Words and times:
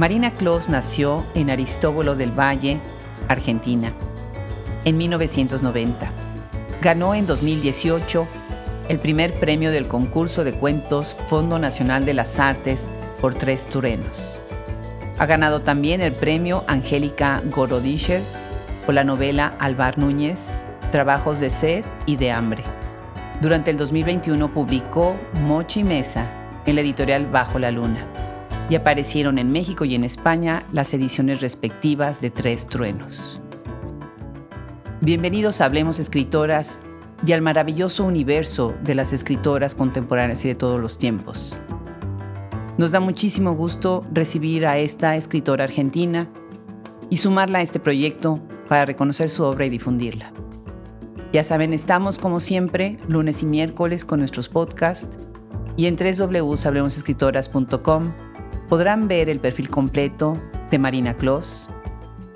Marina 0.00 0.32
Clos 0.32 0.70
nació 0.70 1.26
en 1.34 1.50
Aristóbulo 1.50 2.16
del 2.16 2.32
Valle, 2.32 2.80
Argentina, 3.28 3.92
en 4.86 4.96
1990. 4.96 6.10
Ganó 6.80 7.14
en 7.14 7.26
2018 7.26 8.26
el 8.88 8.98
primer 8.98 9.34
premio 9.34 9.70
del 9.70 9.88
concurso 9.88 10.42
de 10.42 10.54
cuentos 10.54 11.18
Fondo 11.26 11.58
Nacional 11.58 12.06
de 12.06 12.14
las 12.14 12.38
Artes 12.38 12.90
por 13.20 13.34
Tres 13.34 13.66
Turenos. 13.66 14.40
Ha 15.18 15.26
ganado 15.26 15.60
también 15.60 16.00
el 16.00 16.14
premio 16.14 16.64
Angélica 16.66 17.42
Gorodischer 17.50 18.22
por 18.86 18.94
la 18.94 19.04
novela 19.04 19.54
Alvar 19.58 19.98
Núñez, 19.98 20.54
Trabajos 20.92 21.40
de 21.40 21.50
Sed 21.50 21.84
y 22.06 22.16
de 22.16 22.32
Hambre. 22.32 22.64
Durante 23.42 23.70
el 23.70 23.76
2021 23.76 24.48
publicó 24.48 25.14
Mochi 25.42 25.84
Mesa 25.84 26.24
en 26.64 26.76
la 26.76 26.80
editorial 26.80 27.26
Bajo 27.26 27.58
la 27.58 27.70
Luna 27.70 28.29
y 28.70 28.76
aparecieron 28.76 29.36
en 29.38 29.50
México 29.50 29.84
y 29.84 29.96
en 29.96 30.04
España 30.04 30.64
las 30.72 30.94
ediciones 30.94 31.40
respectivas 31.40 32.20
de 32.20 32.30
Tres 32.30 32.68
Truenos. 32.68 33.40
Bienvenidos 35.00 35.60
a 35.60 35.64
Hablemos 35.64 35.98
Escritoras 35.98 36.82
y 37.26 37.32
al 37.32 37.42
maravilloso 37.42 38.04
universo 38.04 38.72
de 38.84 38.94
las 38.94 39.12
escritoras 39.12 39.74
contemporáneas 39.74 40.44
y 40.44 40.48
de 40.48 40.54
todos 40.54 40.80
los 40.80 40.98
tiempos. 40.98 41.60
Nos 42.78 42.92
da 42.92 43.00
muchísimo 43.00 43.54
gusto 43.54 44.06
recibir 44.12 44.64
a 44.66 44.78
esta 44.78 45.16
escritora 45.16 45.64
argentina 45.64 46.30
y 47.10 47.16
sumarla 47.16 47.58
a 47.58 47.62
este 47.62 47.80
proyecto 47.80 48.40
para 48.68 48.86
reconocer 48.86 49.30
su 49.30 49.42
obra 49.42 49.66
y 49.66 49.70
difundirla. 49.70 50.32
Ya 51.32 51.42
saben, 51.42 51.72
estamos 51.72 52.20
como 52.20 52.38
siempre 52.38 52.98
lunes 53.08 53.42
y 53.42 53.46
miércoles 53.46 54.04
con 54.04 54.20
nuestros 54.20 54.48
podcasts 54.48 55.18
y 55.76 55.86
en 55.86 55.96
www.hablemosescritoras.com 55.96 58.29
podrán 58.70 59.08
ver 59.08 59.28
el 59.28 59.40
perfil 59.40 59.68
completo 59.68 60.40
de 60.70 60.78
Marina 60.78 61.12
Kloss 61.12 61.70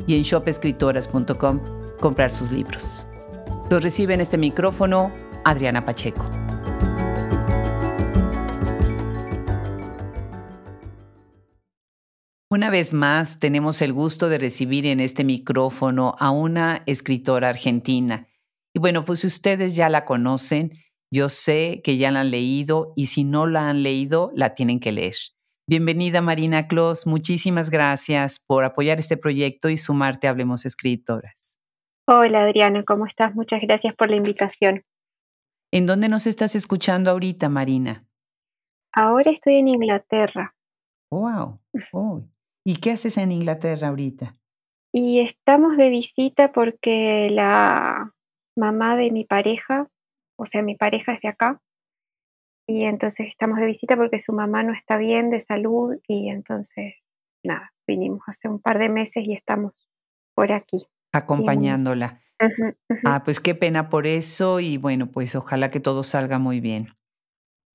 y 0.09 0.17
en 0.17 0.23
shopescritoras.com 0.23 1.61
comprar 2.01 2.31
sus 2.31 2.51
libros. 2.51 3.07
Los 3.71 3.85
recibe 3.85 4.15
en 4.15 4.21
este 4.21 4.37
micrófono 4.37 5.13
Adriana 5.45 5.85
Pacheco. 5.85 6.27
Una 12.51 12.69
vez 12.69 12.93
más, 12.93 13.39
tenemos 13.39 13.81
el 13.81 13.93
gusto 13.93 14.29
de 14.29 14.39
recibir 14.39 14.87
en 14.87 14.99
este 14.99 15.23
micrófono 15.23 16.17
a 16.19 16.31
una 16.31 16.83
escritora 16.87 17.49
argentina. 17.49 18.27
Y 18.73 18.81
bueno, 18.81 19.05
pues 19.05 19.25
ustedes 19.25 19.77
ya 19.77 19.89
la 19.89 20.05
conocen, 20.05 20.73
yo 21.13 21.29
sé 21.29 21.81
que 21.85 21.97
ya 21.97 22.11
la 22.11 22.23
han 22.23 22.33
leído 22.33 22.93
y 22.97 23.07
si 23.07 23.23
no 23.23 23.47
la 23.47 23.69
han 23.69 23.85
leído, 23.85 24.33
la 24.35 24.55
tienen 24.55 24.81
que 24.81 24.91
leer. 24.91 25.15
Bienvenida 25.67 26.21
Marina 26.21 26.69
Clos, 26.69 27.07
muchísimas 27.07 27.71
gracias 27.71 28.39
por 28.39 28.65
apoyar 28.65 28.99
este 28.99 29.17
proyecto 29.17 29.71
y 29.71 29.79
sumarte 29.79 30.27
a 30.27 30.31
Hablemos 30.31 30.67
Escritoras. 30.67 31.59
Hola 32.07 32.43
Adriana, 32.43 32.83
¿cómo 32.87 33.07
estás? 33.07 33.35
Muchas 33.35 33.63
gracias 33.63 33.95
por 33.95 34.11
la 34.11 34.17
invitación. 34.17 34.83
¿En 35.73 35.87
dónde 35.87 36.11
nos 36.11 36.27
estás 36.27 36.55
escuchando 36.55 37.11
ahorita, 37.11 37.49
Marina? 37.49 38.05
Ahora 38.93 39.31
estoy 39.31 39.55
en 39.55 39.69
Inglaterra. 39.69 40.55
Wow. 41.11 41.61
¿Y 42.63 42.77
qué 42.77 42.91
haces 42.91 43.17
en 43.17 43.33
Inglaterra 43.33 43.89
ahorita? 43.89 44.35
Y 44.93 45.21
estamos 45.21 45.79
de 45.79 45.89
visita 45.89 46.53
porque 46.53 47.31
la 47.31 48.13
mamá 48.55 48.97
de 48.97 49.11
mi 49.11 49.25
pareja, 49.25 49.89
o 50.39 50.45
sea, 50.45 50.61
mi 50.61 50.77
pareja 50.77 51.15
es 51.15 51.23
de 51.23 51.29
acá, 51.29 51.63
y 52.67 52.85
entonces 52.85 53.29
estamos 53.29 53.59
de 53.59 53.67
visita 53.67 53.97
porque 53.97 54.19
su 54.19 54.33
mamá 54.33 54.63
no 54.63 54.73
está 54.73 54.97
bien 54.97 55.31
de 55.31 55.41
salud 55.41 55.97
y 56.09 56.29
entonces, 56.29 56.95
nada, 57.43 57.73
vinimos 57.87 58.23
hace 58.27 58.49
un 58.49 58.61
par 58.61 58.79
de 58.79 58.89
meses 58.89 59.27
y 59.27 59.35
estamos 59.35 59.73
por 60.35 60.53
aquí 60.53 60.87
acompañándola. 61.13 62.21
Ah, 63.05 63.23
pues 63.25 63.41
qué 63.41 63.55
pena 63.55 63.89
por 63.89 64.07
eso 64.07 64.61
y 64.61 64.77
bueno, 64.77 65.11
pues 65.11 65.35
ojalá 65.37 65.71
que 65.71 65.81
todo 65.81 66.03
salga 66.03 66.39
muy 66.39 66.61
bien. 66.61 66.89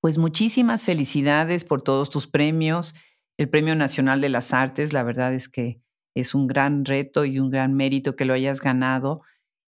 Pues 0.00 0.18
muchísimas 0.18 0.84
felicidades 0.84 1.64
por 1.64 1.82
todos 1.82 2.10
tus 2.10 2.26
premios. 2.26 2.94
El 3.38 3.48
Premio 3.48 3.74
Nacional 3.74 4.20
de 4.20 4.28
las 4.28 4.52
Artes, 4.52 4.92
la 4.92 5.02
verdad 5.02 5.34
es 5.34 5.48
que 5.48 5.80
es 6.14 6.34
un 6.34 6.46
gran 6.46 6.84
reto 6.84 7.24
y 7.24 7.38
un 7.38 7.50
gran 7.50 7.74
mérito 7.74 8.16
que 8.16 8.24
lo 8.24 8.34
hayas 8.34 8.60
ganado. 8.60 9.22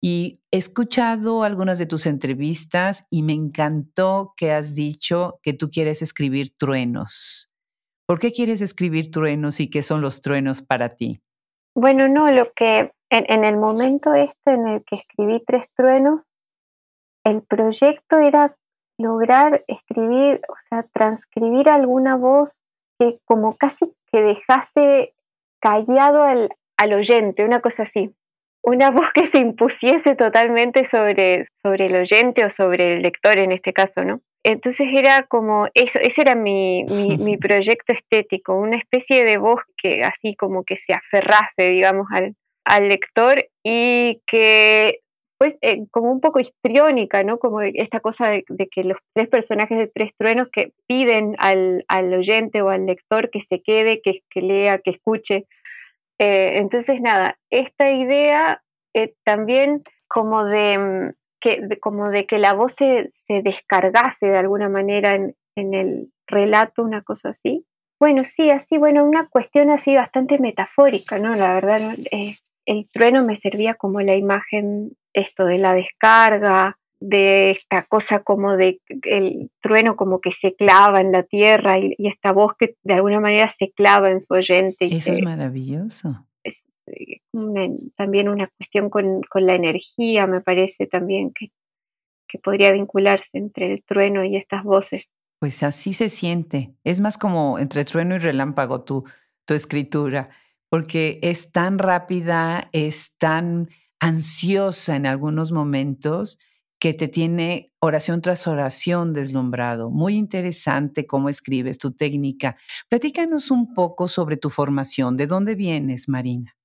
Y 0.02 0.42
he 0.52 0.58
escuchado 0.58 1.44
algunas 1.44 1.78
de 1.78 1.86
tus 1.86 2.06
entrevistas 2.06 3.06
y 3.10 3.24
me 3.24 3.34
encantó 3.34 4.34
que 4.38 4.52
has 4.52 4.74
dicho 4.76 5.40
que 5.44 5.54
tú 5.54 5.70
quieres 5.70 6.02
escribir 6.02 6.56
truenos. 6.58 7.52
¿Por 8.08 8.20
qué 8.20 8.32
quieres 8.32 8.62
escribir 8.62 9.12
truenos 9.12 9.60
y 9.60 9.70
qué 9.70 9.84
son 9.84 10.02
los 10.02 10.22
truenos 10.22 10.62
para 10.62 10.90
ti? 10.90 11.22
Bueno, 11.76 12.08
no, 12.08 12.32
lo 12.32 12.52
que 12.54 12.92
en, 13.10 13.44
el 13.44 13.58
momento 13.58 14.14
este 14.14 14.52
en 14.52 14.68
el 14.68 14.84
que 14.84 14.96
escribí 14.96 15.44
Tres 15.46 15.66
Truenos, 15.76 16.22
el 17.24 17.42
proyecto 17.44 18.18
era 18.18 18.56
lograr 18.98 19.64
escribir, 19.68 20.42
o 20.50 20.56
sea, 20.68 20.84
transcribir 20.94 21.70
alguna 21.70 22.16
voz 22.16 22.62
que 22.98 23.16
como 23.26 23.56
casi 23.56 23.94
que 24.12 24.22
dejase 24.22 25.14
callado 25.62 26.24
al, 26.24 26.50
al 26.78 26.94
oyente, 26.94 27.46
una 27.46 27.62
cosa 27.62 27.84
así. 27.84 28.14
Una 28.62 28.92
voz 28.92 29.12
que 29.14 29.26
se 29.26 29.40
impusiese 29.40 30.16
totalmente 30.16 30.86
sobre, 30.86 31.46
sobre 31.62 31.86
el 31.86 31.96
oyente 31.96 32.46
o 32.46 32.52
sobre 32.52 32.94
el 32.94 33.02
lector 33.02 33.38
en 33.38 33.52
este 33.52 33.74
caso, 33.74 34.04
¿no? 34.04 34.22
Entonces 34.44 34.88
era 34.94 35.24
como, 35.24 35.68
eso, 35.74 36.00
ese 36.02 36.22
era 36.22 36.36
mi, 36.36 36.86
mi, 37.20 37.38
proyecto 37.38 37.94
estético, 37.94 38.56
una 38.56 38.78
especie 38.78 39.24
de 39.24 39.38
voz 39.38 39.62
que 39.78 40.04
así 40.04 40.36
como 40.36 40.64
que 40.64 40.78
se 40.78 40.94
aferrase, 40.94 41.70
digamos, 41.70 42.08
al, 42.12 42.36
al 42.66 42.90
lector 42.90 43.46
y 43.64 44.22
que 44.28 45.00
pues 45.40 45.56
eh, 45.62 45.86
como 45.92 46.12
un 46.12 46.20
poco 46.20 46.42
histriónica, 46.42 47.24
¿no? 47.24 47.40
Como 47.40 47.62
esta 47.62 48.02
cosa 48.02 48.30
de, 48.30 48.44
que 48.70 48.84
los 48.84 48.98
tres 49.16 49.30
personajes 49.30 49.78
de 49.78 49.88
Tres 49.88 50.12
Truenos 50.18 50.50
que 50.52 50.74
piden 50.86 51.36
al, 51.40 51.86
al 51.88 52.14
oyente 52.14 52.62
o 52.62 52.70
al 52.70 52.86
lector 52.86 53.30
que 53.30 53.40
se 53.40 53.62
quede, 53.62 54.02
que, 54.02 54.20
que 54.30 54.42
lea, 54.42 54.80
que 54.80 54.92
escuche. 54.92 55.46
Eh, 56.20 56.58
entonces, 56.58 57.00
nada, 57.02 57.38
esta 57.50 57.92
idea 57.92 58.62
eh, 58.94 59.16
también 59.24 59.84
como 60.08 60.44
de, 60.44 60.78
mm, 60.78 61.14
que, 61.40 61.80
como 61.80 62.10
de 62.10 62.26
que 62.26 62.40
la 62.40 62.54
voz 62.54 62.74
se, 62.76 63.10
se 63.28 63.42
descargase 63.42 64.28
de 64.28 64.38
alguna 64.38 64.70
manera 64.70 65.16
en, 65.16 65.36
en, 65.56 65.74
el 65.74 66.12
relato, 66.28 66.84
una 66.84 67.02
cosa 67.02 67.30
así. 67.30 67.66
Bueno, 68.00 68.24
sí, 68.24 68.50
así, 68.50 68.78
bueno, 68.78 69.04
una 69.06 69.28
cuestión 69.30 69.70
así 69.72 69.96
bastante 69.96 70.40
metafórica, 70.40 71.18
¿no? 71.20 71.36
La 71.36 71.54
verdad, 71.54 71.96
el 72.66 72.88
trueno 72.92 73.26
me 73.26 73.36
servía 73.36 73.74
como 73.76 74.00
la 74.02 74.16
imagen, 74.16 74.92
esto 75.14 75.46
de 75.46 75.58
la 75.58 75.74
descarga, 75.74 76.78
de 77.00 77.52
esta 77.52 77.86
cosa 77.86 78.24
como 78.24 78.58
de 78.58 78.82
el 79.04 79.52
trueno 79.62 79.96
como 79.96 80.20
que 80.20 80.32
se 80.32 80.56
clava 80.56 81.02
en 81.02 81.12
la 81.12 81.24
tierra 81.24 81.80
y, 81.80 81.96
esta 82.00 82.32
voz 82.32 82.54
que 82.58 82.76
de 82.84 82.94
alguna 82.94 83.20
manera 83.20 83.48
se 83.48 83.72
clava 83.72 84.12
en 84.12 84.22
su 84.22 84.34
oyente. 84.34 84.86
Eso 84.86 85.12
es 85.12 85.22
maravilloso. 85.22 86.26
Es 86.44 86.66
eh, 86.88 87.22
también 87.96 88.30
una 88.30 88.48
cuestión 88.58 88.90
con, 88.90 89.22
la 89.34 89.56
energía, 89.56 90.28
me 90.28 90.42
parece 90.42 90.88
también 90.88 91.32
que, 91.34 91.52
que 92.28 92.40
podría 92.40 92.72
vincularse 92.72 93.38
entre 93.38 93.74
el 93.74 93.84
trueno 93.84 94.24
y 94.24 94.36
estas 94.36 94.64
voces. 94.64 95.10
Pues 95.40 95.64
así 95.64 95.94
se 95.94 96.10
siente. 96.10 96.74
Es 96.84 97.00
más 97.00 97.18
como 97.18 97.60
entre 97.60 97.86
trueno 97.86 98.16
y 98.16 98.20
relámpago 98.20 98.84
tu, 98.84 99.06
tu 99.46 99.54
escritura 99.54 100.30
porque 100.70 101.20
es 101.24 101.52
tan 101.52 101.80
rápida, 101.80 102.70
es 102.72 103.18
tan 103.18 103.70
ansiosa 104.00 104.96
en 104.96 105.06
algunos 105.06 105.52
momentos 105.52 106.40
que 106.80 106.94
te 106.94 107.08
tiene 107.08 107.72
oración 107.80 108.22
tras 108.22 108.48
oración 108.48 109.14
deslumbrado. 109.14 109.90
Muy 109.90 110.16
interesante 110.16 111.06
cómo 111.06 111.30
escribes 111.30 111.78
tu 111.78 111.92
técnica. 111.92 112.56
Platícanos 112.90 113.52
un 113.52 113.74
poco 113.74 114.08
sobre 114.08 114.38
tu 114.38 114.50
formación. 114.50 115.18
¿De 115.18 115.28
dónde 115.28 115.56
vienes, 115.56 116.08
Marina? 116.08 116.56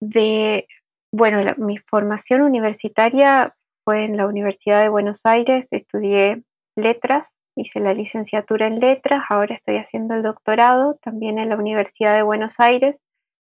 De, 0.00 0.66
bueno, 1.14 1.38
mi 1.58 1.78
formación 1.78 2.40
universitaria 2.40 3.52
fue 3.84 4.04
en 4.04 4.16
la 4.16 4.26
Universidad 4.26 4.82
de 4.82 4.88
Buenos 4.88 5.26
Aires. 5.26 5.66
Estudié 5.70 6.42
letras, 6.76 7.34
hice 7.56 7.80
la 7.80 7.92
licenciatura 7.92 8.66
en 8.66 8.80
letras, 8.80 9.22
ahora 9.28 9.54
estoy 9.54 9.76
haciendo 9.76 10.14
el 10.14 10.22
doctorado 10.22 10.98
también 11.02 11.38
en 11.38 11.50
la 11.50 11.56
Universidad 11.56 12.16
de 12.16 12.22
Buenos 12.22 12.58
Aires 12.58 12.96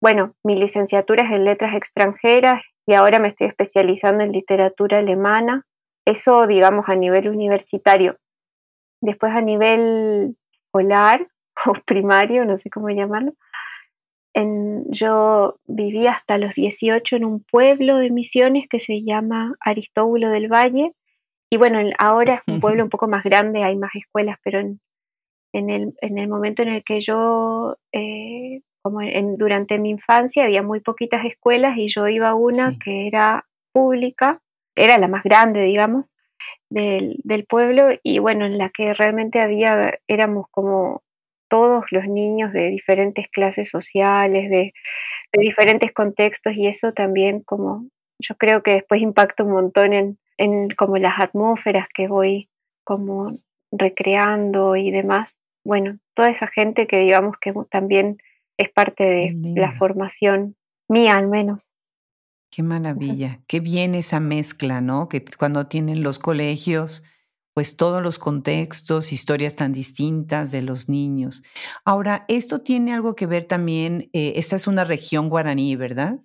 bueno, 0.04 0.34
mi 0.44 0.54
licenciatura 0.54 1.24
es 1.24 1.30
en 1.30 1.46
letras 1.46 1.74
extranjeras 1.74 2.62
y 2.86 2.92
ahora 2.92 3.18
me 3.18 3.28
estoy 3.28 3.46
especializando 3.46 4.22
en 4.22 4.32
literatura 4.32 4.98
alemana. 4.98 5.64
Eso, 6.04 6.46
digamos, 6.46 6.88
a 6.88 6.96
nivel 6.96 7.28
universitario. 7.28 8.18
Después 9.00 9.32
a 9.32 9.40
nivel 9.40 10.36
escolar 10.52 11.28
o 11.66 11.74
primario, 11.84 12.44
no 12.44 12.58
sé 12.58 12.70
cómo 12.70 12.90
llamarlo. 12.90 13.32
yo 14.90 15.56
viví 15.66 16.06
hasta 16.06 16.38
los 16.38 16.54
18 16.54 17.16
en 17.16 17.24
un 17.24 17.44
pueblo 17.44 17.98
de 17.98 18.10
misiones 18.10 18.66
que 18.68 18.80
se 18.80 19.02
llama 19.02 19.54
Aristóbulo 19.60 20.30
del 20.30 20.48
Valle. 20.48 20.92
Y 21.50 21.56
bueno, 21.56 21.78
ahora 21.98 22.34
es 22.34 22.40
un 22.46 22.60
pueblo 22.60 22.82
un 22.82 22.90
poco 22.90 23.06
más 23.06 23.22
grande, 23.22 23.62
hay 23.62 23.76
más 23.76 23.94
escuelas, 23.94 24.38
pero 24.42 24.58
en, 24.58 24.80
el, 25.52 26.28
momento 26.28 26.62
en 26.62 26.68
el 26.68 26.82
que 26.82 27.00
yo 27.00 27.76
eh, 27.92 28.62
como 28.84 29.00
en, 29.00 29.36
durante 29.36 29.78
mi 29.78 29.88
infancia 29.88 30.44
había 30.44 30.62
muy 30.62 30.80
poquitas 30.80 31.24
escuelas 31.24 31.78
y 31.78 31.88
yo 31.88 32.06
iba 32.06 32.28
a 32.28 32.34
una 32.34 32.78
que 32.78 33.06
era 33.06 33.46
pública, 33.72 34.42
era 34.74 34.98
la 34.98 35.08
más 35.08 35.22
grande, 35.22 35.62
digamos, 35.62 36.06
del, 36.70 37.16
del, 37.24 37.44
pueblo 37.44 37.88
y 38.02 38.18
bueno, 38.18 38.46
en 38.46 38.58
la 38.58 38.70
que 38.70 38.94
realmente 38.94 39.40
había, 39.40 39.98
éramos 40.08 40.46
como 40.50 41.02
todos 41.48 41.84
los 41.90 42.06
niños 42.06 42.52
de 42.52 42.68
diferentes 42.68 43.28
clases 43.28 43.70
sociales, 43.70 44.50
de, 44.50 44.72
de 45.32 45.40
diferentes 45.40 45.92
contextos 45.92 46.54
y 46.56 46.66
eso 46.66 46.92
también 46.92 47.40
como 47.40 47.86
yo 48.18 48.36
creo 48.36 48.62
que 48.62 48.72
después 48.72 49.00
impacta 49.00 49.44
un 49.44 49.52
montón 49.52 49.92
en, 49.92 50.18
en 50.38 50.70
como 50.70 50.96
las 50.96 51.20
atmósferas 51.20 51.88
que 51.94 52.08
voy 52.08 52.48
como 52.84 53.32
recreando 53.72 54.76
y 54.76 54.90
demás. 54.90 55.36
Bueno, 55.64 55.98
toda 56.14 56.30
esa 56.30 56.46
gente 56.46 56.86
que 56.86 56.98
digamos 56.98 57.36
que 57.40 57.52
también 57.70 58.18
es 58.56 58.70
parte 58.70 59.04
de 59.04 59.34
la 59.56 59.72
formación 59.72 60.56
mía 60.88 61.16
al 61.16 61.28
menos. 61.28 61.73
Qué 62.54 62.62
maravilla, 62.62 63.40
qué 63.48 63.58
bien 63.58 63.96
esa 63.96 64.20
mezcla, 64.20 64.80
¿no? 64.80 65.08
Que 65.08 65.24
cuando 65.36 65.66
tienen 65.66 66.04
los 66.04 66.20
colegios, 66.20 67.04
pues 67.52 67.76
todos 67.76 68.00
los 68.00 68.20
contextos, 68.20 69.12
historias 69.12 69.56
tan 69.56 69.72
distintas 69.72 70.52
de 70.52 70.62
los 70.62 70.88
niños. 70.88 71.42
Ahora, 71.84 72.24
esto 72.28 72.60
tiene 72.60 72.92
algo 72.92 73.16
que 73.16 73.26
ver 73.26 73.46
también, 73.46 74.08
eh, 74.12 74.34
esta 74.36 74.54
es 74.54 74.68
una 74.68 74.84
región 74.84 75.28
guaraní, 75.28 75.74
¿verdad? 75.74 76.20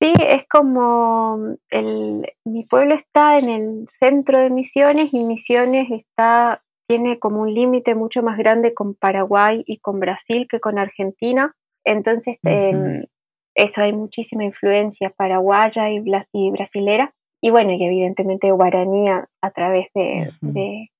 Sí, 0.00 0.12
es 0.24 0.46
como 0.48 1.56
el, 1.70 2.24
mi 2.44 2.64
pueblo 2.70 2.94
está 2.94 3.38
en 3.38 3.48
el 3.48 3.88
centro 3.88 4.38
de 4.38 4.50
Misiones 4.50 5.12
y 5.12 5.24
Misiones 5.24 5.90
está, 5.90 6.62
tiene 6.86 7.18
como 7.18 7.42
un 7.42 7.52
límite 7.52 7.96
mucho 7.96 8.22
más 8.22 8.38
grande 8.38 8.72
con 8.72 8.94
Paraguay 8.94 9.64
y 9.66 9.78
con 9.78 9.98
Brasil 9.98 10.46
que 10.48 10.60
con 10.60 10.78
Argentina. 10.78 11.56
Entonces, 11.84 12.38
em, 12.44 13.02
eso 13.58 13.82
hay 13.82 13.92
muchísima 13.92 14.44
influencia 14.44 15.10
paraguaya 15.10 15.90
y, 15.90 16.02
y, 16.32 16.50
brasilera. 16.50 17.12
Y 17.40 17.50
bueno, 17.50 17.72
y 17.72 17.84
evidentemente 17.84 18.50
guaraní 18.50 19.08
a, 19.08 19.50
través 19.54 19.86
de, 19.94 20.30
de, 20.40 20.90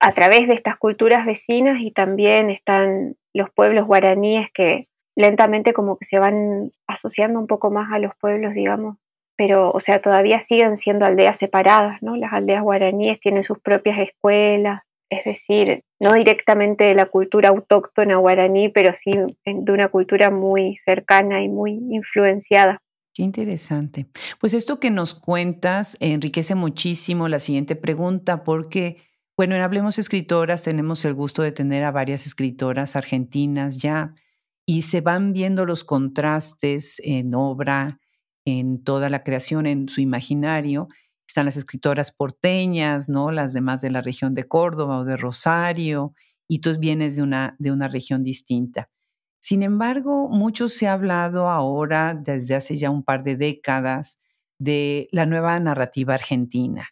a 0.00 0.12
través 0.12 0.48
de 0.48 0.54
estas 0.54 0.76
culturas 0.76 1.26
vecinas 1.26 1.80
y 1.80 1.90
también 1.90 2.50
están 2.50 3.16
los 3.34 3.50
pueblos 3.50 3.86
guaraníes 3.86 4.48
que 4.54 4.84
lentamente 5.16 5.72
como 5.72 5.96
que 5.96 6.06
se 6.06 6.18
van 6.18 6.70
asociando 6.86 7.38
un 7.38 7.46
poco 7.46 7.70
más 7.70 7.92
a 7.92 7.98
los 7.98 8.12
pueblos, 8.16 8.54
digamos, 8.54 8.96
pero, 9.36 9.70
o 9.72 9.80
sea, 9.80 10.00
todavía 10.00 10.40
siguen 10.40 10.76
siendo 10.76 11.04
aldeas 11.04 11.38
separadas, 11.38 12.02
¿no? 12.02 12.16
Las 12.16 12.32
aldeas 12.32 12.62
guaraníes 12.62 13.20
tienen 13.20 13.44
sus 13.44 13.58
propias 13.58 13.98
escuelas, 13.98 14.82
es 15.10 15.24
decir, 15.24 15.82
no 16.04 16.12
directamente 16.12 16.84
de 16.84 16.94
la 16.94 17.06
cultura 17.06 17.48
autóctona 17.48 18.16
guaraní, 18.16 18.68
pero 18.68 18.92
sí 18.94 19.12
de 19.44 19.72
una 19.72 19.88
cultura 19.88 20.30
muy 20.30 20.76
cercana 20.76 21.42
y 21.42 21.48
muy 21.48 21.72
influenciada. 21.90 22.82
Qué 23.14 23.22
interesante. 23.22 24.06
Pues 24.38 24.52
esto 24.52 24.78
que 24.78 24.90
nos 24.90 25.14
cuentas 25.14 25.96
enriquece 26.00 26.54
muchísimo 26.54 27.28
la 27.28 27.38
siguiente 27.38 27.74
pregunta, 27.74 28.44
porque, 28.44 28.98
bueno, 29.36 29.54
en 29.54 29.62
Hablemos 29.62 29.98
Escritoras 29.98 30.62
tenemos 30.62 31.04
el 31.06 31.14
gusto 31.14 31.42
de 31.42 31.52
tener 31.52 31.84
a 31.84 31.90
varias 31.90 32.26
escritoras 32.26 32.96
argentinas 32.96 33.78
ya 33.78 34.14
y 34.66 34.82
se 34.82 35.00
van 35.00 35.32
viendo 35.32 35.64
los 35.64 35.84
contrastes 35.84 37.00
en 37.02 37.34
obra, 37.34 37.98
en 38.44 38.82
toda 38.84 39.08
la 39.08 39.22
creación, 39.22 39.66
en 39.66 39.88
su 39.88 40.02
imaginario. 40.02 40.88
Están 41.26 41.46
las 41.46 41.56
escritoras 41.56 42.12
porteñas, 42.12 43.08
¿no? 43.08 43.30
Las 43.30 43.52
demás 43.52 43.80
de 43.80 43.90
la 43.90 44.00
región 44.00 44.34
de 44.34 44.46
Córdoba 44.46 44.98
o 44.98 45.04
de 45.04 45.16
Rosario, 45.16 46.14
y 46.48 46.60
tú 46.60 46.78
vienes 46.78 47.16
de 47.16 47.22
una, 47.22 47.56
de 47.58 47.72
una 47.72 47.88
región 47.88 48.22
distinta. 48.22 48.90
Sin 49.40 49.62
embargo, 49.62 50.28
mucho 50.28 50.68
se 50.68 50.86
ha 50.86 50.94
hablado 50.94 51.48
ahora, 51.48 52.14
desde 52.14 52.54
hace 52.54 52.76
ya 52.76 52.90
un 52.90 53.02
par 53.02 53.24
de 53.24 53.36
décadas, 53.36 54.18
de 54.58 55.08
la 55.12 55.26
nueva 55.26 55.58
narrativa 55.60 56.14
argentina. 56.14 56.88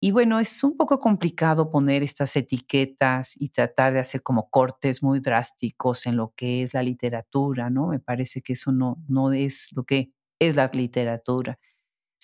Y 0.00 0.10
bueno, 0.10 0.38
es 0.38 0.62
un 0.64 0.76
poco 0.76 0.98
complicado 0.98 1.70
poner 1.70 2.02
estas 2.02 2.36
etiquetas 2.36 3.40
y 3.40 3.48
tratar 3.48 3.94
de 3.94 4.00
hacer 4.00 4.22
como 4.22 4.50
cortes 4.50 5.02
muy 5.02 5.20
drásticos 5.20 6.06
en 6.06 6.16
lo 6.16 6.34
que 6.36 6.62
es 6.62 6.74
la 6.74 6.82
literatura, 6.82 7.70
¿no? 7.70 7.88
Me 7.88 8.00
parece 8.00 8.42
que 8.42 8.52
eso 8.52 8.70
no, 8.72 9.02
no 9.08 9.32
es 9.32 9.70
lo 9.74 9.84
que 9.84 10.12
es 10.38 10.56
la 10.56 10.66
literatura. 10.66 11.58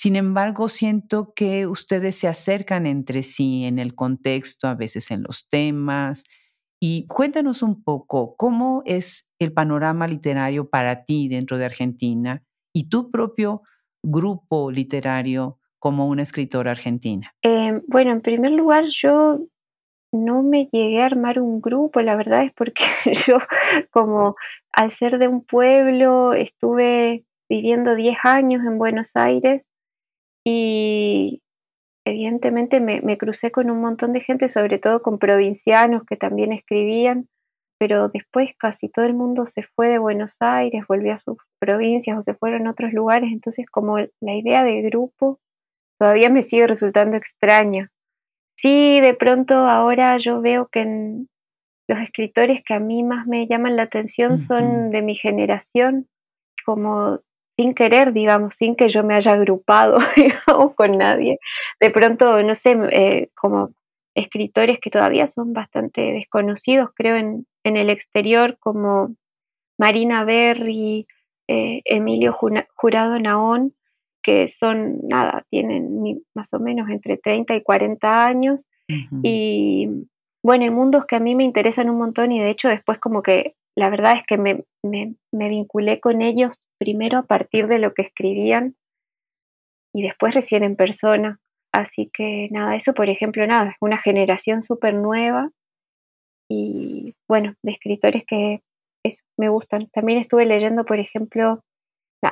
Sin 0.00 0.17
embargo, 0.17 0.69
siento 0.69 1.35
que 1.37 1.67
ustedes 1.67 2.14
se 2.14 2.26
acercan 2.26 2.87
entre 2.87 3.23
sí 3.23 3.67
en 3.67 3.79
el 3.79 3.94
contexto, 3.94 4.67
a 4.67 4.75
veces 4.75 5.11
en 5.11 5.23
los 5.23 5.47
temas. 5.50 6.25
Y 6.81 7.06
cuéntanos 7.06 7.62
un 7.62 7.85
poco, 7.85 8.35
¿cómo 8.38 8.82
es 8.87 9.31
el 9.38 9.52
panorama 9.52 10.08
literario 10.08 10.70
para 10.70 11.05
ti 11.05 11.29
dentro 11.29 11.58
de 11.58 11.67
Argentina 11.67 12.43
y 12.73 12.88
tu 12.88 13.11
propio 13.11 13.61
grupo 14.02 14.70
literario 14.70 15.58
como 15.79 16.08
una 16.08 16.23
escritora 16.23 16.70
argentina? 16.70 17.35
Eh, 17.43 17.82
bueno, 17.87 18.12
en 18.12 18.23
primer 18.23 18.53
lugar, 18.53 18.85
yo 18.88 19.41
no 20.12 20.43
me 20.43 20.70
llegué 20.73 21.03
a 21.03 21.06
armar 21.08 21.41
un 21.41 21.61
grupo, 21.61 22.00
la 22.00 22.17
verdad 22.17 22.44
es 22.44 22.55
porque 22.55 22.85
yo 23.26 23.37
como 23.91 24.35
al 24.73 24.93
ser 24.93 25.19
de 25.19 25.29
un 25.29 25.44
pueblo 25.44 26.32
estuve 26.32 27.26
viviendo 27.50 27.94
10 27.94 28.17
años 28.25 28.62
en 28.64 28.79
Buenos 28.79 29.14
Aires 29.14 29.67
y 30.45 31.43
evidentemente 32.07 32.81
me, 32.81 33.01
me, 33.03 33.19
crucé 33.19 33.51
con 33.51 33.71
un 33.71 33.81
montón 33.81 34.13
de 34.13 34.21
gente, 34.21 34.49
sobre 34.49 34.79
todo 34.79 35.03
con 35.03 35.19
provincianos 35.19 36.05
que 36.05 36.17
también 36.17 36.53
escribían, 36.53 37.29
pero 37.79 38.09
después 38.09 38.53
casi 38.59 38.89
todo 38.89 39.07
el 39.07 39.15
mundo 39.15 39.47
se 39.47 39.63
fue 39.63 39.89
de 39.89 39.99
Buenos 39.99 40.37
Aires, 40.41 40.85
volvió 40.87 41.15
a 41.15 41.19
sus 41.19 41.39
provincias 41.59 42.19
o 42.19 42.23
se 42.23 42.35
fueron 42.35 42.67
a 42.67 42.73
otros 42.73 42.93
lugares, 42.93 43.31
entonces 43.33 43.67
como 43.71 43.99
la 43.99 44.35
idea 44.35 44.65
de 44.65 44.83
grupo 44.83 45.39
todavía 45.99 46.31
me 46.31 46.43
sigue 46.43 46.67
resultando 46.67 47.17
extraña. 47.17 47.91
Sí, 48.57 49.01
de 49.01 49.15
pronto 49.15 49.55
ahora 49.55 50.19
yo 50.19 50.43
veo 50.43 50.69
que 50.69 50.85
los 51.89 51.99
escritores 52.01 52.63
que 52.65 52.75
a 52.75 52.81
mí 52.81 53.03
más 53.03 53.27
me 53.27 53.47
llaman 53.47 53.77
la 53.77 53.85
atención 53.85 54.39
son 54.39 54.91
de 54.91 55.01
mi 55.01 55.15
generación, 55.15 56.06
como 56.65 57.20
sin 57.60 57.74
querer, 57.74 58.14
digamos, 58.14 58.56
sin 58.56 58.74
que 58.74 58.88
yo 58.88 59.05
me 59.05 59.14
haya 59.14 59.32
agrupado 59.32 59.98
con 60.76 60.96
nadie. 60.96 61.38
De 61.79 61.90
pronto, 61.90 62.43
no 62.43 62.55
sé, 62.55 62.74
eh, 62.90 63.29
como 63.34 63.74
escritores 64.14 64.79
que 64.81 64.88
todavía 64.88 65.26
son 65.26 65.52
bastante 65.52 66.00
desconocidos, 66.00 66.88
creo, 66.94 67.17
en, 67.17 67.46
en 67.62 67.76
el 67.76 67.90
exterior, 67.90 68.56
como 68.60 69.14
Marina 69.79 70.24
Berry, 70.24 71.06
eh, 71.48 71.82
Emilio 71.84 72.34
Jurado 72.76 73.19
Naón, 73.19 73.74
que 74.22 74.48
son, 74.48 74.98
nada, 75.06 75.44
tienen 75.50 76.22
más 76.34 76.55
o 76.55 76.60
menos 76.60 76.88
entre 76.88 77.19
30 77.19 77.56
y 77.56 77.62
40 77.62 78.26
años. 78.26 78.64
Y 79.22 79.86
bueno, 80.43 80.64
en 80.64 80.74
mundos 80.74 81.05
que 81.06 81.17
a 81.17 81.20
mí 81.20 81.34
me 81.34 81.44
interesan 81.44 81.90
un 81.90 81.98
montón 81.98 82.32
y 82.32 82.40
de 82.40 82.50
hecho 82.50 82.69
después 82.69 82.98
como 82.98 83.22
que 83.22 83.55
la 83.81 83.89
verdad 83.89 84.19
es 84.19 84.27
que 84.27 84.37
me, 84.37 84.65
me, 84.82 85.49
vinculé 85.49 86.01
con 86.01 86.20
ellos 86.20 86.58
primero 86.79 87.19
a 87.19 87.22
partir 87.22 87.67
de 87.67 87.79
lo 87.79 87.94
que 87.94 88.03
escribían 88.03 88.77
y 89.94 90.03
después 90.03 90.34
recién 90.34 90.65
en 90.65 90.77
persona. 90.77 91.41
Así 91.72 92.10
que 92.13 92.49
nada, 92.51 92.77
eso 92.77 92.93
por 92.93 93.08
ejemplo, 93.08 93.46
nada, 93.46 93.70
es 93.70 93.77
una 93.81 93.96
generación 93.96 94.63
súper 94.63 94.94
nueva 94.94 95.51
y 96.51 97.15
bueno, 97.27 97.55
de 97.63 97.72
escritores 97.72 98.25
que 98.27 98.60
eso, 99.03 99.25
me 99.39 99.49
gustan. 99.49 99.89
También 99.94 100.19
estuve 100.19 100.44
leyendo, 100.44 100.84
por 100.84 100.99
ejemplo, 100.99 101.63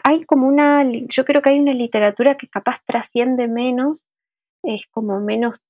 hay 0.05 0.25
como 0.25 0.47
una, 0.47 0.85
yo 0.85 1.25
creo 1.25 1.41
que 1.41 1.49
hay 1.49 1.61
una 1.61 1.73
literatura 1.73 2.37
que 2.37 2.49
capaz 2.49 2.83
trasciende 2.85 3.49
menos, 3.49 4.05
es 4.63 4.83
como 4.91 5.19
menos 5.21 5.63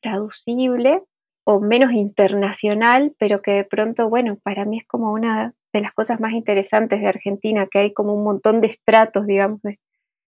traducible 0.00 1.02
o 1.50 1.60
menos 1.60 1.92
internacional, 1.92 3.14
pero 3.18 3.40
que 3.40 3.52
de 3.52 3.64
pronto, 3.64 4.10
bueno, 4.10 4.36
para 4.42 4.66
mí 4.66 4.80
es 4.80 4.86
como 4.86 5.14
una 5.14 5.54
de 5.72 5.80
las 5.80 5.94
cosas 5.94 6.20
más 6.20 6.32
interesantes 6.32 7.00
de 7.00 7.06
Argentina, 7.06 7.66
que 7.70 7.78
hay 7.78 7.94
como 7.94 8.12
un 8.12 8.22
montón 8.22 8.60
de 8.60 8.66
estratos, 8.66 9.26
digamos, 9.26 9.62
de, 9.62 9.78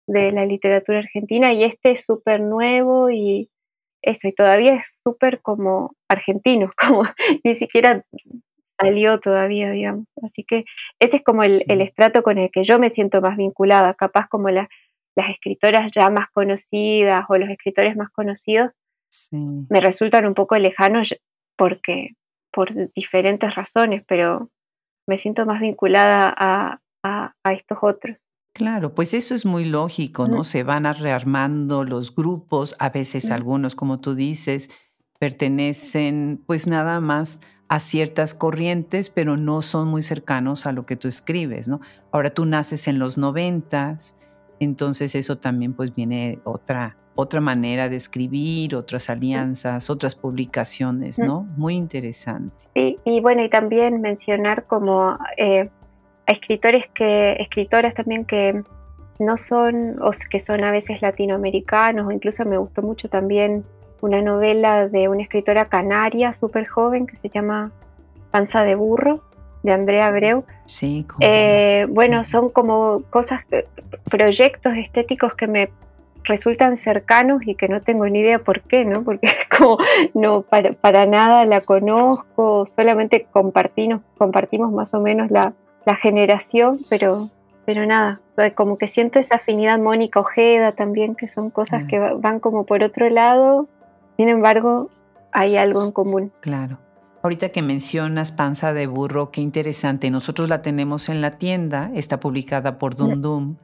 de 0.07 0.31
la 0.31 0.45
literatura 0.45 0.99
argentina, 0.99 1.51
y 1.51 1.65
este 1.65 1.91
es 1.91 2.05
súper 2.05 2.39
nuevo 2.39 3.09
y 3.09 3.49
eso, 4.01 4.29
y 4.29 4.31
todavía 4.31 4.75
es 4.75 5.01
súper 5.03 5.41
como 5.41 5.97
argentino, 6.07 6.71
como 6.81 7.03
ni 7.43 7.55
siquiera 7.55 8.05
salió 8.79 9.19
todavía, 9.19 9.69
digamos. 9.69 10.05
Así 10.23 10.45
que 10.45 10.63
ese 11.01 11.17
es 11.17 11.23
como 11.25 11.43
el, 11.43 11.59
estrato 11.81 12.23
con 12.23 12.37
el 12.37 12.49
que 12.51 12.63
yo 12.63 12.79
me 12.79 12.89
siento 12.89 13.19
más 13.19 13.35
vinculada, 13.35 13.95
capaz 13.95 14.29
como 14.29 14.49
las 14.49 14.69
escritoras 15.29 15.91
ya 15.93 16.09
más 16.09 16.29
conocidas 16.31 17.25
o 17.27 17.37
los 17.37 17.49
escritores 17.49 17.97
más 17.97 18.09
conocidos 18.11 18.71
me 19.31 19.81
resultan 19.81 20.25
un 20.25 20.33
poco 20.33 20.57
lejanos 20.57 21.15
porque 21.57 22.15
por 22.51 22.73
diferentes 22.93 23.53
razones, 23.55 24.03
pero 24.07 24.49
me 25.07 25.17
siento 25.17 25.45
más 25.45 25.61
vinculada 25.61 26.33
a, 26.37 26.77
estos 27.51 27.79
otros. 27.81 28.17
Claro, 28.53 28.93
pues 28.93 29.13
eso 29.13 29.33
es 29.33 29.45
muy 29.45 29.65
lógico, 29.65 30.27
¿no? 30.27 30.43
Se 30.43 30.63
van 30.63 30.85
a 30.85 30.93
rearmando 30.93 31.83
los 31.83 32.13
grupos, 32.15 32.75
a 32.79 32.89
veces 32.89 33.31
algunos, 33.31 33.75
como 33.75 33.99
tú 33.99 34.13
dices, 34.13 34.69
pertenecen 35.19 36.43
pues 36.45 36.67
nada 36.67 36.99
más 36.99 37.41
a 37.69 37.79
ciertas 37.79 38.33
corrientes, 38.33 39.09
pero 39.09 39.37
no 39.37 39.61
son 39.61 39.87
muy 39.87 40.03
cercanos 40.03 40.65
a 40.65 40.73
lo 40.73 40.85
que 40.85 40.97
tú 40.97 41.07
escribes, 41.07 41.67
¿no? 41.67 41.79
Ahora 42.11 42.33
tú 42.33 42.45
naces 42.45 42.87
en 42.87 42.99
los 42.99 43.17
noventas, 43.17 44.17
entonces 44.61 45.15
eso 45.15 45.37
también 45.37 45.73
pues 45.73 45.93
viene 45.93 46.39
otra, 46.43 46.95
otra 47.15 47.41
manera 47.41 47.89
de 47.89 47.95
escribir, 47.95 48.75
otras 48.75 49.09
alianzas, 49.09 49.89
otras 49.89 50.13
publicaciones, 50.15 51.17
¿no? 51.17 51.47
Muy 51.57 51.75
interesante. 51.75 52.53
Sí, 52.75 52.95
y 53.03 53.19
bueno, 53.21 53.43
y 53.43 53.49
también 53.49 54.01
mencionar 54.01 54.65
como 54.65 55.17
eh, 55.37 55.67
a 56.27 56.31
escritores 56.31 56.85
que, 56.93 57.33
escritoras 57.39 57.95
también 57.95 58.23
que 58.23 58.61
no 59.17 59.37
son, 59.37 59.99
o 59.99 60.11
que 60.29 60.39
son 60.39 60.63
a 60.63 60.71
veces 60.71 61.01
latinoamericanos, 61.01 62.05
o 62.05 62.11
incluso 62.11 62.45
me 62.45 62.57
gustó 62.57 62.83
mucho 62.83 63.09
también 63.09 63.63
una 64.01 64.21
novela 64.21 64.87
de 64.87 65.09
una 65.09 65.23
escritora 65.23 65.65
canaria 65.65 66.33
súper 66.33 66.67
joven 66.67 67.07
que 67.07 67.15
se 67.15 67.29
llama 67.29 67.71
Panza 68.29 68.63
de 68.63 68.75
Burro, 68.75 69.23
de 69.63 69.71
Andrea 69.71 70.07
Abreu. 70.07 70.43
Sí, 70.65 71.05
eh, 71.19 71.85
bueno, 71.89 72.23
son 72.23 72.49
como 72.49 73.01
cosas, 73.09 73.41
proyectos 74.09 74.73
estéticos 74.77 75.35
que 75.35 75.47
me 75.47 75.69
resultan 76.23 76.77
cercanos 76.77 77.41
y 77.45 77.55
que 77.55 77.67
no 77.67 77.81
tengo 77.81 78.07
ni 78.07 78.19
idea 78.19 78.39
por 78.39 78.61
qué, 78.61 78.85
¿no? 78.85 79.03
Porque 79.03 79.29
como 79.57 79.77
no 80.13 80.43
para, 80.43 80.73
para 80.73 81.05
nada 81.05 81.45
la 81.45 81.61
conozco, 81.61 82.65
solamente 82.65 83.27
compartimos, 83.31 84.01
compartimos 84.17 84.71
más 84.71 84.93
o 84.93 85.01
menos 85.01 85.31
la, 85.31 85.53
la 85.85 85.95
generación, 85.95 86.75
pero, 86.89 87.29
pero 87.65 87.85
nada, 87.85 88.21
como 88.55 88.77
que 88.77 88.87
siento 88.87 89.19
esa 89.19 89.35
afinidad 89.35 89.79
Mónica 89.79 90.19
Ojeda 90.19 90.73
también, 90.73 91.15
que 91.15 91.27
son 91.27 91.49
cosas 91.49 91.83
que 91.85 91.99
van 91.99 92.39
como 92.39 92.65
por 92.65 92.83
otro 92.83 93.09
lado 93.09 93.67
sin 94.21 94.29
embargo, 94.29 94.87
hay 95.31 95.57
algo 95.57 95.83
en 95.83 95.91
común. 95.91 96.31
Claro. 96.41 96.77
Ahorita 97.23 97.49
que 97.49 97.61
mencionas 97.61 98.31
panza 98.31 98.73
de 98.73 98.87
burro, 98.87 99.31
qué 99.31 99.41
interesante. 99.41 100.09
Nosotros 100.09 100.49
la 100.49 100.63
tenemos 100.63 101.07
en 101.07 101.21
la 101.21 101.37
tienda, 101.37 101.91
está 101.93 102.19
publicada 102.19 102.79
por 102.79 102.95
Dum 102.95 103.21
Dum 103.21 103.57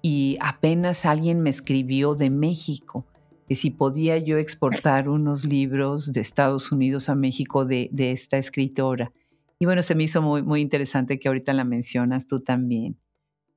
y 0.00 0.38
apenas 0.40 1.04
alguien 1.04 1.40
me 1.40 1.50
escribió 1.50 2.14
de 2.14 2.30
México 2.30 3.04
que 3.46 3.56
si 3.56 3.70
podía 3.70 4.16
yo 4.16 4.38
exportar 4.38 5.10
unos 5.10 5.44
libros 5.44 6.12
de 6.12 6.22
Estados 6.22 6.72
Unidos 6.72 7.10
a 7.10 7.14
México 7.14 7.66
de, 7.66 7.90
de 7.92 8.10
esta 8.10 8.38
escritora. 8.38 9.12
Y 9.58 9.66
bueno, 9.66 9.82
se 9.82 9.94
me 9.94 10.04
hizo 10.04 10.22
muy, 10.22 10.42
muy 10.42 10.62
interesante 10.62 11.18
que 11.18 11.28
ahorita 11.28 11.52
la 11.52 11.64
mencionas 11.64 12.26
tú 12.26 12.38
también. 12.38 12.96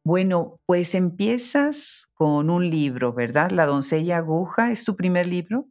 Bueno, 0.03 0.59
pues 0.65 0.93
empiezas 0.93 2.09
con 2.13 2.49
un 2.49 2.69
libro, 2.69 3.13
¿verdad? 3.13 3.51
La 3.51 3.65
doncella 3.65 4.17
aguja, 4.17 4.71
¿es 4.71 4.83
tu 4.83 4.95
primer 4.95 5.27
libro? 5.27 5.67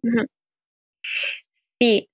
Sí, 1.79 2.09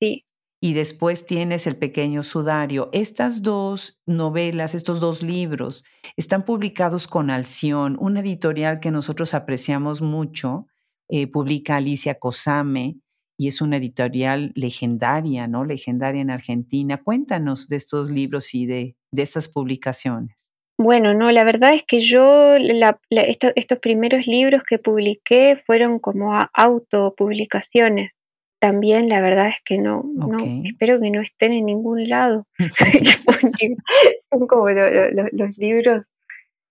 sí. 0.00 0.24
Y 0.60 0.72
después 0.72 1.26
tienes 1.26 1.66
El 1.66 1.76
pequeño 1.76 2.22
sudario. 2.22 2.88
Estas 2.92 3.42
dos 3.42 4.00
novelas, 4.06 4.74
estos 4.74 5.00
dos 5.00 5.22
libros, 5.22 5.84
están 6.16 6.44
publicados 6.44 7.06
con 7.06 7.30
Alción, 7.30 7.96
una 8.00 8.20
editorial 8.20 8.80
que 8.80 8.90
nosotros 8.90 9.34
apreciamos 9.34 10.00
mucho. 10.00 10.66
Eh, 11.08 11.26
publica 11.26 11.76
Alicia 11.76 12.18
Cosame 12.18 12.96
y 13.38 13.48
es 13.48 13.60
una 13.60 13.76
editorial 13.76 14.52
legendaria, 14.54 15.46
¿no? 15.46 15.64
Legendaria 15.64 16.22
en 16.22 16.30
Argentina. 16.30 17.02
Cuéntanos 17.02 17.68
de 17.68 17.76
estos 17.76 18.10
libros 18.10 18.54
y 18.54 18.66
de, 18.66 18.96
de 19.12 19.22
estas 19.22 19.48
publicaciones. 19.48 20.52
Bueno, 20.78 21.14
no, 21.14 21.30
la 21.32 21.44
verdad 21.44 21.74
es 21.74 21.84
que 21.86 22.02
yo 22.02 22.54
estos 22.56 23.78
primeros 23.78 24.26
libros 24.26 24.62
que 24.68 24.78
publiqué 24.78 25.56
fueron 25.64 25.98
como 25.98 26.34
autopublicaciones 26.52 28.12
también 28.58 29.08
la 29.08 29.20
verdad 29.20 29.48
es 29.48 29.56
que 29.64 29.78
no, 29.78 30.02
no 30.14 30.36
espero 30.64 31.00
que 31.00 31.10
no 31.10 31.20
estén 31.20 31.52
en 31.52 31.66
ningún 31.66 32.08
lado. 32.08 32.46
Son 34.30 34.46
como 34.46 34.70
los 34.70 35.58
libros 35.58 36.04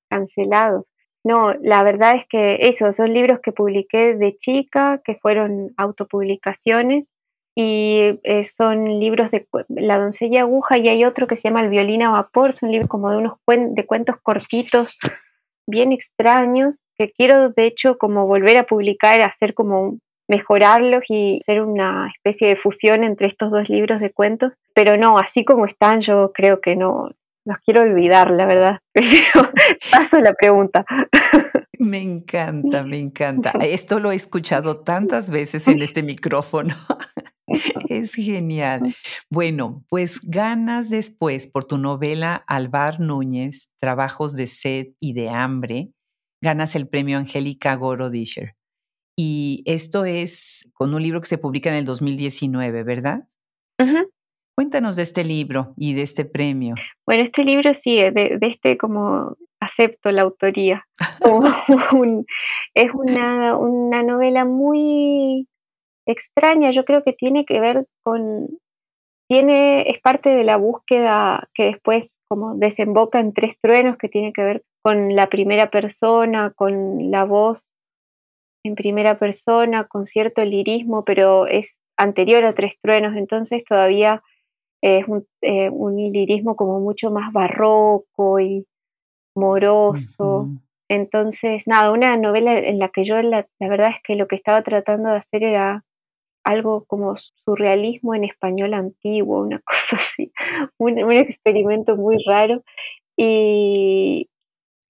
cancelados. 0.09 0.85
No, 1.23 1.55
la 1.55 1.81
verdad 1.81 2.17
es 2.17 2.27
que 2.29 2.67
eso, 2.67 2.93
son 2.93 3.11
libros 3.11 3.39
que 3.41 3.51
publiqué 3.51 4.13
de 4.13 4.37
chica, 4.37 5.01
que 5.03 5.15
fueron 5.15 5.73
autopublicaciones, 5.75 7.05
y 7.55 8.19
eh, 8.21 8.43
son 8.43 8.99
libros 8.99 9.31
de 9.31 9.47
La 9.69 9.97
doncella 9.97 10.41
aguja, 10.41 10.77
y 10.77 10.87
hay 10.87 11.03
otro 11.03 11.25
que 11.25 11.35
se 11.35 11.47
llama 11.47 11.61
El 11.61 11.69
violín 11.69 12.03
a 12.03 12.11
vapor, 12.11 12.51
son 12.51 12.69
libros 12.69 12.87
como 12.87 13.09
de 13.09 13.17
unos 13.17 13.39
de 13.47 13.85
cuentos 13.87 14.17
cortitos, 14.21 14.99
bien 15.65 15.91
extraños, 15.93 16.75
que 16.95 17.11
quiero 17.11 17.49
de 17.49 17.65
hecho 17.65 17.97
como 17.97 18.27
volver 18.27 18.57
a 18.57 18.67
publicar, 18.67 19.19
hacer 19.21 19.55
como 19.55 19.97
mejorarlos 20.27 21.03
y 21.09 21.39
hacer 21.41 21.61
una 21.61 22.09
especie 22.13 22.47
de 22.47 22.55
fusión 22.55 23.03
entre 23.03 23.27
estos 23.27 23.51
dos 23.51 23.69
libros 23.69 23.99
de 23.99 24.11
cuentos. 24.11 24.53
Pero 24.73 24.97
no, 24.97 25.17
así 25.17 25.45
como 25.45 25.65
están, 25.65 26.01
yo 26.01 26.31
creo 26.33 26.61
que 26.61 26.75
no, 26.75 27.09
los 27.45 27.57
quiero 27.59 27.81
olvidar, 27.81 28.31
la 28.31 28.45
verdad. 28.45 28.79
Pero 28.93 29.51
paso 29.91 30.17
la 30.19 30.33
pregunta. 30.33 30.85
Me 31.79 32.01
encanta, 32.01 32.83
me 32.83 32.99
encanta. 32.99 33.51
Esto 33.61 33.99
lo 33.99 34.11
he 34.11 34.15
escuchado 34.15 34.81
tantas 34.81 35.29
veces 35.29 35.67
en 35.67 35.81
este 35.81 36.03
micrófono. 36.03 36.75
Es 37.89 38.15
genial. 38.15 38.95
Bueno, 39.29 39.85
pues 39.89 40.21
ganas 40.23 40.89
después 40.89 41.47
por 41.47 41.65
tu 41.65 41.77
novela 41.77 42.43
Alvar 42.47 42.99
Núñez, 42.99 43.69
Trabajos 43.79 44.35
de 44.35 44.47
Sed 44.47 44.87
y 44.99 45.13
de 45.13 45.29
Hambre, 45.29 45.91
ganas 46.41 46.75
el 46.75 46.87
premio 46.87 47.19
Angélica 47.19 47.75
Goro 47.75 48.09
Disher. 48.09 48.55
Y 49.17 49.63
esto 49.65 50.05
es 50.05 50.69
con 50.73 50.93
un 50.93 51.01
libro 51.01 51.21
que 51.21 51.27
se 51.27 51.37
publica 51.37 51.69
en 51.69 51.75
el 51.75 51.85
2019, 51.85 52.83
¿verdad? 52.83 53.27
Cuéntanos 54.57 54.95
de 54.95 55.03
este 55.03 55.23
libro 55.23 55.73
y 55.77 55.95
de 55.95 56.01
este 56.01 56.23
premio. 56.23 56.75
Bueno, 57.05 57.23
este 57.23 57.43
libro 57.43 57.73
sí, 57.73 57.97
de, 57.97 58.37
este 58.41 58.77
como 58.77 59.35
acepto 59.59 60.11
la 60.11 60.21
autoría. 60.21 60.85
es 62.73 62.89
una, 62.93 63.57
una 63.57 64.03
novela 64.03 64.45
muy 64.45 65.47
extraña, 66.05 66.71
yo 66.71 66.85
creo 66.85 67.03
que 67.03 67.13
tiene 67.13 67.45
que 67.45 67.59
ver 67.59 67.87
con, 68.03 68.47
tiene, 69.27 69.89
es 69.89 69.99
parte 70.01 70.29
de 70.29 70.43
la 70.43 70.57
búsqueda 70.57 71.49
que 71.53 71.65
después 71.65 72.19
como 72.27 72.55
desemboca 72.55 73.19
en 73.19 73.33
tres 73.33 73.55
truenos, 73.61 73.97
que 73.97 74.07
tiene 74.07 74.31
que 74.31 74.43
ver 74.43 74.63
con 74.83 75.15
la 75.15 75.27
primera 75.27 75.69
persona, 75.69 76.53
con 76.55 77.11
la 77.11 77.23
voz 77.25 77.71
en 78.65 78.75
primera 78.75 79.17
persona, 79.17 79.85
con 79.85 80.07
cierto 80.07 80.43
lirismo, 80.43 81.03
pero 81.05 81.47
es 81.47 81.79
anterior 81.97 82.43
a 82.45 82.53
Tres 82.53 82.75
Truenos, 82.81 83.15
entonces 83.15 83.63
todavía 83.63 84.21
es 84.81 85.07
un, 85.07 85.25
eh, 85.41 85.71
lirismo 86.11 86.55
como 86.55 86.79
mucho 86.79 87.09
más 87.09 87.33
barroco 87.33 88.39
y 88.39 88.65
moroso. 89.35 90.49
Entonces, 90.89 91.63
nada, 91.65 91.91
una 91.91 92.15
novela 92.17 92.57
en 92.57 92.77
la 92.79 92.89
que 92.89 93.05
yo 93.05 93.21
la, 93.21 93.47
verdad 93.59 93.89
es 93.89 94.03
que 94.03 94.15
lo 94.15 94.27
que 94.27 94.35
estaba 94.35 94.61
tratando 94.61 95.09
de 95.09 95.17
hacer 95.17 95.43
era 95.43 95.83
algo 96.43 96.85
como 96.85 97.15
surrealismo 97.17 98.13
en 98.13 98.23
español 98.25 98.75
antiguo, 98.75 99.41
una 99.41 99.59
cosa 99.65 99.97
así, 99.97 100.31
un, 100.77 101.03
un 101.03 101.11
experimento 101.13 101.95
muy 101.95 102.17
raro. 102.25 102.63
Y, 103.17 104.29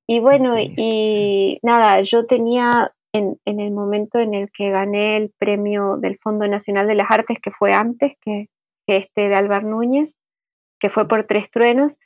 y 0.08 0.20
bueno, 0.20 0.56
y 0.60 1.60
nada, 1.64 2.02
yo 2.02 2.26
tenía 2.26 2.95
en, 3.16 3.60
el 3.60 3.72
momento 3.72 4.20
en 4.20 4.34
el 4.34 4.52
que 4.52 4.70
gané 4.70 5.18
el 5.18 5.32
premio 5.38 5.98
del 5.98 6.18
Fondo 6.18 6.48
Nacional 6.48 6.88
de 6.88 6.96
las 6.96 7.10
Artes, 7.10 7.40
que 7.42 7.52
fue 7.52 7.74
antes 7.74 8.14
que, 8.22 8.50
este 8.88 9.30
de 9.30 9.36
Álvar 9.36 9.64
Núñez, 9.64 10.16
que 10.80 10.90
fue 10.90 11.08
por 11.08 11.24
Tres 11.24 11.50
Truenos, 11.50 11.98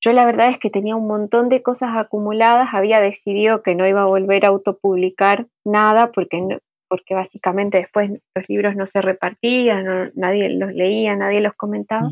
yo 0.00 0.12
la 0.12 0.26
verdad 0.26 0.50
es 0.50 0.58
que 0.58 0.70
tenía 0.70 0.96
un 0.96 1.06
montón 1.06 1.48
de 1.48 1.62
cosas 1.62 1.90
acumuladas, 1.96 2.68
había 2.72 3.00
decidido 3.00 3.62
que 3.62 3.74
no 3.74 3.86
iba 3.86 4.02
a 4.02 4.06
volver 4.06 4.44
a 4.44 4.48
autopublicar 4.48 5.46
nada 5.64 6.12
porque, 6.12 6.58
porque 6.88 7.14
básicamente 7.14 7.78
después 7.78 8.10
los 8.10 8.48
libros 8.48 8.76
no 8.76 8.86
se 8.86 9.00
repartían, 9.00 10.12
nadie 10.14 10.50
los 10.50 10.72
leía, 10.72 11.16
nadie 11.16 11.40
los 11.40 11.54
comentaba. 11.54 12.10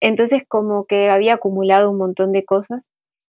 Entonces 0.00 0.42
como 0.46 0.84
que 0.84 1.10
había 1.10 1.34
acumulado 1.34 1.90
un 1.90 1.98
montón 1.98 2.32
de 2.32 2.44
cosas 2.44 2.88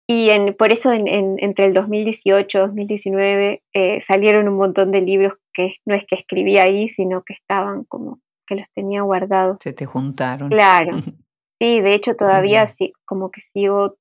y 0.07 0.29
en, 0.29 0.53
por 0.55 0.71
eso 0.71 0.91
en, 0.91 1.07
entre 1.07 1.65
el 1.65 1.73
2018 1.73 2.57
y 2.57 2.61
2019 2.61 3.63
eh, 3.73 4.01
salieron 4.01 4.47
un 4.49 4.57
montón 4.57 4.91
de 4.91 5.01
libros 5.01 5.33
que 5.53 5.75
no 5.85 5.95
es 5.95 6.05
que 6.05 6.15
escribí 6.15 6.57
ahí, 6.57 6.89
sino 6.89 7.23
que 7.23 7.33
estaban 7.33 7.85
como 7.85 8.19
que 8.45 8.55
los 8.55 8.65
tenía 8.75 9.01
guardados. 9.01 9.57
Se 9.61 9.73
te 9.73 9.85
juntaron. 9.85 10.49
Claro. 10.49 10.97
Sí, 11.61 11.79
de 11.79 11.93
hecho 11.93 12.17
todavía 12.17 12.67
sí, 12.67 12.91
como 13.05 13.31
que 13.31 13.39
sigo 13.39 13.95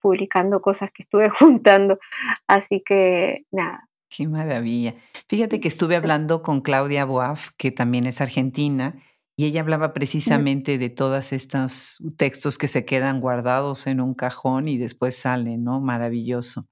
publicando 0.00 0.62
cosas 0.62 0.92
que 0.92 1.02
estuve 1.02 1.28
juntando. 1.38 1.98
Así 2.46 2.84
que 2.86 3.46
nada. 3.50 3.88
Qué 4.08 4.28
maravilla. 4.28 4.94
Fíjate 5.28 5.58
que 5.58 5.66
estuve 5.66 5.96
hablando 5.96 6.42
con 6.42 6.60
Claudia 6.60 7.04
Boaf, 7.04 7.50
que 7.56 7.72
también 7.72 8.06
es 8.06 8.20
argentina, 8.20 8.94
y 9.40 9.46
ella 9.46 9.62
hablaba 9.62 9.94
precisamente 9.94 10.76
de 10.76 10.90
todos 10.90 11.32
estos 11.32 11.96
textos 12.18 12.58
que 12.58 12.68
se 12.68 12.84
quedan 12.84 13.22
guardados 13.22 13.86
en 13.86 14.02
un 14.02 14.12
cajón 14.12 14.68
y 14.68 14.76
después 14.76 15.16
salen, 15.16 15.64
¿no? 15.64 15.80
Maravilloso. 15.80 16.66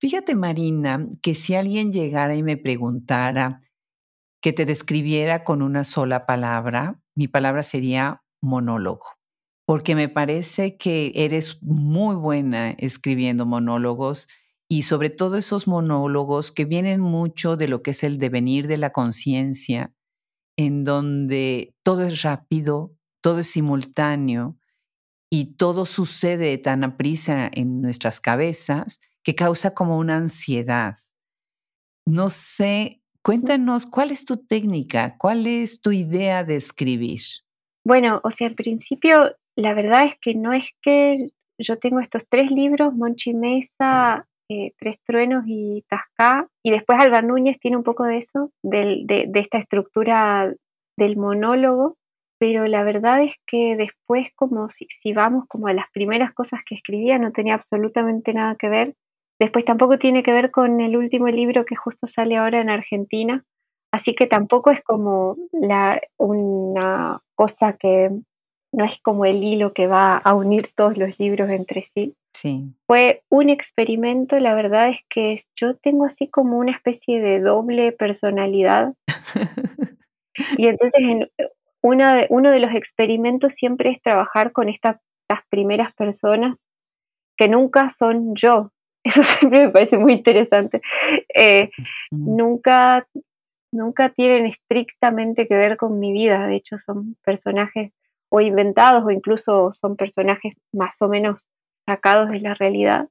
Fíjate, 0.00 0.36
Marina, 0.36 1.08
que 1.22 1.34
si 1.34 1.56
alguien 1.56 1.90
llegara 1.90 2.36
y 2.36 2.44
me 2.44 2.56
preguntara 2.56 3.62
que 4.40 4.52
te 4.52 4.64
describiera 4.64 5.42
con 5.42 5.60
una 5.60 5.82
sola 5.82 6.24
palabra, 6.24 7.00
mi 7.16 7.26
palabra 7.26 7.64
sería 7.64 8.22
monólogo, 8.40 9.06
porque 9.66 9.96
me 9.96 10.08
parece 10.08 10.76
que 10.76 11.10
eres 11.16 11.60
muy 11.64 12.14
buena 12.14 12.70
escribiendo 12.70 13.44
monólogos 13.44 14.28
y 14.68 14.84
sobre 14.84 15.10
todo 15.10 15.36
esos 15.36 15.66
monólogos 15.66 16.52
que 16.52 16.64
vienen 16.64 17.00
mucho 17.00 17.56
de 17.56 17.66
lo 17.66 17.82
que 17.82 17.90
es 17.90 18.04
el 18.04 18.18
devenir 18.18 18.68
de 18.68 18.76
la 18.76 18.90
conciencia, 18.90 19.92
en 20.56 20.84
donde 20.84 21.74
todo 21.82 22.02
es 22.02 22.22
rápido, 22.22 22.92
todo 23.20 23.40
es 23.40 23.48
simultáneo 23.48 24.56
y 25.30 25.56
todo 25.56 25.86
sucede 25.86 26.58
tan 26.58 26.84
a 26.84 26.96
prisa 26.96 27.50
en 27.52 27.80
nuestras 27.80 28.20
cabezas 28.20 29.00
que 29.22 29.34
causa 29.34 29.74
como 29.74 29.98
una 29.98 30.16
ansiedad. 30.16 30.96
No 32.06 32.28
sé, 32.28 33.00
cuéntanos, 33.22 33.86
¿cuál 33.86 34.10
es 34.10 34.24
tu 34.24 34.36
técnica? 34.36 35.16
¿Cuál 35.18 35.46
es 35.46 35.80
tu 35.80 35.92
idea 35.92 36.44
de 36.44 36.56
escribir? 36.56 37.20
Bueno, 37.84 38.20
o 38.24 38.30
sea, 38.30 38.48
al 38.48 38.54
principio, 38.54 39.36
la 39.56 39.74
verdad 39.74 40.06
es 40.06 40.14
que 40.20 40.34
no 40.34 40.52
es 40.52 40.64
que 40.82 41.30
yo 41.58 41.78
tengo 41.78 42.00
estos 42.00 42.24
tres 42.28 42.50
libros, 42.50 42.94
Monchi 42.94 43.32
Mesa, 43.34 44.26
eh, 44.52 44.72
Tres 44.78 44.98
Truenos 45.06 45.44
y 45.46 45.84
Tascá, 45.88 46.48
y 46.62 46.70
después 46.70 46.98
Alba 47.00 47.22
Núñez 47.22 47.58
tiene 47.60 47.76
un 47.76 47.82
poco 47.82 48.04
de 48.04 48.18
eso, 48.18 48.50
de, 48.62 49.04
de 49.06 49.40
esta 49.40 49.58
estructura 49.58 50.52
del 50.96 51.16
monólogo, 51.16 51.96
pero 52.42 52.66
la 52.66 52.82
verdad 52.82 53.22
es 53.22 53.34
que 53.46 53.76
después, 53.76 54.26
como 54.34 54.68
si, 54.68 54.88
si, 54.90 55.12
vamos 55.12 55.44
como 55.46 55.68
a 55.68 55.72
las 55.72 55.86
primeras 55.92 56.34
cosas 56.34 56.58
que 56.66 56.74
escribía, 56.74 57.16
no 57.16 57.30
tenía 57.30 57.54
absolutamente 57.54 58.34
nada 58.34 58.56
que 58.58 58.68
ver. 58.68 58.94
Después 59.38 59.64
tampoco 59.64 59.96
tiene 59.96 60.24
que 60.24 60.32
ver 60.32 60.50
con 60.50 60.80
el 60.80 60.96
último 60.96 61.28
libro 61.28 61.64
que 61.64 61.76
justo 61.76 62.08
sale 62.08 62.36
ahora 62.36 62.60
en 62.60 62.68
Argentina, 62.68 63.44
así 63.92 64.16
que 64.16 64.26
tampoco 64.26 64.72
es 64.72 64.82
como 64.82 65.36
la, 65.52 66.00
una 66.18 67.20
cosa 67.36 67.76
que 67.78 68.10
no 68.72 68.84
es 68.84 68.98
como 69.02 69.24
el 69.24 69.42
hilo 69.42 69.72
que 69.72 69.86
va 69.86 70.16
a 70.16 70.34
unir 70.34 70.70
todos 70.74 70.96
los 70.96 71.18
libros 71.18 71.50
entre 71.50 71.82
sí. 71.82 72.14
Sí. 72.32 72.74
Fue 72.86 73.22
un 73.28 73.50
experimento, 73.50 74.38
la 74.38 74.54
verdad 74.54 74.88
es 74.88 75.00
que 75.10 75.38
yo 75.54 75.76
tengo 75.76 76.06
así 76.06 76.28
como 76.28 76.58
una 76.58 76.72
especie 76.72 77.20
de 77.20 77.40
doble 77.40 77.92
personalidad. 77.92 78.94
y 80.56 80.66
entonces 80.66 81.00
en, 81.02 81.28
de, 81.82 82.26
uno 82.30 82.50
de 82.50 82.60
los 82.60 82.74
experimentos 82.74 83.52
siempre 83.52 83.90
es 83.90 84.00
trabajar 84.00 84.52
con 84.52 84.68
estas 84.68 84.96
primeras 85.48 85.94
personas 85.94 86.56
que 87.36 87.48
nunca 87.48 87.90
son 87.90 88.34
yo. 88.34 88.70
Eso 89.04 89.22
siempre 89.22 89.66
me 89.66 89.72
parece 89.72 89.98
muy 89.98 90.12
interesante. 90.12 90.80
Eh, 91.34 91.70
nunca, 92.10 93.06
nunca 93.72 94.10
tienen 94.10 94.46
estrictamente 94.46 95.46
que 95.46 95.56
ver 95.56 95.76
con 95.76 95.98
mi 95.98 96.12
vida. 96.12 96.46
De 96.46 96.56
hecho, 96.56 96.78
son 96.78 97.16
personajes 97.24 97.92
o 98.32 98.40
inventados 98.40 99.04
o 99.04 99.10
incluso 99.10 99.72
son 99.72 99.94
personajes 99.94 100.54
más 100.72 101.02
o 101.02 101.08
menos 101.08 101.48
sacados 101.86 102.30
de 102.30 102.40
la 102.40 102.54
realidad. 102.54 103.08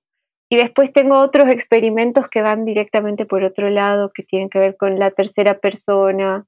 Y 0.51 0.57
después 0.57 0.91
tengo 0.91 1.19
otros 1.19 1.47
experimentos 1.49 2.27
que 2.27 2.41
van 2.41 2.65
directamente 2.65 3.27
por 3.27 3.43
otro 3.43 3.69
lado, 3.69 4.11
que 4.13 4.23
tienen 4.23 4.49
que 4.49 4.57
ver 4.57 4.75
con 4.75 4.97
la 4.97 5.11
tercera 5.11 5.59
persona, 5.59 6.45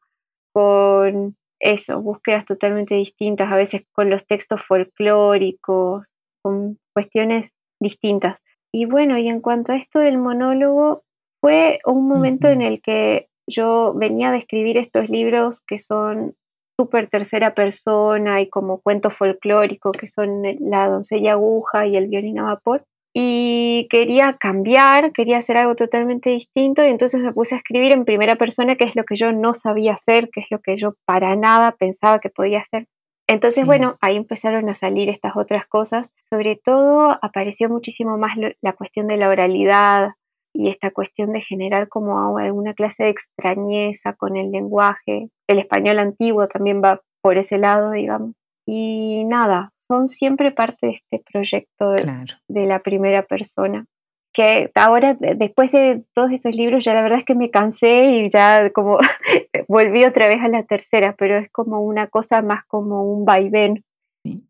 con 0.53 1.37
eso, 1.59 2.01
búsquedas 2.01 2.45
totalmente 2.45 2.95
distintas, 2.95 3.51
a 3.51 3.55
veces 3.55 3.83
con 3.93 4.09
los 4.09 4.25
textos 4.25 4.59
folclóricos, 4.67 6.05
con 6.41 6.79
cuestiones 6.93 7.51
distintas. 7.79 8.39
Y 8.73 8.85
bueno, 8.85 9.19
y 9.19 9.29
en 9.29 9.39
cuanto 9.39 9.71
a 9.71 9.77
esto 9.77 9.99
del 9.99 10.17
monólogo, 10.17 11.03
fue 11.41 11.79
un 11.85 12.07
momento 12.07 12.47
en 12.47 12.63
el 12.63 12.81
que 12.81 13.27
yo 13.47 13.93
venía 13.93 14.31
de 14.31 14.39
escribir 14.39 14.77
estos 14.77 15.09
libros 15.09 15.61
que 15.61 15.77
son 15.77 16.35
súper 16.83 17.07
tercera 17.09 17.53
persona 17.53 18.41
y 18.41 18.49
como 18.49 18.79
cuento 18.81 19.09
folclórico, 19.09 19.91
que 19.91 20.07
son 20.07 20.43
La 20.59 20.87
doncella 20.87 21.33
aguja 21.33 21.85
y 21.87 21.95
El 21.97 22.07
violín 22.07 22.39
a 22.39 22.43
vapor 22.43 22.85
y 23.13 23.87
quería 23.91 24.37
cambiar, 24.39 25.11
quería 25.11 25.37
hacer 25.37 25.55
algo 25.55 25.75
totalmente 25.75 26.31
distinto 26.31 26.83
y 26.83 26.87
entonces 26.87 27.21
me 27.21 27.31
puse 27.31 27.53
a 27.53 27.59
escribir 27.59 27.91
en 27.91 28.05
primera 28.05 28.35
persona, 28.37 28.75
que 28.75 28.85
es 28.85 28.95
lo 28.95 29.03
que 29.03 29.15
yo 29.15 29.31
no 29.31 29.53
sabía 29.53 29.93
hacer, 29.93 30.29
que 30.31 30.41
es 30.41 30.47
lo 30.49 30.59
que 30.59 30.77
yo 30.77 30.95
para 31.05 31.35
nada 31.35 31.73
pensaba 31.73 32.19
que 32.19 32.31
podía 32.31 32.59
hacer. 32.59 32.87
Entonces, 33.27 33.65
bueno, 33.65 33.97
ahí 34.01 34.17
empezaron 34.17 34.67
a 34.67 34.73
salir 34.73 35.09
estas 35.09 35.37
otras 35.37 35.65
cosas. 35.67 36.09
Sobre 36.29 36.55
todo 36.57 37.17
apareció 37.21 37.69
muchísimo 37.69 38.17
más 38.17 38.35
la 38.61 38.73
cuestión 38.73 39.07
de 39.07 39.17
la 39.17 39.29
oralidad 39.29 40.13
y 40.53 40.69
esta 40.69 40.91
cuestión 40.91 41.33
de 41.33 41.41
generar 41.41 41.89
como 41.89 42.37
alguna 42.37 42.73
clase 42.73 43.03
de 43.03 43.09
extrañeza 43.09 44.13
con 44.13 44.37
el 44.37 44.51
lenguaje. 44.51 45.29
El 45.47 45.59
español 45.59 45.99
antiguo 45.99 46.47
también 46.47 46.81
va 46.81 47.01
por 47.21 47.37
ese 47.37 47.57
lado, 47.57 47.91
digamos. 47.91 48.33
Y 48.65 49.25
nada, 49.25 49.71
son 49.87 50.07
siempre 50.07 50.51
parte 50.51 50.87
de 50.87 50.93
este 50.93 51.23
proyecto 51.31 51.91
de, 51.91 52.65
la 52.65 52.79
primera 52.79 53.23
persona. 53.23 53.85
Que 54.31 54.71
ahora, 54.75 55.15
después 55.19 55.71
de 55.71 56.03
todos 56.13 56.31
esos 56.31 56.55
libros, 56.55 56.83
ya 56.83 56.93
la 56.93 57.03
verdad 57.03 57.19
es 57.19 57.25
que 57.25 57.35
me 57.35 57.51
cansé 57.51 58.05
y 58.05 58.29
ya 58.29 58.71
como 58.71 58.97
volví 59.67 60.05
otra 60.05 60.27
vez 60.27 60.41
a 60.41 60.47
la 60.47 60.63
tercera, 60.63 61.15
pero 61.17 61.37
es 61.37 61.51
como 61.51 61.81
una 61.81 62.07
cosa 62.07 62.41
más 62.41 62.63
como 62.65 63.03
un 63.03 63.25
vaivén. 63.25 63.83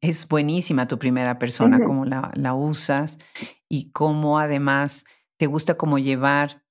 es 0.02 0.28
buenísima 0.28 0.88
tu 0.88 0.98
primera 1.00 1.38
persona, 1.38 1.84
cómo 1.84 2.06
la, 2.06 2.30
la 2.36 2.54
usas 2.54 3.20
y 3.68 3.92
cómo 3.92 4.40
además 4.40 5.06
te 5.44 5.48
gusta 5.48 5.76
como 5.76 6.00
llevar 6.00 6.64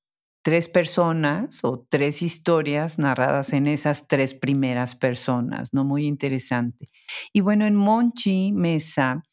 tres 0.42 0.66
personas 0.66 1.62
o 1.62 1.86
tres 1.90 2.22
historias 2.22 2.98
narradas 2.98 3.52
en 3.52 3.66
esas 3.66 4.08
tres 4.08 4.32
primeras 4.32 4.94
personas, 4.94 5.74
¿no? 5.74 5.84
Muy 5.84 6.06
interesante. 6.06 6.88
Y 7.34 7.42
bueno, 7.42 7.66
en 7.66 7.76
Monchi 7.76 8.50
Mesa, 8.52 9.24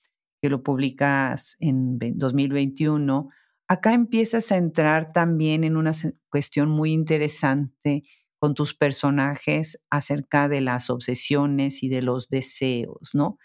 que 0.42 0.50
lo 0.50 0.62
publicas 0.62 1.56
en 1.62 1.98
2021, 2.16 3.30
acá 3.70 3.94
empiezas 3.94 4.52
a 4.52 4.58
entrar 4.58 5.14
también 5.14 5.64
en 5.64 5.78
una 5.78 5.94
cuestión 6.30 6.70
muy 6.70 6.92
interesante 6.92 8.04
con 8.40 8.56
tus 8.56 8.76
personajes 8.76 9.86
acerca 9.90 10.50
de 10.50 10.60
las 10.60 10.90
obsesiones 10.90 11.82
y 11.82 11.88
de 11.88 12.02
los 12.02 12.28
deseos, 12.28 13.12
¿no? 13.14 13.38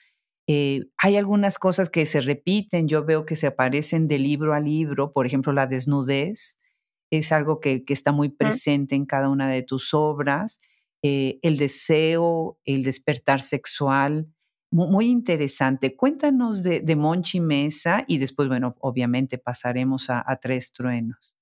Eh, 0.46 0.86
hay 0.98 1.16
algunas 1.16 1.58
cosas 1.58 1.88
que 1.88 2.04
se 2.06 2.20
repiten, 2.20 2.86
yo 2.86 3.04
veo 3.04 3.24
que 3.24 3.36
se 3.36 3.46
aparecen 3.46 4.08
de 4.08 4.18
libro 4.18 4.52
a 4.52 4.60
libro, 4.60 5.12
por 5.12 5.26
ejemplo, 5.26 5.52
la 5.52 5.66
desnudez, 5.66 6.60
es 7.10 7.32
algo 7.32 7.60
que, 7.60 7.82
está 7.88 8.12
muy 8.12 8.28
presente 8.28 8.94
en 8.94 9.06
cada 9.06 9.28
una 9.28 9.48
de 9.48 9.62
tus 9.62 9.94
obras. 9.94 10.60
Eh, 11.02 11.38
el 11.42 11.56
deseo, 11.58 12.58
el 12.64 12.82
despertar 12.82 13.40
sexual, 13.40 14.28
muy, 14.74 15.08
interesante. 15.08 15.94
Cuéntanos 15.94 16.64
de, 16.64 16.96
Monchi 16.96 17.40
Mesa 17.40 18.04
y 18.08 18.18
después, 18.18 18.48
bueno, 18.48 18.74
obviamente 18.80 19.38
pasaremos 19.38 20.10
a, 20.10 20.24
Tres 20.40 20.72
Truenos. 20.72 21.36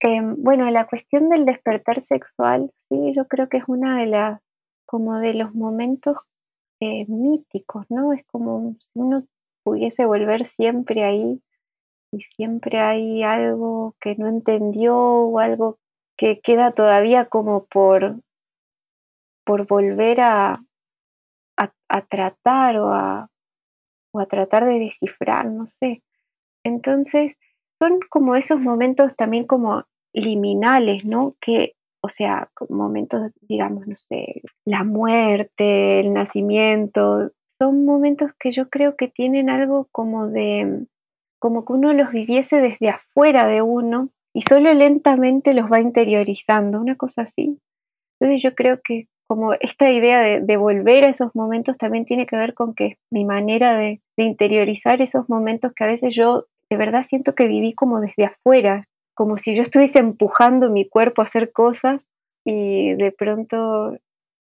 Em, 0.00 0.34
bueno, 0.42 0.68
la 0.70 0.86
cuestión 0.88 1.28
del 1.28 1.44
despertar 1.44 2.02
sexual, 2.02 2.72
sí, 2.88 3.12
yo 3.14 3.28
creo 3.28 3.48
que 3.48 3.58
es 3.58 3.64
una 3.68 4.00
de 4.00 4.06
las, 4.06 4.40
como 4.86 5.18
de 5.18 5.34
los 5.34 5.54
momentos 5.54 6.16
eh, 6.84 7.06
míticos, 7.08 7.86
¿no? 7.88 8.12
Es 8.12 8.24
como 8.26 8.76
si 8.80 8.90
uno 8.94 9.24
pudiese 9.64 10.04
volver 10.04 10.44
siempre 10.44 11.04
ahí 11.04 11.42
y 12.12 12.20
siempre 12.20 12.78
hay 12.80 13.22
algo 13.22 13.96
que 14.00 14.14
no 14.16 14.28
entendió 14.28 14.96
o 14.96 15.38
algo 15.38 15.78
que 16.16 16.40
queda 16.40 16.72
todavía 16.72 17.26
como 17.26 17.64
por, 17.66 18.20
por 19.44 19.66
volver 19.66 20.20
a, 20.20 20.60
a, 21.56 22.02
tratar 22.02 22.78
o 22.78 22.92
a, 22.92 23.30
o 24.12 24.20
a 24.20 24.26
tratar 24.26 24.64
de 24.64 24.78
descifrar, 24.78 25.46
no 25.46 25.66
sé. 25.66 26.02
Entonces, 26.64 27.36
son 27.78 28.00
como 28.10 28.36
esos 28.36 28.60
momentos 28.60 29.14
también 29.16 29.46
como 29.46 29.84
liminales, 30.12 31.04
¿no? 31.04 31.36
Que, 31.40 31.74
o 32.04 32.10
sea, 32.10 32.50
momentos, 32.68 33.32
digamos, 33.48 33.86
no 33.86 33.96
sé, 33.96 34.42
la 34.66 34.84
muerte, 34.84 36.00
el 36.00 36.12
nacimiento, 36.12 37.30
son 37.58 37.86
momentos 37.86 38.30
que 38.38 38.52
yo 38.52 38.68
creo 38.68 38.94
que 38.94 39.08
tienen 39.08 39.48
algo 39.48 39.88
como 39.90 40.28
de, 40.28 40.84
como 41.38 41.64
que 41.64 41.72
uno 41.72 41.94
los 41.94 42.10
viviese 42.12 42.60
desde 42.60 42.90
afuera 42.90 43.46
de 43.46 43.62
uno 43.62 44.10
y 44.34 44.42
solo 44.42 44.74
lentamente 44.74 45.54
los 45.54 45.72
va 45.72 45.80
interiorizando, 45.80 46.78
una 46.78 46.96
cosa 46.96 47.22
así. 47.22 47.58
Entonces 48.20 48.42
yo 48.42 48.54
creo 48.54 48.80
que 48.84 49.08
como 49.26 49.54
esta 49.54 49.90
idea 49.90 50.20
de, 50.20 50.56
volver 50.58 51.04
a 51.04 51.08
esos 51.08 51.34
momentos 51.34 51.78
también 51.78 52.04
tiene 52.04 52.26
que 52.26 52.36
ver 52.36 52.52
con 52.52 52.74
que 52.74 52.98
mi 53.10 53.24
manera 53.24 53.78
de, 53.78 54.02
interiorizar 54.18 55.00
esos 55.00 55.30
momentos 55.30 55.72
que 55.74 55.84
a 55.84 55.86
veces 55.86 56.14
yo 56.14 56.44
de 56.68 56.76
verdad 56.76 57.02
siento 57.02 57.34
que 57.34 57.46
viví 57.46 57.72
como 57.72 58.00
desde 58.00 58.26
afuera, 58.26 58.88
como 59.14 59.38
si 59.38 59.54
yo 59.54 59.62
estuviese 59.62 59.98
empujando 59.98 60.70
mi 60.70 60.88
cuerpo 60.88 61.22
a 61.22 61.24
hacer 61.24 61.52
cosas 61.52 62.06
y 62.44 62.94
de 62.94 63.12
pronto 63.12 63.96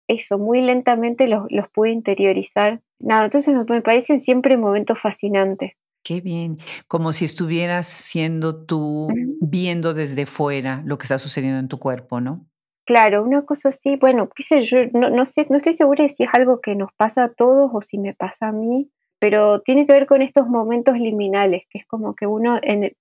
eso, 0.08 0.38
muy 0.38 0.62
lentamente 0.62 1.26
los, 1.28 1.46
los 1.50 1.68
pude 1.70 1.90
interiorizar. 1.90 2.80
Nada, 2.98 3.26
entonces 3.26 3.54
me, 3.54 3.64
me 3.64 3.82
parecen 3.82 4.20
siempre 4.20 4.56
momentos 4.56 4.98
fascinantes. 5.00 5.72
Qué 6.02 6.20
bien, 6.20 6.56
como 6.86 7.12
si 7.12 7.24
estuvieras 7.24 7.86
siendo 7.86 8.64
tú 8.64 9.08
viendo 9.40 9.94
desde 9.94 10.26
fuera 10.26 10.82
lo 10.86 10.96
que 10.96 11.04
está 11.04 11.18
sucediendo 11.18 11.58
en 11.58 11.68
tu 11.68 11.78
cuerpo, 11.78 12.20
¿no? 12.20 12.46
Claro, 12.86 13.22
una 13.22 13.44
cosa 13.44 13.68
así, 13.68 13.96
bueno, 13.96 14.30
qué 14.34 14.42
sé 14.42 14.62
yo, 14.62 14.78
no, 14.94 15.10
no, 15.10 15.26
sé, 15.26 15.46
no 15.50 15.58
estoy 15.58 15.74
segura 15.74 16.04
de 16.04 16.08
si 16.08 16.22
es 16.22 16.30
algo 16.32 16.62
que 16.62 16.74
nos 16.74 16.90
pasa 16.94 17.24
a 17.24 17.32
todos 17.34 17.70
o 17.74 17.82
si 17.82 17.98
me 17.98 18.14
pasa 18.14 18.48
a 18.48 18.52
mí, 18.52 18.90
pero 19.20 19.60
tiene 19.60 19.86
que 19.86 19.92
ver 19.92 20.06
con 20.06 20.22
estos 20.22 20.48
momentos 20.48 20.96
liminales, 20.96 21.64
que 21.70 21.80
es 21.80 21.86
como 21.86 22.14
que 22.14 22.26
uno, 22.26 22.58
en 22.62 22.92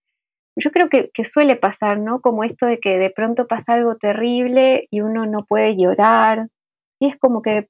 yo 0.58 0.72
creo 0.72 0.90
que, 0.90 1.12
suele 1.24 1.56
pasar, 1.56 2.00
¿no? 2.00 2.20
Como 2.22 2.44
esto 2.44 2.66
de 2.66 2.80
que 2.80 2.98
de 2.98 3.10
pronto 3.10 3.48
pasa 3.48 3.74
algo 3.74 3.96
terrible 3.96 4.88
y 4.92 5.02
uno 5.02 5.26
no 5.26 5.40
puede 5.48 5.78
llorar, 5.78 6.48
y 7.00 7.08
es 7.08 7.18
como 7.18 7.42
que 7.42 7.70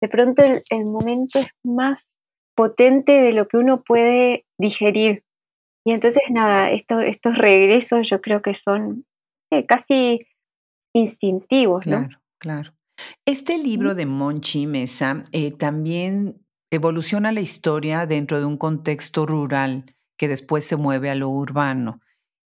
de 0.00 0.08
pronto 0.08 0.42
el, 0.42 0.84
momento 0.84 1.38
es 1.38 1.50
más 1.64 2.16
potente 2.56 3.12
de 3.12 3.32
lo 3.32 3.48
que 3.48 3.56
uno 3.56 3.82
puede 3.82 4.46
digerir. 4.58 5.24
Y 5.84 5.92
entonces, 5.92 6.22
nada, 6.30 6.70
estos 6.70 7.36
regresos 7.36 8.08
yo 8.08 8.20
creo 8.20 8.42
que 8.42 8.54
son 8.54 9.04
eh, 9.50 9.66
casi 9.66 10.26
instintivos, 10.94 11.86
¿no? 11.86 11.98
Claro, 11.98 12.20
claro. 12.38 12.72
Este 13.26 13.58
libro 13.58 13.94
de 13.94 14.06
Monchi 14.06 14.66
Mesa 14.66 15.22
eh, 15.32 15.52
también 15.52 16.36
evoluciona 16.70 17.32
la 17.32 17.40
historia 17.40 18.06
dentro 18.06 18.38
de 18.38 18.46
un 18.46 18.56
contexto 18.56 19.26
rural 19.26 19.84
que 20.18 20.28
después 20.28 20.64
se 20.64 20.76
mueve 20.76 21.10
a 21.10 21.14
lo 21.14 21.30
urbano. 21.30 22.00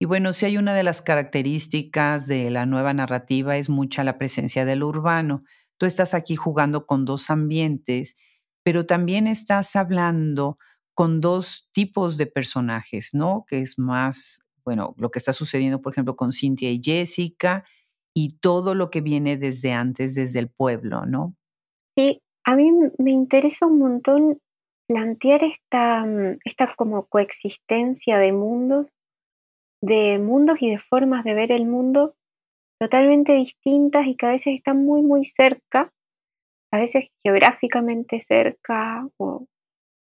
Y 0.03 0.05
bueno, 0.05 0.33
si 0.33 0.47
hay 0.47 0.59
una 0.59 0.75
de 0.75 0.83
las 0.83 1.01
características 1.01 2.27
de 2.27 2.51
la 2.51 2.67
nueva 2.67 2.93
narrativa 2.93 3.57
es 3.57 3.69
mucha 3.69 4.03
la 4.03 4.19
presencia 4.19 4.65
del 4.65 4.83
urbano. 4.83 5.45
Tú 5.79 5.87
estás 5.87 6.13
aquí 6.13 6.35
jugando 6.35 6.87
con 6.87 7.05
dos 7.05 7.31
ambientes, 7.31 8.19
pero 8.65 8.85
también 8.85 9.29
estás 9.29 9.77
hablando 9.77 10.59
con 10.93 11.21
dos 11.21 11.71
tipos 11.73 12.19
de 12.19 12.27
personajes, 12.27 13.15
¿no? 13.15 13.45
Que 13.47 13.61
es 13.61 13.79
más, 13.79 14.45
bueno, 14.65 14.93
lo 14.99 15.13
que 15.13 15.21
está 15.21 15.33
sucediendo, 15.33 15.81
por 15.81 15.93
ejemplo, 15.93 16.17
con 16.17 16.33
Cintia 16.33 16.73
y 16.73 16.81
Jessica 16.83 17.63
y 18.13 18.41
todo 18.41 18.75
lo 18.75 18.91
que 18.91 19.03
viene 19.03 19.37
desde 19.37 19.73
antes, 19.73 20.17
desde 20.17 20.41
el 20.41 20.51
pueblo, 20.51 21.07
¿no? 21.07 21.37
Sí, 21.97 22.21
a 22.43 22.57
mí 22.57 22.73
me 22.99 23.13
interesa 23.13 23.67
un 23.67 23.79
montón 23.79 24.41
plantear 24.89 25.45
esta, 25.45 26.05
mm, 26.05 26.41
esta 26.45 26.75
como 26.75 27.07
coexistencia 27.07 28.19
de 28.19 28.33
mundos, 28.33 28.89
de 29.83 30.19
mundos 30.19 30.59
y 30.61 30.71
de 30.71 30.79
formas 30.79 31.25
de 31.25 31.35
ver 31.35 31.53
el 31.53 31.67
mundo 31.67 32.15
totalmente 32.81 33.33
distintas 33.33 34.07
y 34.07 34.17
que 34.17 34.27
a 34.27 34.31
veces 34.31 34.55
están 34.55 34.85
muy, 34.85 35.03
muy 35.03 35.25
cerca, 35.25 35.93
a 36.73 36.79
veces 36.79 37.09
geográficamente 37.23 38.21
cerca 38.21 39.07
o, 39.19 39.47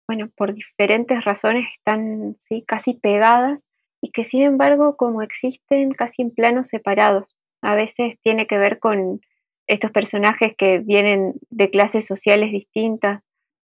bueno, 0.08 0.30
por 0.36 0.54
diferentes 0.54 1.24
razones 1.24 1.66
están 1.76 2.36
¿sí? 2.38 2.64
casi 2.66 2.94
pegadas 2.94 3.62
y 4.00 4.10
que 4.10 4.24
sin 4.24 4.42
embargo 4.42 4.96
como 4.96 5.22
existen 5.22 5.92
casi 5.92 6.22
en 6.22 6.30
planos 6.30 6.68
separados. 6.68 7.34
A 7.62 7.74
veces 7.74 8.18
tiene 8.22 8.46
que 8.46 8.58
ver 8.58 8.78
con 8.78 9.20
estos 9.66 9.90
personajes 9.90 10.54
que 10.56 10.78
vienen 10.78 11.34
de 11.50 11.70
clases 11.70 12.06
sociales 12.06 12.52
distintas 12.52 13.22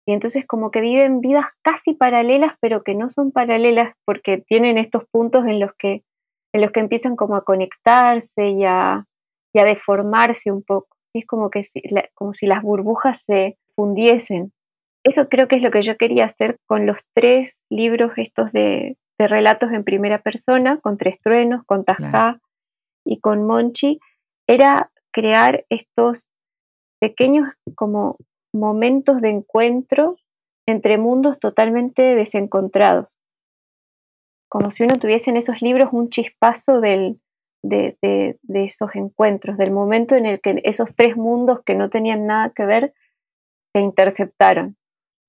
y 0.06 0.12
entonces 0.12 0.46
como 0.46 0.70
que 0.70 0.80
viven 0.80 1.20
vidas 1.20 1.46
casi 1.62 1.92
paralelas 1.92 2.54
pero 2.60 2.82
que 2.82 2.94
no 2.94 3.10
son 3.10 3.32
paralelas 3.32 3.94
porque 4.04 4.38
tienen 4.38 4.78
estos 4.78 5.04
puntos 5.10 5.46
en 5.46 5.60
los 5.60 5.72
que 5.76 6.02
en 6.56 6.62
los 6.62 6.70
que 6.70 6.80
empiezan 6.80 7.16
como 7.16 7.36
a 7.36 7.44
conectarse 7.44 8.48
y 8.48 8.64
a, 8.64 9.04
deformarse 9.52 10.52
un 10.52 10.62
poco. 10.62 10.88
Es 11.14 11.26
como 11.26 11.48
que 11.48 11.64
si, 11.64 11.82
como 12.14 12.34
si 12.34 12.46
las 12.46 12.62
burbujas 12.62 13.22
se 13.24 13.58
fundiesen. 13.74 14.52
Eso 15.02 15.28
creo 15.28 15.48
que 15.48 15.56
es 15.56 15.62
lo 15.62 15.70
que 15.70 15.82
yo 15.82 15.96
quería 15.96 16.26
hacer 16.26 16.58
con 16.66 16.84
los 16.84 16.98
tres 17.14 17.62
libros 17.70 18.12
estos 18.16 18.52
de, 18.52 18.96
relatos 19.18 19.72
en 19.72 19.84
primera 19.84 20.20
persona, 20.20 20.78
con 20.78 20.98
Tres 20.98 21.18
Truenos, 21.22 21.62
con 21.64 21.84
Tasca 21.84 22.38
y 23.04 23.20
con 23.20 23.46
Monchi, 23.46 23.98
era 24.46 24.90
crear 25.10 25.64
estos 25.70 26.28
pequeños 27.00 27.48
como 27.74 28.18
momentos 28.56 29.20
de 29.20 29.30
encuentro 29.30 30.16
entre 30.66 30.98
mundos 30.98 31.38
totalmente 31.38 32.02
desencontrados. 32.14 33.16
Como 34.48 34.70
si 34.70 34.84
uno 34.84 34.98
tuviese 34.98 35.30
en 35.30 35.36
esos 35.36 35.60
libros 35.60 35.90
un 35.92 36.10
chispazo 36.10 36.80
de, 36.80 37.18
esos 37.62 38.90
encuentros, 38.94 39.56
del 39.58 39.70
momento 39.70 40.14
en 40.14 40.26
el 40.26 40.40
que 40.40 40.60
esos 40.64 40.94
tres 40.94 41.16
mundos 41.16 41.60
que 41.64 41.74
no 41.74 41.90
tenían 41.90 42.26
nada 42.26 42.52
que 42.54 42.64
ver 42.64 42.94
se 43.72 43.80
interceptaron. 43.80 44.76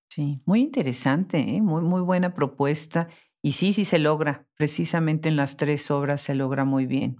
Sí, 0.10 0.42
muy 0.46 0.62
interesante, 0.62 1.38
¿eh? 1.40 1.62
muy, 1.62 1.82
muy 1.82 2.02
buena 2.02 2.34
propuesta. 2.34 3.08
Y 3.44 3.54
sí, 3.54 3.74
sí 3.74 3.86
se 3.86 4.00
logra, 4.00 4.48
precisamente 4.56 5.30
en 5.30 5.36
las 5.36 5.58
tres 5.58 5.92
obras 5.92 6.22
se 6.22 6.36
logra 6.36 6.66
muy 6.66 6.86
bien. 6.86 7.18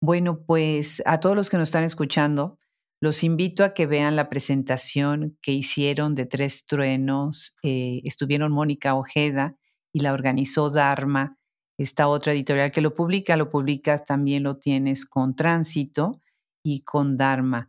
Bueno, 0.00 0.40
pues 0.44 1.02
a 1.06 1.20
todos 1.20 1.36
los 1.36 1.48
que 1.48 1.56
nos 1.56 1.68
están 1.68 1.84
escuchando, 1.84 2.58
los 3.04 3.22
invito 3.22 3.64
a 3.64 3.74
que 3.74 3.84
vean 3.84 4.16
la 4.16 4.30
presentación 4.30 5.36
que 5.42 5.52
hicieron 5.52 6.14
de 6.14 6.24
Tres 6.24 6.64
Truenos. 6.64 7.54
Eh, 7.62 8.00
estuvieron 8.04 8.50
Mónica 8.50 8.94
Ojeda 8.94 9.58
y 9.92 10.00
la 10.00 10.14
organizó 10.14 10.70
Dharma, 10.70 11.36
esta 11.76 12.08
otra 12.08 12.32
editorial 12.32 12.72
que 12.72 12.80
lo 12.80 12.94
publica, 12.94 13.36
lo 13.36 13.50
publicas 13.50 14.06
también 14.06 14.42
lo 14.42 14.56
tienes 14.56 15.04
con 15.04 15.36
Tránsito 15.36 16.22
y 16.62 16.80
con 16.80 17.18
Dharma. 17.18 17.68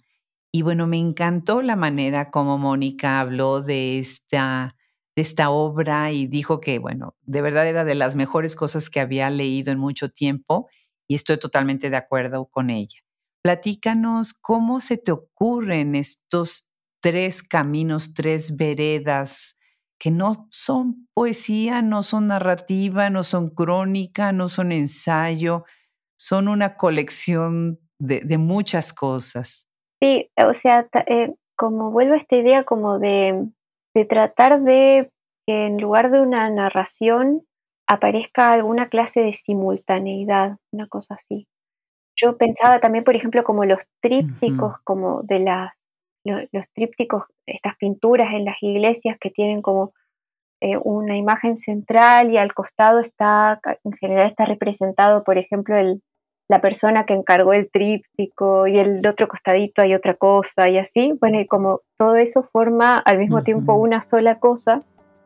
Y 0.54 0.62
bueno, 0.62 0.88
me 0.88 1.00
encantó 1.00 1.62
la 1.62 1.76
manera 1.76 2.32
como 2.32 2.58
Mónica 2.58 3.20
habló 3.20 3.62
de 3.62 4.00
esta, 4.00 4.78
de 5.18 5.22
esta 5.22 5.50
obra 5.50 6.14
y 6.14 6.28
dijo 6.28 6.62
que, 6.62 6.80
bueno, 6.80 7.14
de 7.24 7.42
verdad 7.42 7.68
era 7.68 7.84
de 7.84 7.96
las 7.96 8.16
mejores 8.16 8.56
cosas 8.56 8.90
que 8.90 9.02
había 9.02 9.30
leído 9.30 9.74
en 9.74 9.80
mucho 9.80 10.08
tiempo 10.08 10.70
y 11.10 11.16
estoy 11.16 11.38
totalmente 11.40 11.90
de 11.90 11.98
acuerdo 11.98 12.46
con 12.46 12.70
ella. 12.70 13.05
Platícanos 13.46 14.34
cómo 14.34 14.80
se 14.80 14.98
te 14.98 15.12
ocurren 15.12 15.94
estos 15.94 16.72
tres 17.00 17.44
caminos, 17.44 18.16
tres 18.16 18.58
veredas 18.58 19.60
que 20.00 20.10
no 20.10 20.48
son 20.50 21.08
poesía, 21.14 21.84
no 21.84 22.02
son 22.02 22.26
narrativa, 22.26 23.12
no 23.12 23.22
son 23.22 23.52
crónica, 23.52 24.32
no 24.32 24.48
son 24.48 24.72
ensayo, 24.72 25.64
son 26.18 26.48
una 26.48 26.76
colección 26.76 27.78
de, 28.00 28.36
muchas 28.40 28.92
cosas. 28.94 29.70
Sí, 30.02 30.32
o 30.44 30.56
sea, 30.56 30.90
eh, 31.06 31.36
como 31.56 31.92
vuelvo 31.92 32.16
a 32.16 32.18
esta 32.18 32.38
idea 32.38 32.64
como 32.64 32.98
de, 32.98 33.48
de 33.94 34.06
tratar 34.06 34.64
de 34.64 35.12
que 35.46 35.68
en 35.68 35.78
lugar 35.78 36.10
de 36.10 36.20
una 36.20 36.50
narración 36.50 37.46
aparezca 37.88 38.54
alguna 38.54 38.90
clase 38.90 39.20
de 39.20 39.34
simultaneidad, 39.34 40.58
una 40.72 40.88
cosa 40.88 41.14
así. 41.14 41.48
Yo 42.16 42.38
pensaba 42.38 42.80
también, 42.80 43.04
por 43.04 43.16
ejemplo, 43.16 43.44
como 43.44 43.66
los 43.66 43.80
trípticos, 44.02 44.76
como 44.84 45.22
de 45.24 45.40
las, 45.40 45.74
los, 46.24 46.66
trípticos, 46.74 47.24
estas 47.46 47.76
pinturas 47.78 48.34
en 48.34 48.46
las 48.46 48.62
iglesias 48.62 49.18
que 49.20 49.30
tienen 49.30 49.62
como 49.62 49.94
eh, 50.62 50.78
una 50.78 51.18
imagen 51.18 51.58
central 51.58 52.32
y 52.32 52.38
al 52.38 52.54
costado 52.54 53.00
está, 53.00 53.60
en 53.84 53.92
general 53.94 54.28
está 54.28 54.46
representado, 54.46 55.24
por 55.24 55.38
ejemplo, 55.38 55.78
el, 55.78 56.02
la 56.48 56.62
persona 56.62 57.06
que 57.06 57.14
encargó 57.14 57.54
el 57.54 57.70
tríptico 57.72 58.68
y 58.68 58.78
el 58.78 59.06
otro 59.06 59.28
costadito 59.28 59.82
hay 59.82 59.94
otra 59.94 60.14
cosa 60.14 60.70
y 60.70 60.78
así. 60.78 61.14
Bueno, 61.20 61.40
y 61.40 61.48
como 61.48 61.82
todo 61.98 62.16
eso 62.16 62.44
forma 62.44 63.00
al 63.00 63.18
mismo 63.18 63.44
tiempo 63.44 63.76
una 63.76 64.02
sola 64.02 64.40
cosa, 64.40 64.84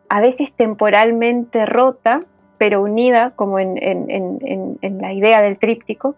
a 0.07 0.21
veces 0.21 0.53
temporalmente 0.53 1.65
rota, 1.65 2.23
pero 2.57 2.81
unida 2.81 3.31
como 3.35 3.59
en, 3.59 3.75
la 4.81 5.13
idea 5.13 5.41
del 5.41 5.59
tríptico 5.59 6.15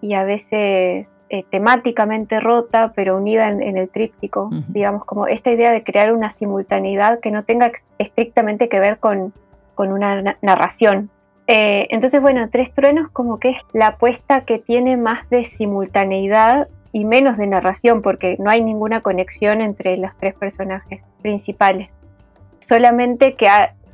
y 0.00 0.14
a 0.14 0.24
veces 0.24 1.06
eh, 1.32 1.44
temáticamente 1.48 2.40
rota, 2.40 2.92
pero 2.96 3.16
unida 3.16 3.48
en, 3.48 3.76
el 3.76 3.88
tríptico, 3.88 4.50
digamos, 4.66 5.04
como 5.04 5.28
esta 5.28 5.52
idea 5.52 5.70
de 5.70 5.84
crear 5.84 6.12
una 6.12 6.28
simultaneidad 6.28 7.20
que 7.20 7.30
no 7.30 7.44
tenga 7.44 7.70
estrictamente 7.98 8.68
que 8.68 8.80
ver 8.80 8.98
con, 8.98 9.32
una 9.76 10.36
narración. 10.42 11.08
Eh, 11.46 11.86
entonces, 11.88 12.20
bueno, 12.20 12.48
Tres 12.50 12.70
Truenos 12.74 13.10
como 13.12 13.38
que 13.38 13.50
es 13.50 13.56
la 13.72 13.86
apuesta 13.86 14.42
que 14.42 14.58
tiene 14.58 14.98
más 14.98 15.30
de 15.30 15.44
simultaneidad 15.44 16.68
y 16.92 17.06
menos 17.06 17.38
de 17.38 17.46
narración, 17.46 18.02
porque 18.02 18.36
no 18.40 18.50
hay 18.50 18.62
ninguna 18.62 19.00
conexión 19.00 19.62
entre 19.62 19.96
los 19.96 20.10
tres 20.18 20.34
personajes 20.34 21.00
principales. 21.22 21.90
Solamente 22.58 23.34
que 23.34 23.48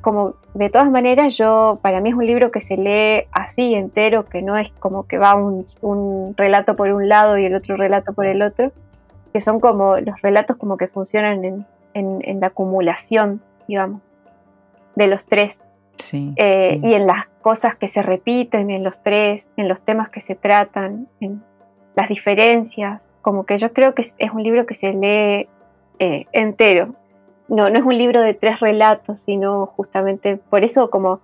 como 0.07 0.35
de 0.53 0.69
todas 0.69 0.89
maneras, 0.89 1.35
yo, 1.35 1.79
para 1.81 1.99
mí 1.99 2.07
es 2.07 2.15
un 2.15 2.25
libro 2.25 2.49
que 2.49 2.61
se 2.61 2.77
lee 2.77 3.27
así 3.33 3.75
entero, 3.75 4.23
que 4.23 4.41
no 4.41 4.55
es 4.57 4.71
como 4.79 5.05
que 5.05 5.17
va 5.17 5.35
un, 5.35 5.65
relato 6.37 6.75
por 6.75 6.93
un 6.93 7.09
lado 7.09 7.37
y 7.37 7.41
el 7.41 7.53
otro 7.53 7.75
relato 7.75 8.13
por 8.13 8.25
el 8.25 8.41
otro, 8.41 8.71
que 9.33 9.41
son 9.41 9.59
como 9.59 9.97
los 9.97 10.21
relatos 10.21 10.55
como 10.55 10.77
que 10.77 10.87
funcionan 10.87 11.65
en, 11.93 12.39
la 12.39 12.47
acumulación, 12.47 13.41
digamos, 13.67 13.99
de 14.95 15.07
los 15.07 15.25
tres. 15.25 15.59
Eh, 16.13 16.79
y 16.81 16.93
en 16.93 17.05
las 17.05 17.27
cosas 17.41 17.75
que 17.75 17.89
se 17.89 18.01
repiten 18.01 18.71
en 18.71 18.85
los 18.85 19.03
tres, 19.03 19.49
en 19.57 19.67
los 19.67 19.81
temas 19.81 20.07
que 20.07 20.21
se 20.21 20.35
tratan, 20.35 21.09
en 21.19 21.43
las 21.97 22.07
diferencias, 22.07 23.09
como 23.21 23.45
que 23.45 23.57
yo 23.57 23.73
creo 23.73 23.93
que 23.93 24.09
es, 24.17 24.31
un 24.31 24.41
libro 24.41 24.65
que 24.65 24.75
se 24.75 24.93
lee 24.93 25.49
eh, 25.99 26.27
entero, 26.31 26.95
no, 27.47 27.69
no 27.69 27.79
es 27.79 27.85
un 27.85 27.97
libro 27.97 28.21
de 28.21 28.33
tres 28.33 28.59
relatos, 28.59 29.21
sino 29.21 29.65
justamente 29.67 30.37
por 30.37 30.63
eso 30.63 30.89
como 30.89 31.21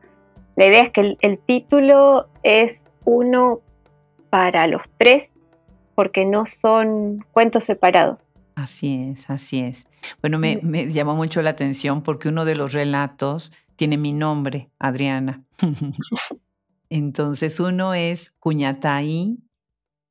la 0.55 0.67
idea 0.67 0.83
es 0.83 0.91
que 0.91 1.17
el, 1.19 1.39
título 1.39 2.27
es 2.43 2.85
uno 3.05 3.61
para 4.29 4.67
los 4.67 4.83
tres 4.97 5.31
porque 5.95 6.25
no 6.25 6.45
son 6.45 7.25
cuentos 7.31 7.65
separados. 7.65 8.19
Así 8.55 9.09
es, 9.11 9.29
así 9.29 9.61
es. 9.61 9.87
Bueno, 10.21 10.37
me, 10.37 10.59
me 10.61 10.91
llamó 10.91 11.15
mucho 11.15 11.41
la 11.41 11.51
atención 11.51 12.03
porque 12.03 12.29
uno 12.29 12.45
de 12.45 12.55
los 12.55 12.73
relatos 12.73 13.51
tiene 13.75 13.97
mi 13.97 14.13
nombre, 14.13 14.69
Adriana. 14.79 15.43
Entonces, 16.89 17.59
uno 17.59 17.95
es 17.95 18.31
Cuñataí 18.39 19.39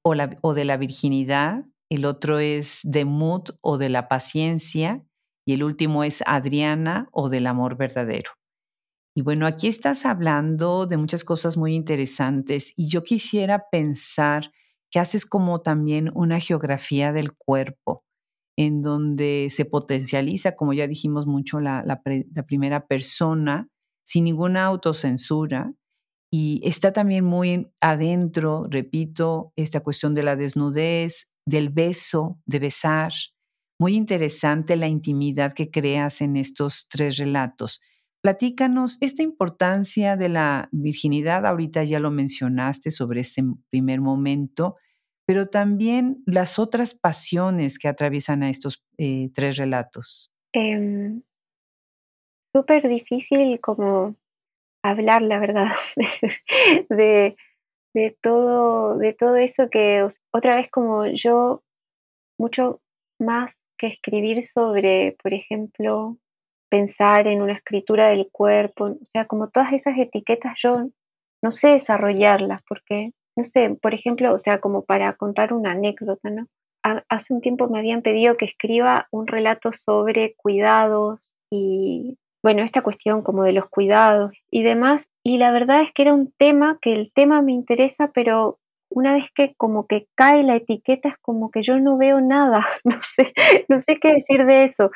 o, 0.03 0.15
la, 0.15 0.37
o 0.41 0.55
de 0.55 0.65
la 0.65 0.77
virginidad, 0.77 1.65
el 1.89 2.05
otro 2.05 2.41
es 2.41 2.81
de 2.83 3.05
Mut 3.05 3.51
o 3.61 3.79
de 3.79 3.89
la 3.89 4.09
paciencia, 4.09 5.05
y 5.45 5.55
el 5.55 5.63
último 5.65 6.05
es 6.05 6.23
Adriana 6.27 7.09
o 7.13 7.29
del 7.29 7.47
amor 7.47 7.77
verdadero. 7.77 8.33
Y 9.15 9.23
bueno, 9.23 9.47
aquí 9.47 9.69
estás 9.69 10.07
hablando 10.07 10.87
de 10.87 10.97
muchas 10.97 11.25
cosas 11.25 11.57
muy 11.57 11.75
interesantes 11.75 12.73
y 12.77 12.89
yo 12.89 13.03
quisiera 13.03 13.67
pensar 13.71 14.51
que 14.91 14.99
haces 14.99 15.27
como 15.27 15.61
también 15.61 16.11
una 16.15 16.41
geografía 16.41 17.13
del 17.13 17.33
cuerpo, 17.33 18.05
en 18.57 18.83
donde 18.83 19.49
se 19.51 19.65
potencializa, 19.65 20.55
como 20.55 20.73
ya 20.73 20.87
dijimos 20.87 21.27
mucho, 21.27 21.61
la, 21.61 22.03
primera 22.47 22.87
persona, 22.87 23.69
sin 24.05 24.25
ninguna 24.25 24.65
autocensura, 24.65 25.73
y 26.31 26.61
está 26.65 26.93
también 26.93 27.25
muy 27.25 27.71
adentro, 27.81 28.67
repito, 28.71 29.53
esta 29.57 29.81
cuestión 29.81 30.15
de 30.15 30.23
la 30.23 30.37
desnudez, 30.37 31.33
del 31.47 31.69
beso, 31.69 32.39
de 32.47 32.59
besar. 32.59 33.13
Muy 33.83 33.97
interesante 33.97 34.77
la 34.77 34.87
intimidad 34.87 35.55
que 35.55 35.69
creas 35.69 36.21
en 36.21 36.37
estos 36.37 36.87
tres 36.89 37.17
relatos. 37.17 37.81
Platícanos 38.21 38.97
esta 39.01 39.25
importancia 39.25 40.17
de 40.17 40.29
la 40.29 40.69
virginidad, 40.71 41.45
ahorita 41.45 41.83
ya 41.83 41.99
lo 41.99 42.13
mencionaste 42.13 42.93
sobre 42.93 43.23
este 43.23 43.43
primer 43.71 44.01
momento, 44.01 44.77
pero 45.27 45.49
también 45.49 46.23
las 46.27 46.61
otras 46.61 46.95
pasiones 46.95 47.77
que 47.81 47.89
atraviesan 47.89 48.45
a 48.45 48.51
estos 48.51 48.87
eh, 48.99 49.31
tres 49.35 49.57
relatos. 49.57 50.33
Eh, 50.53 51.21
Súper 52.55 52.89
difícil 52.89 53.59
como 53.61 54.15
hablar, 54.85 55.23
la 55.23 55.41
verdad, 55.41 55.73
de, 56.89 57.37
de, 57.95 58.17
todo, 58.23 58.97
de 58.97 59.13
todo 59.13 59.35
eso 59.35 59.69
que 59.69 60.07
otra 60.33 60.55
vez 60.55 60.71
como 60.71 61.05
yo, 61.07 61.65
mucho 62.39 62.81
más 63.19 63.62
escribir 63.87 64.43
sobre, 64.45 65.17
por 65.23 65.35
ejemplo, 65.35 66.17
pensar 66.71 67.27
en 67.27 67.43
una 67.43 67.55
escritura 67.55 68.09
del 68.09 68.29
cuerpo, 68.31 68.85
o 68.87 69.07
sea, 69.13 69.27
como 69.27 69.49
todas 69.49 69.73
esas 69.73 69.99
etiquetas 69.99 70.55
yo 70.63 70.89
no 71.43 71.51
sé 71.51 71.69
desarrollarlas 71.69 72.63
porque 72.69 73.13
no 73.37 73.45
sé, 73.45 73.77
por 73.81 73.95
ejemplo, 73.95 74.35
o 74.35 74.39
sea, 74.39 74.61
como 74.61 74.85
para 74.85 75.15
contar 75.15 75.53
una 75.53 75.73
anécdota, 75.73 76.31
¿no? 76.31 76.47
hace 77.09 77.33
un 77.33 77.41
tiempo 77.41 77.69
me 77.69 77.79
habían 77.79 78.03
pedido 78.03 78.37
que 78.37 78.45
escriba 78.45 79.07
un 79.11 79.27
relato 79.27 79.73
sobre 79.73 80.35
cuidados 80.35 81.35
y, 81.51 82.19
bueno, 82.43 82.63
esta 82.63 82.83
cuestión 82.83 83.23
como 83.23 83.45
de 83.45 83.53
los 83.53 83.69
cuidados 83.69 84.33
y 84.51 84.63
demás. 84.63 85.09
Y 85.23 85.39
la 85.39 85.53
verdad 85.53 85.83
es 85.83 85.93
que 85.95 86.03
era 86.03 86.15
un 86.15 86.33
tema 86.37 86.79
que 86.83 86.93
el 86.93 87.13
tema 87.15 87.41
me 87.41 87.53
interesa, 87.53 88.11
pero 88.13 88.59
una 88.95 89.15
vez 89.15 89.27
que 89.35 89.55
como 89.57 89.87
que 89.87 90.07
cae 90.15 90.43
la 90.43 90.57
etiqueta 90.57 91.09
es 91.09 91.17
como 91.21 91.51
que 91.51 91.63
yo 91.63 91.77
no 91.77 91.99
veo 91.99 92.21
nada, 92.21 92.61
no 92.85 92.99
sé, 93.03 93.33
no 93.69 93.81
sé 93.81 93.99
qué 93.99 94.15
decir 94.15 94.47
de 94.47 94.65
eso. 94.65 94.91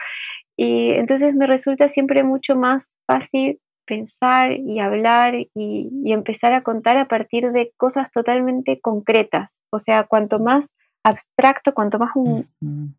Y 0.56 0.90
entonces 0.92 1.34
me 1.34 1.46
resulta 1.46 1.88
siempre 1.88 2.22
mucho 2.22 2.56
más 2.56 2.96
fácil 3.06 3.60
pensar 3.86 4.52
y 4.52 4.80
hablar 4.80 5.34
y, 5.54 6.12
empezar 6.12 6.52
a 6.52 6.62
contar 6.62 6.96
a 6.96 7.08
partir 7.08 7.52
de 7.52 7.72
cosas 7.76 8.10
totalmente 8.10 8.80
concretas. 8.80 9.60
O 9.70 9.78
sea, 9.78 10.04
cuanto 10.04 10.38
más 10.38 10.72
abstracto, 11.04 11.72
cuanto 11.72 11.98
más 11.98 12.10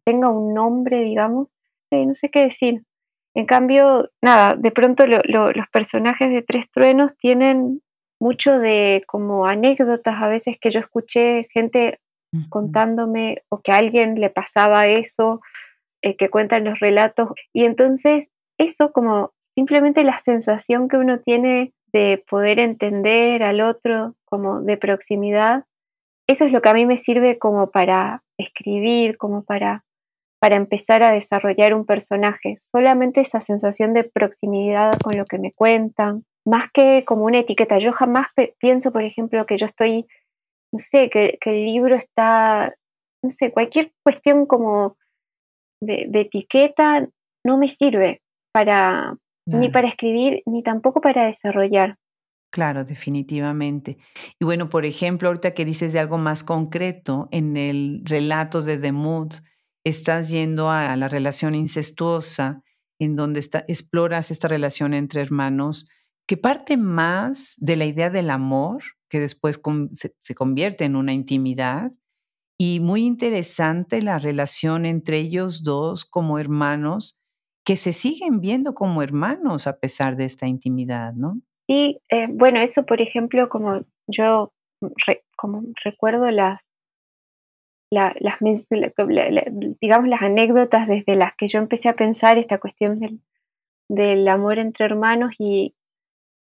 tenga 0.06 0.30
un 0.30 0.54
nombre, 0.54 1.02
digamos, 1.02 1.50
no 1.92 2.16
sé 2.16 2.30
qué 2.30 2.44
decir. 2.44 2.84
En 3.36 3.46
cambio, 3.46 4.10
nada, 4.22 4.56
de 4.56 4.72
pronto 4.72 5.06
los 5.06 5.68
personajes 5.72 6.32
de 6.32 6.42
Tres 6.42 6.72
Truenos 6.72 7.16
tienen 7.18 7.82
mucho 8.20 8.60
de 8.60 9.04
como 9.08 9.46
anécdotas 9.46 10.16
a 10.22 10.28
veces 10.28 10.58
que 10.60 10.72
yo 10.72 10.80
escuché 10.80 11.48
gente 11.52 12.00
contándome 12.50 13.44
o 13.50 13.62
que 13.62 13.72
a 13.72 13.78
alguien 13.78 14.20
le 14.20 14.30
pasaba 14.30 14.88
eso, 14.88 15.42
eh, 16.02 16.16
que 16.16 16.30
cuentan 16.30 16.66
los 16.66 16.80
relatos. 16.80 17.30
Y 17.54 17.66
entonces 17.66 18.30
eso 18.58 18.92
como 18.92 19.32
simplemente 19.56 20.04
la 20.04 20.20
sensación 20.20 20.88
que 20.88 20.98
uno 20.98 21.20
tiene 21.20 21.74
de 21.94 22.24
poder 22.30 22.60
entender 22.60 23.44
al 23.44 23.62
otro 23.62 24.16
como 24.26 24.62
de 24.62 24.78
proximidad, 24.78 25.66
eso 26.28 26.46
es 26.46 26.52
lo 26.52 26.62
que 26.62 26.70
a 26.70 26.74
mí 26.74 26.86
me 26.86 26.98
sirve 26.98 27.40
como 27.40 27.72
para 27.72 28.24
escribir, 28.38 29.18
como 29.18 29.44
para, 29.44 29.86
para 30.40 30.58
empezar 30.58 31.02
a 31.02 31.12
desarrollar 31.12 31.74
un 31.74 31.86
personaje. 31.86 32.56
Solamente 32.58 33.22
esa 33.22 33.40
sensación 33.40 33.94
de 33.94 34.04
proximidad 34.04 34.92
con 35.04 35.18
lo 35.18 35.24
que 35.24 35.40
me 35.40 35.52
cuentan, 35.52 36.26
más 36.48 36.72
que 36.72 37.04
como 37.06 37.26
una 37.26 37.40
etiqueta. 37.40 37.78
Yo 37.78 37.92
jamás 37.92 38.28
pienso, 38.58 38.92
por 38.92 39.04
ejemplo, 39.04 39.46
que 39.46 39.58
yo 39.58 39.66
estoy, 39.66 40.08
no 40.72 40.80
sé, 40.80 41.10
que, 41.10 41.38
el 41.42 41.66
libro 41.66 41.96
está, 41.96 42.74
no 43.22 43.30
sé, 43.30 43.52
cualquier 43.52 43.92
cuestión 44.02 44.46
como 44.46 44.98
de, 45.84 46.06
de 46.08 46.22
etiqueta 46.22 47.08
no 47.46 47.58
me 47.58 47.68
sirve 47.68 48.22
para, 48.54 49.18
ni 49.46 49.70
para 49.70 49.90
escribir, 49.90 50.42
ni 50.46 50.64
tampoco 50.64 51.02
para 51.02 51.26
desarrollar. 51.26 51.98
Claro, 52.50 52.86
definitivamente. 52.86 53.98
Y 54.40 54.46
bueno, 54.46 54.70
por 54.70 54.86
ejemplo, 54.86 55.28
ahorita 55.28 55.54
que 55.54 55.66
dices 55.66 55.92
de 55.92 56.00
algo 56.00 56.18
más 56.18 56.46
concreto, 56.46 57.28
en 57.32 57.58
el 57.58 58.02
relato 58.06 58.62
de 58.62 58.78
The 58.78 58.94
Mood, 58.94 59.34
estás 59.84 60.30
yendo 60.30 60.70
a 60.70 60.96
la 60.96 61.10
relación 61.10 61.56
incestuosa, 61.56 62.64
en 63.00 63.18
donde 63.18 63.42
está, 63.42 63.66
exploras 63.68 64.32
esta 64.32 64.48
relación 64.48 64.94
entre 64.94 65.22
hermanos, 65.22 65.90
que 66.28 66.36
parte 66.38 66.76
más 66.76 67.56
de 67.60 67.78
la 67.78 67.86
idea 67.86 68.10
del 68.10 68.30
amor, 68.30 68.84
que 69.10 69.20
después 69.20 69.62
se, 69.94 70.36
convierte 70.36 70.84
en 70.84 70.98
una 70.98 71.14
intimidad, 71.14 71.92
y 72.60 72.80
muy 72.82 73.06
interesante 73.06 74.02
la 74.02 74.20
relación 74.20 74.86
entre 74.86 75.20
ellos 75.20 75.64
dos 75.64 76.06
como 76.06 76.38
hermanos, 76.38 77.18
que 77.66 77.78
se 77.78 77.94
siguen 77.94 78.42
viendo 78.42 78.74
como 78.74 79.02
hermanos 79.02 79.68
a 79.68 79.80
pesar 79.80 80.18
de 80.18 80.26
esta 80.26 80.48
intimidad, 80.48 81.14
¿no? 81.14 81.40
Sí, 81.68 82.00
eh, 82.10 82.28
bueno, 82.30 82.60
eso 82.60 82.86
por 82.86 83.02
ejemplo, 83.02 83.48
como 83.50 83.82
yo 84.08 84.52
como 85.38 85.64
recuerdo 85.84 86.30
las, 86.32 86.62
las 87.92 88.14
digamos, 89.80 90.08
las 90.10 90.22
anécdotas 90.22 90.88
desde 90.88 91.16
las 91.16 91.36
que 91.38 91.48
yo 91.48 91.60
empecé 91.60 91.90
a 91.90 91.94
pensar 91.94 92.38
esta 92.38 92.58
cuestión 92.58 93.00
del, 93.00 93.22
del 93.90 94.28
amor 94.28 94.60
entre 94.60 94.86
hermanos 94.86 95.34
y, 95.40 95.76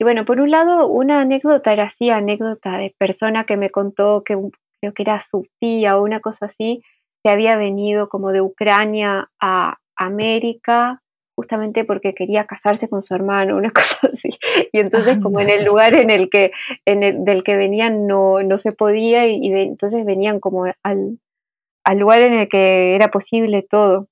y, 0.03 0.05
bueno, 0.05 0.25
por 0.25 0.41
un 0.41 0.51
lado, 0.51 0.89
una 0.89 1.21
anécdota 1.21 1.73
era 1.73 1.85
así, 1.85 2.11
anécdota 2.11 2.77
de 2.77 2.93
persona 2.99 3.45
que 3.45 3.57
me 3.57 3.71
contó 3.71 4.25
que 4.25 4.37
creo 4.81 4.95
que 4.95 5.03
era 5.05 5.21
su 5.21 5.47
tía 5.61 5.97
o 5.97 6.03
una 6.03 6.19
cosa 6.19 6.47
así, 6.47 6.83
que 7.23 7.31
había 7.31 7.55
venido 7.55 8.09
como 8.09 8.33
de 8.33 8.41
Ucrania 8.41 9.31
a 9.41 9.77
América 9.95 11.01
justamente 11.37 11.85
porque 11.85 12.15
quería 12.15 12.47
casarse 12.47 12.89
con 12.89 13.05
su 13.05 13.15
hermano, 13.15 13.57
una 13.57 13.71
cosa 14.01 14.09
así. 14.13 14.31
Y 14.73 14.81
entonces 14.81 15.21
como 15.21 15.39
en 15.39 15.51
el 15.51 15.63
lugar 15.63 15.95
en 15.95 16.11
el 16.11 16.29
que, 16.31 16.51
en 16.85 17.05
el, 17.05 17.25
del 17.25 17.45
que 17.45 17.55
venían 17.55 18.09
no, 18.09 18.43
no 18.43 18.59
se 18.59 18.73
podía 18.73 19.29
y, 19.29 19.53
entonces 19.53 20.05
venían 20.05 20.41
como 20.41 20.65
al, 20.83 21.21
al, 21.85 21.99
lugar 22.01 22.23
en 22.23 22.33
el 22.33 22.49
que 22.49 22.97
era 22.97 23.13
posible 23.13 23.63
todo. 23.63 24.09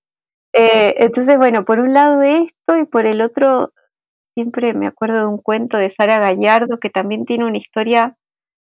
Eh, 0.52 0.94
entonces, 0.98 1.36
bueno, 1.36 1.64
por 1.64 1.80
un 1.80 1.94
lado 1.94 2.22
esto 2.22 2.78
y 2.78 2.84
por 2.84 3.06
el 3.06 3.22
otro, 3.22 3.72
siempre 4.40 4.72
me 4.72 4.86
acuerdo 4.86 5.18
de 5.18 5.26
un 5.26 5.38
cuento 5.38 5.76
de 5.76 5.90
Sara 5.90 6.18
Gallardo 6.18 6.78
que 6.80 6.88
también 6.88 7.26
tiene 7.26 7.44
una 7.44 7.58
historia 7.58 8.16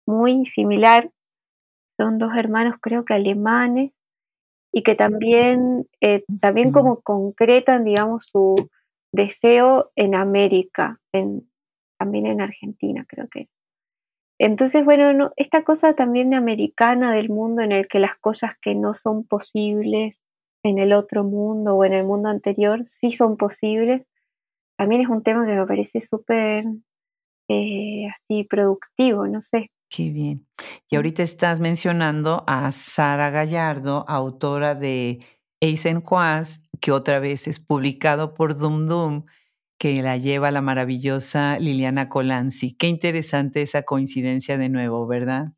muy 0.05 0.45
similar. 0.45 1.11
Son 1.97 2.19
dos 2.19 2.33
hermanos, 2.37 2.75
creo 2.81 3.05
que 3.05 3.15
alemanes, 3.15 3.93
y 4.73 4.83
que 4.83 4.97
también, 4.97 5.87
eh, 6.01 6.25
también 6.41 6.73
como 6.73 7.01
concretan, 7.03 7.85
digamos, 7.85 8.27
su 8.27 8.57
deseo 9.13 9.93
en 9.95 10.17
América, 10.17 10.99
en, 11.13 11.49
también 11.99 12.27
en 12.27 12.41
Argentina, 12.41 13.05
creo 13.09 13.29
que. 13.31 13.49
Entonces, 14.41 14.85
bueno, 14.85 15.33
esta 15.37 15.63
cosa 15.63 15.95
también 15.95 16.31
de 16.31 16.37
americana 16.37 17.13
del 17.13 17.29
mundo 17.29 17.63
en 17.63 17.73
el 17.73 17.87
que 17.87 18.01
las 18.01 18.19
cosas 18.19 18.55
que 18.61 18.75
no 18.75 18.95
son 18.95 19.25
posibles 19.25 20.25
en 20.65 20.79
el 20.79 20.93
otro 20.95 21.23
mundo 21.23 21.77
o 21.77 21.85
en 21.85 21.93
el 21.93 22.05
mundo 22.05 22.29
anterior 22.29 22.85
sí 22.89 23.13
son 23.13 23.37
posibles, 23.37 24.03
también 24.81 25.03
es 25.03 25.09
un 25.11 25.23
tema 25.23 25.45
que 25.45 25.53
me 25.53 25.67
parece 25.67 26.01
súper 26.01 26.65
eh, 27.51 28.07
así 28.17 28.45
productivo, 28.45 29.27
no 29.27 29.43
sé. 29.43 29.71
Qué 29.91 30.09
bien. 30.09 30.47
Y 30.89 30.97
ahorita 30.97 31.23
estás 31.23 31.61
mencionando 31.61 32.45
a 32.47 32.73
Sara 32.73 33.29
Gallardo, 33.29 34.07
autora 34.09 34.75
de 34.75 35.19
Eisenhuas, 35.61 36.67
que 36.81 36.93
otra 36.93 37.19
vez 37.19 37.47
es 37.47 37.61
publicado 37.61 38.33
por 38.33 38.57
Dum 38.59 38.87
Dum, 38.87 39.27
que 39.79 40.01
la 40.01 40.17
lleva 40.17 40.51
la 40.51 40.63
maravillosa 40.63 41.57
Liliana 41.57 42.09
Colanzi. 42.09 42.75
Qué 42.75 42.87
interesante 42.87 43.61
esa 43.61 43.83
coincidencia 43.83 44.57
de 44.57 44.71
nuevo, 44.71 45.07
¿verdad? 45.07 45.49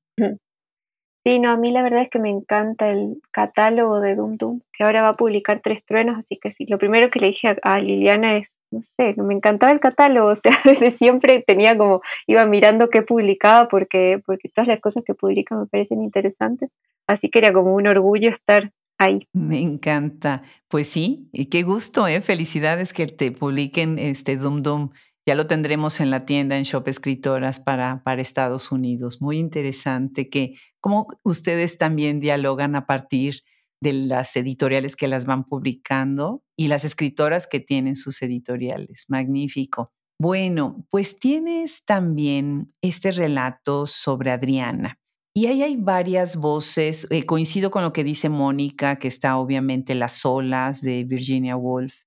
Sí, 1.24 1.38
no, 1.38 1.50
a 1.50 1.56
mí 1.56 1.70
la 1.70 1.82
verdad 1.82 2.02
es 2.02 2.10
que 2.10 2.18
me 2.18 2.30
encanta 2.30 2.90
el 2.90 3.22
catálogo 3.30 4.00
de 4.00 4.16
Doom 4.16 4.36
Doom, 4.38 4.60
que 4.72 4.82
ahora 4.82 5.02
va 5.02 5.10
a 5.10 5.14
publicar 5.14 5.60
Tres 5.62 5.84
Truenos, 5.84 6.18
así 6.18 6.36
que 6.36 6.50
sí, 6.50 6.66
lo 6.66 6.78
primero 6.78 7.10
que 7.10 7.20
le 7.20 7.28
dije 7.28 7.56
a, 7.62 7.78
Liliana 7.78 8.38
es, 8.38 8.58
no 8.72 8.80
sé, 8.82 9.14
me 9.16 9.32
encantaba 9.32 9.70
el 9.70 9.78
catálogo, 9.78 10.28
o 10.32 10.36
sea, 10.36 10.58
desde 10.64 10.96
siempre 10.98 11.44
tenía 11.46 11.78
como, 11.78 12.02
iba 12.26 12.44
mirando 12.46 12.90
qué 12.90 13.02
publicaba 13.02 13.68
porque, 13.68 14.20
porque 14.26 14.48
todas 14.48 14.66
las 14.66 14.80
cosas 14.80 15.04
que 15.06 15.14
publica 15.14 15.54
me 15.54 15.66
parecen 15.66 16.02
interesantes, 16.02 16.70
así 17.06 17.28
que 17.30 17.38
era 17.38 17.52
como 17.52 17.72
un 17.74 17.86
orgullo 17.86 18.30
estar 18.30 18.72
ahí. 18.98 19.28
Me 19.32 19.60
encanta, 19.60 20.42
pues 20.66 20.88
sí, 20.88 21.28
y 21.32 21.46
qué 21.46 21.62
gusto, 21.62 22.08
¿eh? 22.08 22.20
Felicidades 22.20 22.92
que 22.92 23.06
te 23.06 23.30
publiquen 23.30 24.00
este 24.00 24.36
Doom 24.36 24.62
Doom 24.62 24.90
ya 25.26 25.34
lo 25.34 25.46
tendremos 25.46 26.00
en 26.00 26.10
la 26.10 26.26
tienda 26.26 26.56
en 26.56 26.64
Shop 26.64 26.86
Escritoras 26.88 27.60
para, 27.60 28.02
para 28.02 28.22
Estados 28.22 28.72
Unidos. 28.72 29.22
Muy 29.22 29.38
interesante 29.38 30.28
que 30.28 30.54
como 30.80 31.06
ustedes 31.22 31.78
también 31.78 32.20
dialogan 32.20 32.74
a 32.74 32.86
partir 32.86 33.42
de 33.80 33.92
las 33.92 34.36
editoriales 34.36 34.96
que 34.96 35.08
las 35.08 35.24
van 35.24 35.44
publicando 35.44 36.44
y 36.56 36.68
las 36.68 36.84
escritoras 36.84 37.46
que 37.46 37.60
tienen 37.60 37.96
sus 37.96 38.22
editoriales. 38.22 39.06
Magnífico. 39.08 39.92
Bueno, 40.20 40.86
pues 40.90 41.18
tienes 41.18 41.84
también 41.84 42.70
este 42.80 43.10
relato 43.10 43.86
sobre 43.86 44.30
Adriana. 44.30 45.00
Y 45.34 45.46
ahí 45.46 45.62
hay 45.62 45.76
varias 45.76 46.36
voces. 46.36 47.08
Eh, 47.10 47.24
coincido 47.26 47.70
con 47.70 47.82
lo 47.82 47.92
que 47.92 48.04
dice 48.04 48.28
Mónica, 48.28 48.96
que 48.96 49.08
está 49.08 49.36
obviamente 49.36 49.94
Las 49.94 50.24
olas 50.24 50.80
de 50.82 51.04
Virginia 51.04 51.56
Woolf. 51.56 52.02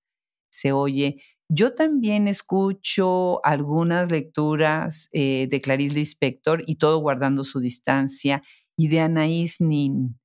Se 0.49 0.71
oye 0.71 1.21
yo 1.49 1.73
también 1.73 2.27
escucho 2.27 3.43
algunas 3.45 4.11
lecturas 4.11 5.09
eh, 5.13 5.47
de 5.49 5.61
Clarice 5.61 5.93
Lispector 5.93 6.63
y 6.65 6.75
todo 6.75 6.99
guardando 6.99 7.43
su 7.43 7.59
distancia 7.59 8.41
y 8.75 8.87
de 8.87 9.01
Anaïs 9.01 9.61
Nin. 9.61 10.19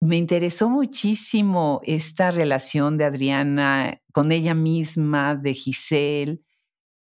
Me 0.00 0.16
interesó 0.16 0.68
muchísimo 0.68 1.80
esta 1.84 2.30
relación 2.30 2.98
de 2.98 3.04
Adriana 3.04 4.00
con 4.12 4.30
ella 4.32 4.54
misma, 4.54 5.34
de 5.34 5.54
Giselle. 5.54 6.40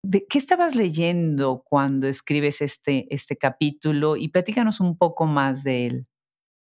¿De 0.02 0.24
¿Qué 0.26 0.38
estabas 0.38 0.74
leyendo 0.74 1.62
cuando 1.64 2.06
escribes 2.06 2.62
este, 2.62 3.06
este 3.14 3.36
capítulo? 3.36 4.16
Y 4.16 4.28
platícanos 4.28 4.80
un 4.80 4.96
poco 4.96 5.26
más 5.26 5.64
de 5.64 5.86
él. 5.86 6.06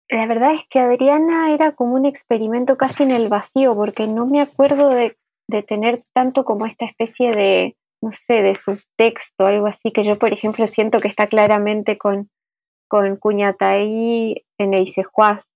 La 0.10 0.26
verdad 0.26 0.56
es 0.56 0.62
que 0.70 0.80
Adriana 0.80 1.54
era 1.54 1.76
como 1.76 1.94
un 1.94 2.06
experimento 2.06 2.78
casi 2.78 3.04
en 3.04 3.12
el 3.12 3.30
vacío, 3.30 3.76
porque 3.76 4.08
no 4.08 4.26
me 4.26 4.42
acuerdo 4.42 4.90
de 4.90 5.16
de 5.50 5.64
tener 5.64 6.00
tanto 6.14 6.46
como 6.46 6.66
esta 6.66 6.86
especie 6.86 7.34
de, 7.34 7.76
no 8.02 8.12
sé, 8.12 8.44
de 8.44 8.54
subtexto, 8.54 9.48
algo 9.48 9.66
así, 9.66 9.92
que 9.92 10.04
yo, 10.04 10.18
por 10.18 10.32
ejemplo, 10.32 10.68
siento 10.68 11.00
que 11.00 11.08
está 11.08 11.28
claramente 11.28 11.98
con, 11.98 12.30
con 12.88 13.18
Cuñataí 13.18 14.46
en 14.60 14.74
Eisejuaz, 14.76 15.50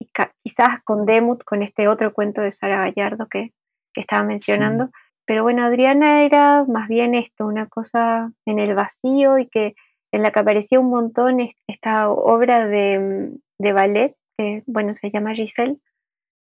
y 0.00 0.10
quizás 0.44 0.82
con 0.84 1.06
Demut, 1.06 1.42
con 1.44 1.62
este 1.62 1.88
otro 1.88 2.12
cuento 2.12 2.42
de 2.42 2.52
Sara 2.52 2.84
Gallardo 2.84 3.26
que, 3.26 3.52
que 3.94 4.02
estaba 4.02 4.22
mencionando. 4.22 4.90
Pero 5.26 5.42
bueno, 5.42 5.64
Adriana 5.64 6.22
era 6.22 6.64
más 6.68 6.88
bien 6.88 7.14
esto, 7.14 7.46
una 7.46 7.66
cosa 7.66 8.30
en 8.46 8.58
el 8.58 8.74
vacío 8.74 9.38
y 9.38 9.48
que 9.48 9.74
en 10.12 10.22
la 10.22 10.30
que 10.30 10.40
aparecía 10.40 10.78
un 10.78 10.90
montón 10.90 11.38
esta 11.66 12.10
obra 12.10 12.66
de, 12.66 13.32
de 13.58 13.72
ballet, 13.72 14.14
que 14.36 14.62
bueno, 14.66 14.94
se 14.94 15.10
llama 15.10 15.34
Giselle, 15.34 15.78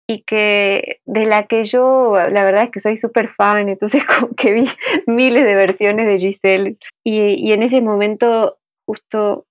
y 0.07 0.23
que 0.23 0.99
de 1.05 1.25
la 1.25 1.47
que 1.47 1.65
yo, 1.65 2.13
la 2.29 2.43
verdad 2.43 2.65
es 2.65 2.71
que 2.71 2.79
soy 2.79 2.97
súper 2.97 3.29
fan, 3.29 3.69
entonces 3.69 4.03
como 4.19 4.35
que 4.35 4.51
vi 4.51 4.67
miles 5.07 5.43
de 5.43 5.55
versiones 5.55 6.05
de 6.05 6.17
Giselle 6.17 6.77
y, 7.05 7.19
y, 7.19 7.53
en 7.53 7.63
ese 7.63 7.81
momento 7.81 8.57
justo, 8.85 9.45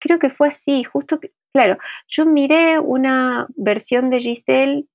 creo 0.00 0.18
que 0.18 0.30
fue 0.30 0.48
así, 0.48 0.84
justo, 0.84 1.18
claro, 1.54 1.78
yo 2.08 2.24
miré 2.24 2.78
una 2.78 3.48
versión 3.56 4.10
de 4.10 4.20
Giselle, 4.20 4.86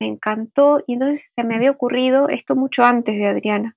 me 0.00 0.08
encantó 0.08 0.82
y 0.86 0.94
entonces 0.94 1.30
se 1.34 1.44
me 1.44 1.56
había 1.56 1.70
ocurrido, 1.70 2.28
esto 2.28 2.54
mucho 2.54 2.84
antes 2.84 3.16
de 3.16 3.26
Adriana, 3.26 3.76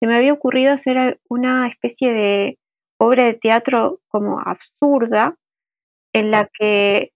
se 0.00 0.06
me 0.06 0.16
había 0.16 0.32
ocurrido 0.32 0.72
hacer 0.72 1.20
una 1.28 1.66
especie 1.66 2.12
de 2.12 2.58
obra 3.00 3.24
de 3.24 3.34
teatro 3.34 4.00
como 4.08 4.40
absurda 4.40 5.36
en 6.12 6.30
la 6.30 6.48
que 6.52 7.13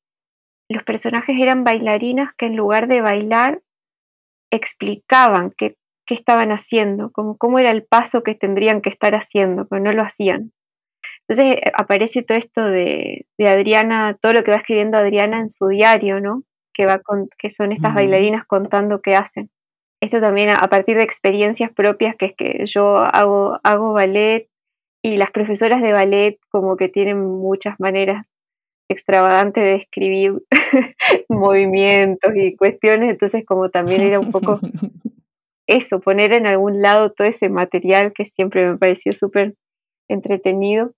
los 0.69 0.83
personajes 0.85 1.37
eran 1.41 1.65
bailarinas 1.65 2.35
que 2.37 2.47
en 2.47 2.57
lugar 2.57 2.89
de 2.89 3.01
bailar 3.01 3.63
explicaban 4.51 5.53
qué, 5.57 5.77
estaban 6.11 6.53
haciendo, 6.53 7.11
como 7.13 7.37
cómo 7.37 7.59
era 7.59 7.71
el 7.71 7.85
paso 7.85 8.23
que 8.23 8.35
tendrían 8.35 8.81
que 8.81 8.89
estar 8.89 9.15
haciendo, 9.15 9.67
pero 9.69 9.83
no 9.83 9.93
lo 9.93 10.03
hacían. 10.03 10.53
Entonces 11.27 11.57
eh, 11.57 11.73
aparece 11.75 12.23
todo 12.23 12.39
esto 12.39 12.65
de, 12.65 13.27
Adriana, 13.39 14.17
todo 14.21 14.33
lo 14.33 14.43
que 14.43 14.51
va 14.51 14.57
escribiendo 14.57 14.97
Adriana 14.97 15.41
en 15.41 15.51
su 15.51 15.69
diario, 15.69 16.21
¿no? 16.21 16.45
Que, 16.73 16.87
va 16.87 17.01
con, 17.01 17.29
que 17.39 17.51
son 17.51 17.73
estas 17.73 17.95
bailarinas 17.95 18.47
contando 18.47 19.03
qué 19.03 19.17
hacen. 19.17 19.51
Esto 20.01 20.21
también 20.21 20.51
a, 20.51 20.69
partir 20.69 20.97
de 20.97 21.03
experiencias 21.03 21.73
propias, 21.73 22.17
que 22.17 22.27
es 22.27 22.35
que 22.37 22.67
yo 22.67 22.99
hago, 22.99 23.59
hago 23.65 23.93
ballet 23.93 24.49
y 25.03 25.17
las 25.17 25.31
profesoras 25.31 25.83
de 25.83 25.93
ballet 25.93 26.39
como 26.51 26.77
que 26.77 26.89
tienen 26.89 27.21
muchas 27.21 27.79
maneras 27.81 28.28
extravagante 28.89 29.61
de 29.61 29.75
escribir 29.77 30.43
movimientos 31.29 32.33
y 32.35 32.57
cuestiones, 32.57 33.11
entonces 33.11 33.45
como 33.47 33.71
también 33.71 34.03
era 34.03 34.19
un 34.19 34.31
poco 34.31 34.59
eso, 35.67 36.01
poner 36.01 36.33
en 36.33 36.47
algún 36.47 36.81
lado 36.81 37.13
todo 37.13 37.27
ese 37.27 37.49
material 37.51 38.13
que 38.13 38.25
siempre 38.25 38.67
me 38.67 38.79
pareció 38.79 39.13
súper 39.13 39.55
entretenido. 40.09 40.93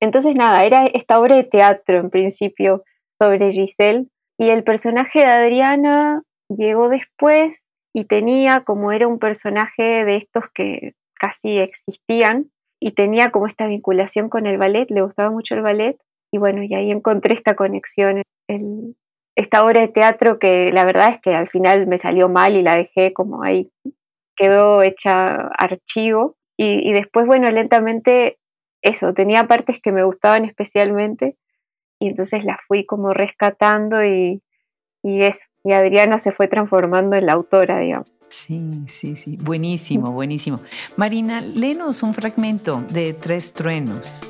Entonces 0.00 0.36
nada, 0.36 0.64
era 0.64 0.86
esta 0.86 1.20
obra 1.20 1.36
de 1.36 1.44
teatro 1.44 1.96
en 1.96 2.10
principio 2.10 2.84
sobre 3.20 3.52
Giselle 3.52 4.06
y 4.38 4.50
el 4.50 4.62
personaje 4.62 5.20
de 5.20 5.26
Adriana 5.26 6.22
llegó 6.48 6.88
después 6.88 7.66
y 7.92 8.04
tenía 8.04 8.62
como 8.64 8.92
era 8.92 9.08
un 9.08 9.18
personaje 9.18 10.04
de 10.04 10.16
estos 10.16 10.44
que 10.54 10.94
casi 11.14 11.58
existían 11.58 12.50
y 12.80 12.92
tenía 12.92 13.30
como 13.30 13.46
esta 13.46 13.66
vinculación 13.66 14.28
con 14.28 14.46
el 14.46 14.58
ballet, 14.58 14.90
le 14.90 15.02
gustaba 15.02 15.30
mucho 15.30 15.54
el 15.54 15.62
ballet 15.62 15.96
y 16.32 16.38
bueno, 16.38 16.62
y 16.62 16.74
ahí 16.74 16.90
encontré 16.90 17.34
esta 17.34 17.54
conexión, 17.54 18.22
esta 19.36 19.64
obra 19.64 19.82
de 19.82 19.88
teatro 19.88 20.38
que 20.38 20.72
la 20.72 20.84
verdad 20.84 21.10
es 21.10 21.20
que 21.20 21.34
al 21.34 21.48
final 21.48 21.86
me 21.86 21.98
salió 21.98 22.28
mal 22.30 22.56
y 22.56 22.62
la 22.62 22.74
dejé 22.74 23.12
como 23.12 23.42
ahí, 23.42 23.70
quedó 24.34 24.82
hecha 24.82 25.48
archivo. 25.58 26.36
Y, 26.64 26.92
después, 26.92 27.26
bueno, 27.26 27.50
lentamente 27.50 28.38
eso, 28.82 29.12
tenía 29.14 29.48
partes 29.48 29.80
que 29.82 29.90
me 29.90 30.04
gustaban 30.04 30.44
especialmente 30.44 31.36
y 31.98 32.06
entonces 32.06 32.44
las 32.44 32.58
fui 32.68 32.86
como 32.86 33.12
rescatando 33.12 34.04
y, 34.04 34.40
y 35.02 35.22
eso, 35.22 35.46
y 35.64 35.72
Adriana 35.72 36.20
se 36.20 36.30
fue 36.30 36.46
transformando 36.46 37.16
en 37.16 37.26
la 37.26 37.32
autora, 37.32 37.80
digamos. 37.80 38.12
Sí, 38.28 38.84
sí, 38.86 39.16
sí, 39.16 39.36
buenísimo, 39.40 40.12
buenísimo. 40.12 40.60
Marina, 40.96 41.40
léenos 41.40 42.04
un 42.04 42.14
fragmento 42.14 42.84
de 42.90 43.12
Tres 43.12 43.52
Truenos. 43.54 44.24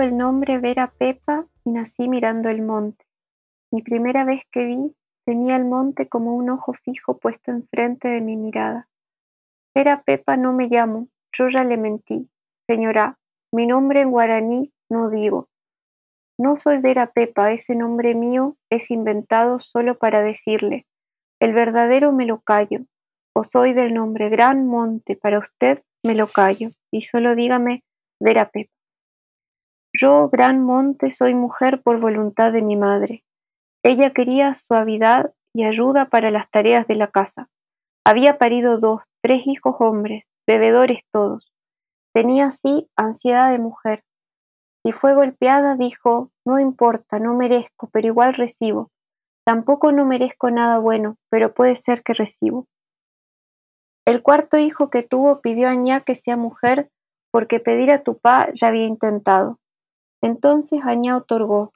El 0.00 0.18
nombre 0.18 0.58
Vera 0.58 0.92
Pepa 0.98 1.46
y 1.64 1.70
nací 1.70 2.06
mirando 2.06 2.50
el 2.50 2.60
monte. 2.60 3.06
Mi 3.72 3.80
primera 3.80 4.24
vez 4.24 4.42
que 4.52 4.66
vi 4.66 4.94
tenía 5.24 5.56
el 5.56 5.64
monte 5.64 6.06
como 6.06 6.34
un 6.34 6.50
ojo 6.50 6.74
fijo 6.74 7.16
puesto 7.16 7.50
enfrente 7.50 8.08
de 8.08 8.20
mi 8.20 8.36
mirada. 8.36 8.88
Vera 9.74 10.02
Pepa 10.02 10.36
no 10.36 10.52
me 10.52 10.68
llamo, 10.68 11.08
yo 11.32 11.48
ya 11.48 11.64
le 11.64 11.78
mentí. 11.78 12.28
Señora, 12.68 13.18
mi 13.52 13.66
nombre 13.66 14.02
en 14.02 14.10
guaraní 14.10 14.70
no 14.90 15.08
digo. 15.08 15.48
No 16.38 16.58
soy 16.58 16.78
Vera 16.78 17.06
Pepa, 17.12 17.52
ese 17.52 17.74
nombre 17.74 18.14
mío 18.14 18.56
es 18.70 18.90
inventado 18.90 19.60
solo 19.60 19.96
para 19.96 20.22
decirle. 20.22 20.86
El 21.40 21.54
verdadero 21.54 22.12
me 22.12 22.26
lo 22.26 22.40
callo. 22.40 22.80
O 23.34 23.44
soy 23.44 23.72
del 23.72 23.94
nombre 23.94 24.28
Gran 24.28 24.66
Monte, 24.66 25.16
para 25.16 25.38
usted 25.38 25.82
me 26.04 26.14
lo 26.14 26.26
callo. 26.26 26.68
Y 26.92 27.02
solo 27.02 27.34
dígame 27.34 27.82
Vera 28.20 28.50
Pepa. 28.50 28.75
Yo, 29.92 30.28
gran 30.28 30.62
monte, 30.62 31.12
soy 31.12 31.34
mujer 31.34 31.82
por 31.82 32.00
voluntad 32.00 32.52
de 32.52 32.62
mi 32.62 32.76
madre. 32.76 33.24
Ella 33.82 34.12
quería 34.12 34.54
suavidad 34.56 35.32
y 35.54 35.64
ayuda 35.64 36.06
para 36.06 36.30
las 36.30 36.50
tareas 36.50 36.86
de 36.86 36.96
la 36.96 37.08
casa. 37.08 37.48
Había 38.04 38.38
parido 38.38 38.78
dos, 38.78 39.02
tres 39.22 39.46
hijos 39.46 39.76
hombres, 39.78 40.24
bebedores 40.46 41.00
todos. 41.12 41.52
Tenía 42.14 42.46
así 42.46 42.88
ansiedad 42.96 43.50
de 43.50 43.58
mujer. 43.58 44.02
Si 44.84 44.92
fue 44.92 45.14
golpeada, 45.14 45.76
dijo, 45.76 46.30
no 46.44 46.60
importa, 46.60 47.18
no 47.18 47.34
merezco, 47.34 47.88
pero 47.92 48.06
igual 48.06 48.34
recibo. 48.34 48.90
Tampoco 49.44 49.92
no 49.92 50.04
merezco 50.04 50.50
nada 50.50 50.78
bueno, 50.78 51.16
pero 51.30 51.54
puede 51.54 51.76
ser 51.76 52.02
que 52.02 52.14
recibo. 52.14 52.66
El 54.06 54.22
cuarto 54.22 54.56
hijo 54.56 54.88
que 54.90 55.02
tuvo 55.02 55.40
pidió 55.40 55.68
a 55.68 55.74
Ña 55.74 56.04
que 56.04 56.14
sea 56.14 56.36
mujer 56.36 56.90
porque 57.32 57.58
pedir 57.60 57.90
a 57.90 58.02
tu 58.02 58.18
pa 58.18 58.48
ya 58.54 58.68
había 58.68 58.86
intentado. 58.86 59.58
Entonces 60.26 60.80
Añá 60.82 61.16
otorgó, 61.16 61.72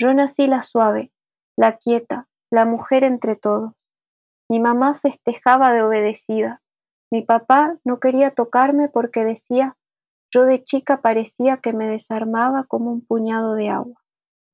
yo 0.00 0.14
nací 0.14 0.46
la 0.46 0.62
suave, 0.62 1.12
la 1.58 1.76
quieta, 1.76 2.26
la 2.50 2.64
mujer 2.64 3.04
entre 3.04 3.36
todos. 3.36 3.74
Mi 4.48 4.60
mamá 4.60 4.94
festejaba 4.94 5.74
de 5.74 5.82
obedecida. 5.82 6.62
Mi 7.10 7.20
papá 7.20 7.76
no 7.84 8.00
quería 8.00 8.30
tocarme 8.30 8.88
porque 8.88 9.24
decía, 9.24 9.76
yo 10.32 10.46
de 10.46 10.64
chica 10.64 11.02
parecía 11.02 11.58
que 11.58 11.74
me 11.74 11.86
desarmaba 11.86 12.64
como 12.64 12.90
un 12.90 13.04
puñado 13.04 13.54
de 13.56 13.68
agua. 13.68 14.00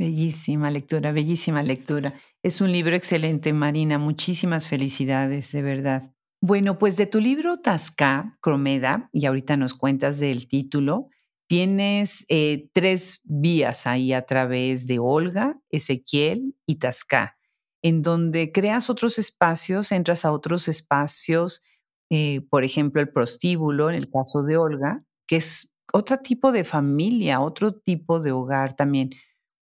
Bellísima 0.01 0.73
lectura, 0.73 1.13
bellísima 1.13 1.63
lectura. 1.63 2.15
Es 2.43 2.61
un 2.61 2.73
libro 2.73 2.97
excelente, 2.97 3.53
Marina. 3.53 3.99
Muchísimas 3.99 4.67
felicidades, 4.67 5.53
de 5.53 5.63
verdad. 5.63 6.13
Bueno, 6.41 6.77
pues 6.77 6.97
de 6.97 7.07
tu 7.07 7.21
libro 7.21 7.59
Tasca, 7.59 8.37
Cromeda, 8.41 9.09
y 9.13 9.27
ahorita 9.27 9.57
nos 9.57 9.75
cuentas 9.75 10.19
del 10.19 10.49
título, 10.49 11.11
tienes 11.49 12.27
eh, 12.29 12.69
tres 12.73 13.23
vías 13.25 13.87
ahí 13.87 14.13
a 14.13 14.27
través 14.27 14.87
de 14.87 14.99
Olga, 14.99 15.59
Ezequiel 15.71 16.55
y 16.67 16.77
Tasca, 16.77 17.37
en 17.83 18.03
donde 18.03 18.53
creas 18.53 18.91
otros 18.91 19.19
espacios, 19.19 19.91
entras 19.91 20.25
a 20.25 20.33
otros 20.33 20.69
espacios, 20.69 21.65
eh, 22.11 22.43
por 22.51 22.65
ejemplo, 22.65 23.01
el 23.01 23.11
prostíbulo, 23.11 23.89
en 23.89 23.97
el 23.97 24.11
caso 24.11 24.43
de 24.43 24.57
Olga, 24.59 25.03
que 25.27 25.37
es 25.37 25.75
otro 25.93 26.19
tipo 26.19 26.53
de 26.53 26.65
familia, 26.65 27.41
otro 27.41 27.73
tipo 27.73 28.21
de 28.21 28.33
hogar 28.33 28.75
también. 28.75 29.11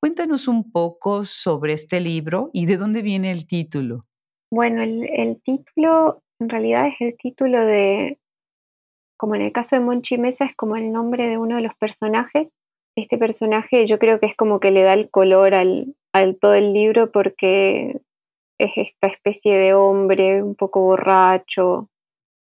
Cuéntanos 0.00 0.48
un 0.48 0.70
poco 0.72 1.24
sobre 1.24 1.72
este 1.72 2.00
libro 2.00 2.50
y 2.52 2.66
de 2.66 2.76
dónde 2.76 3.02
viene 3.02 3.30
el 3.30 3.46
título. 3.46 4.06
Bueno, 4.50 4.82
el, 4.82 5.40
título 5.42 6.22
en 6.40 6.48
realidad 6.48 6.88
es 6.88 6.94
el 7.00 7.16
título 7.16 7.64
de, 7.64 8.18
como 9.16 9.34
en 9.34 9.42
el 9.42 9.52
caso 9.52 9.76
de 9.76 9.80
Monchi 9.80 10.18
Mesa, 10.18 10.44
es 10.44 10.54
como 10.56 10.76
el 10.76 10.92
nombre 10.92 11.28
de 11.28 11.38
uno 11.38 11.56
de 11.56 11.62
los 11.62 11.74
personajes. 11.74 12.48
Este 12.96 13.18
personaje 13.18 13.86
yo 13.86 13.98
creo 13.98 14.20
que 14.20 14.26
es 14.26 14.36
como 14.36 14.60
que 14.60 14.70
le 14.70 14.82
da 14.82 14.94
el 14.94 15.10
color 15.10 15.54
al, 15.54 15.94
todo 16.40 16.54
el 16.54 16.72
libro 16.72 17.10
porque 17.12 18.00
es 18.58 18.72
esta 18.76 19.08
especie 19.08 19.54
de 19.56 19.74
hombre 19.74 20.42
un 20.42 20.54
poco 20.54 20.80
borracho, 20.80 21.90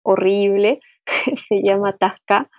horrible, 0.03 0.81
se 1.49 1.63
llama 1.63 1.97
Tasca. 1.97 2.51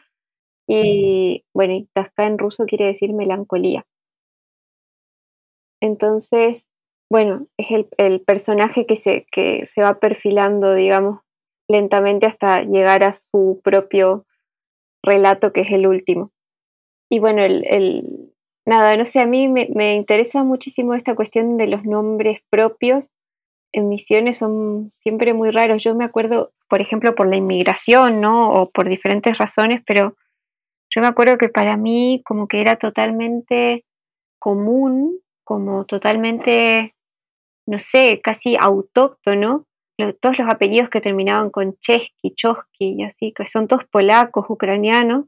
Y 0.67 1.43
bueno, 1.53 1.85
Tasca 1.93 2.27
en 2.27 2.37
ruso 2.37 2.65
quiere 2.65 2.85
decir 2.85 3.13
melancolía. 3.13 3.85
Entonces, 5.81 6.69
bueno, 7.09 7.47
es 7.57 7.85
el, 7.97 8.21
personaje 8.21 8.85
que 8.85 8.95
se, 8.95 9.25
que 9.31 9.65
se 9.65 9.81
va 9.81 9.99
perfilando, 9.99 10.73
digamos, 10.73 11.21
lentamente 11.71 12.25
hasta 12.25 12.63
llegar 12.63 13.03
a 13.03 13.13
su 13.13 13.61
propio 13.63 14.25
relato, 15.03 15.53
que 15.53 15.61
es 15.61 15.71
el 15.71 15.87
último. 15.87 16.31
Y 17.09 17.19
bueno, 17.19 17.43
el, 17.43 18.33
nada, 18.65 18.95
no 18.97 19.05
sé, 19.05 19.19
a 19.19 19.25
mí 19.25 19.47
me, 19.47 19.69
me, 19.73 19.95
interesa 19.95 20.43
muchísimo 20.43 20.93
esta 20.93 21.15
cuestión 21.15 21.57
de 21.57 21.67
los 21.67 21.83
nombres 21.83 22.41
propios. 22.49 23.09
En 23.73 23.89
misiones 23.89 24.37
son 24.37 24.89
siempre 24.91 25.33
muy 25.33 25.49
raros. 25.51 25.83
Yo 25.83 25.95
me 25.95 26.05
acuerdo, 26.05 26.51
por 26.69 26.81
ejemplo, 26.81 27.15
por 27.15 27.27
la 27.27 27.37
inmigración, 27.37 28.21
¿no? 28.21 28.51
O 28.53 28.69
por 28.69 28.87
diferentes 28.87 29.37
razones, 29.37 29.81
pero 29.85 30.15
yo 30.93 31.01
me 31.01 31.07
acuerdo 31.07 31.37
que 31.37 31.49
para 31.49 31.77
mí 31.77 32.21
como 32.25 32.47
que 32.47 32.61
era 32.61 32.77
totalmente 32.77 33.85
común 34.39 35.21
como 35.43 35.85
totalmente, 35.85 36.95
no 37.67 37.77
sé, 37.77 38.21
casi 38.23 38.55
autóctono, 38.57 39.65
todos 40.19 40.37
los 40.39 40.49
apellidos 40.49 40.89
que 40.89 41.01
terminaban 41.01 41.49
con 41.49 41.75
Chesky, 41.79 42.33
Chosky 42.35 42.95
y 42.97 43.03
así, 43.03 43.33
que 43.33 43.45
son 43.45 43.67
todos 43.67 43.85
polacos, 43.85 44.45
ucranianos, 44.49 45.25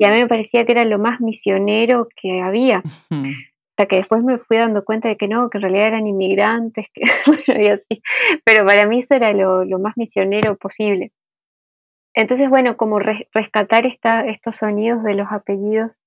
y 0.00 0.04
a 0.04 0.10
mí 0.10 0.16
me 0.16 0.28
parecía 0.28 0.64
que 0.64 0.72
era 0.72 0.86
lo 0.86 0.98
más 0.98 1.20
misionero 1.20 2.08
que 2.16 2.40
había. 2.40 2.82
Hasta 3.10 3.86
que 3.86 3.96
después 3.96 4.22
me 4.22 4.38
fui 4.38 4.56
dando 4.56 4.82
cuenta 4.82 5.08
de 5.08 5.18
que 5.18 5.28
no, 5.28 5.50
que 5.50 5.58
en 5.58 5.62
realidad 5.62 5.88
eran 5.88 6.06
inmigrantes, 6.06 6.86
que, 6.94 7.02
y 7.62 7.68
así. 7.68 8.02
Pero 8.44 8.64
para 8.64 8.86
mí 8.86 9.00
eso 9.00 9.14
era 9.14 9.32
lo, 9.34 9.78
más 9.78 9.98
misionero 9.98 10.56
posible. 10.56 11.12
Entonces, 12.14 12.48
bueno, 12.48 12.78
como 12.78 12.98
rescatar 12.98 13.84
esta, 13.84 14.26
estos 14.26 14.56
sonidos 14.56 15.02
de 15.02 15.14
los 15.14 15.28
apellidos 15.30 16.00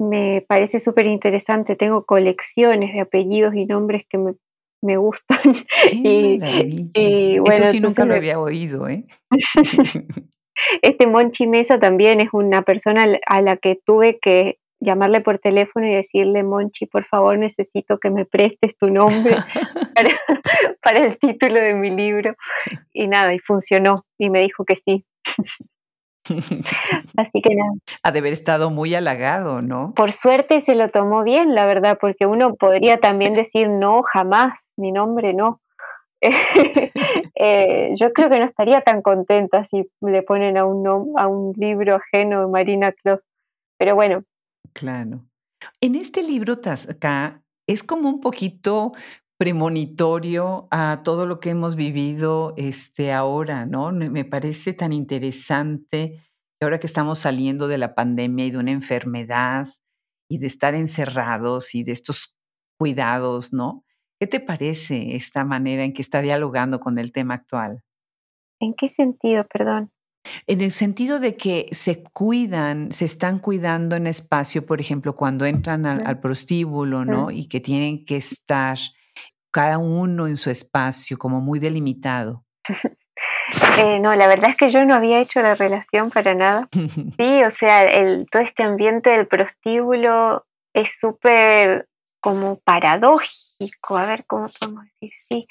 me 0.00 0.44
parece 0.46 0.80
súper 0.80 1.06
interesante. 1.06 1.76
Tengo 1.76 2.04
colecciones 2.06 2.92
de 2.92 3.00
apellidos 3.00 3.54
y 3.54 3.66
nombres 3.66 4.04
que 4.08 4.18
me, 4.18 4.34
me 4.82 4.96
gustan. 4.96 5.38
y, 5.92 7.38
bueno, 7.38 7.54
Eso 7.54 7.66
sí 7.66 7.80
nunca 7.80 8.04
lo 8.04 8.14
había 8.14 8.38
oído, 8.38 8.88
¿eh? 8.88 9.04
este 10.82 11.06
Monchi 11.06 11.46
Mesa 11.46 11.78
también 11.78 12.20
es 12.20 12.28
una 12.32 12.62
persona 12.62 13.06
a 13.26 13.42
la 13.42 13.56
que 13.56 13.78
tuve 13.84 14.18
que 14.18 14.58
llamarle 14.80 15.20
por 15.20 15.38
teléfono 15.38 15.86
y 15.86 15.94
decirle, 15.94 16.42
Monchi, 16.42 16.86
por 16.86 17.04
favor, 17.04 17.36
necesito 17.36 17.98
que 17.98 18.10
me 18.10 18.24
prestes 18.24 18.76
tu 18.76 18.90
nombre 18.90 19.34
para, 19.94 20.10
para 20.82 21.06
el 21.06 21.18
título 21.18 21.60
de 21.60 21.74
mi 21.74 21.90
libro. 21.90 22.34
Y 22.92 23.08
nada, 23.08 23.34
y 23.34 23.38
funcionó, 23.40 23.94
y 24.18 24.30
me 24.30 24.40
dijo 24.42 24.64
que 24.64 24.76
sí. 24.76 25.04
Así 27.16 27.40
que 27.42 27.54
nada. 27.54 27.72
Ha 28.02 28.12
de 28.12 28.18
haber 28.18 28.32
estado 28.32 28.70
muy 28.70 28.94
halagado, 28.94 29.62
¿no? 29.62 29.92
Por 29.94 30.12
suerte 30.12 30.60
se 30.60 30.74
lo 30.74 30.90
tomó 30.90 31.22
bien, 31.22 31.54
la 31.54 31.66
verdad, 31.66 31.98
porque 32.00 32.26
uno 32.26 32.54
podría 32.54 32.98
también 32.98 33.32
decir 33.34 33.68
no, 33.68 34.02
jamás, 34.02 34.72
mi 34.76 34.92
nombre 34.92 35.34
no. 35.34 35.60
Eh, 37.40 37.94
yo 37.94 38.12
creo 38.12 38.28
que 38.28 38.40
no 38.40 38.44
estaría 38.44 38.80
tan 38.80 39.00
contenta 39.00 39.64
si 39.64 39.88
le 40.00 40.22
ponen 40.22 40.56
a 40.56 40.64
un, 40.64 40.84
a 41.16 41.28
un 41.28 41.52
libro 41.56 41.94
ajeno 41.94 42.48
Marina 42.48 42.90
Claus. 42.90 43.20
Pero 43.78 43.94
bueno. 43.94 44.24
Claro. 44.72 45.20
En 45.80 45.94
este 45.94 46.24
libro, 46.24 46.54
acá, 46.54 47.40
es 47.68 47.84
como 47.84 48.08
un 48.08 48.18
poquito 48.18 48.90
premonitorio 49.38 50.66
a 50.70 51.02
todo 51.04 51.24
lo 51.24 51.38
que 51.38 51.50
hemos 51.50 51.76
vivido 51.76 52.54
este, 52.56 53.12
ahora, 53.12 53.66
¿no? 53.66 53.92
Me 53.92 54.24
parece 54.24 54.74
tan 54.74 54.92
interesante 54.92 56.20
ahora 56.60 56.78
que 56.78 56.88
estamos 56.88 57.20
saliendo 57.20 57.68
de 57.68 57.78
la 57.78 57.94
pandemia 57.94 58.46
y 58.46 58.50
de 58.50 58.58
una 58.58 58.72
enfermedad 58.72 59.68
y 60.28 60.38
de 60.38 60.48
estar 60.48 60.74
encerrados 60.74 61.74
y 61.74 61.84
de 61.84 61.92
estos 61.92 62.36
cuidados, 62.78 63.52
¿no? 63.52 63.84
¿Qué 64.20 64.26
te 64.26 64.40
parece 64.40 65.14
esta 65.14 65.44
manera 65.44 65.84
en 65.84 65.92
que 65.92 66.02
está 66.02 66.20
dialogando 66.20 66.80
con 66.80 66.98
el 66.98 67.12
tema 67.12 67.34
actual? 67.34 67.84
¿En 68.60 68.74
qué 68.74 68.88
sentido, 68.88 69.46
perdón? 69.46 69.92
En 70.48 70.60
el 70.60 70.72
sentido 70.72 71.20
de 71.20 71.36
que 71.36 71.66
se 71.70 72.02
cuidan, 72.02 72.90
se 72.90 73.04
están 73.04 73.38
cuidando 73.38 73.94
en 73.94 74.08
espacio, 74.08 74.66
por 74.66 74.80
ejemplo, 74.80 75.14
cuando 75.14 75.46
entran 75.46 75.86
al, 75.86 76.20
prostíbulo, 76.20 77.04
¿no? 77.04 77.30
Y 77.30 77.46
que 77.46 77.60
tienen 77.60 78.04
que 78.04 78.16
estar 78.16 78.76
cada 79.58 79.78
uno 79.78 80.28
en 80.28 80.36
su 80.36 80.50
espacio, 80.50 81.16
como 81.18 81.40
muy 81.40 81.58
delimitado. 81.58 82.44
Eh, 83.78 83.98
no, 83.98 84.14
la 84.14 84.28
verdad 84.28 84.50
es 84.50 84.56
que 84.56 84.70
yo 84.70 84.84
no 84.84 84.94
había 84.94 85.18
hecho 85.18 85.40
la 85.40 85.56
relación 85.56 86.10
para 86.10 86.32
nada. 86.34 86.68
Sí, 87.16 87.42
o 87.42 87.50
sea, 87.58 87.84
el, 87.86 88.26
todo 88.30 88.42
este 88.42 88.62
ambiente 88.62 89.10
del 89.10 89.26
prostíbulo 89.26 90.46
es 90.74 90.90
súper 91.00 91.88
como 92.20 92.60
paradójico, 92.60 93.96
a 93.96 94.06
ver 94.06 94.26
cómo 94.26 94.46
podemos 94.60 94.84
decir, 94.84 95.12
sí. 95.28 95.48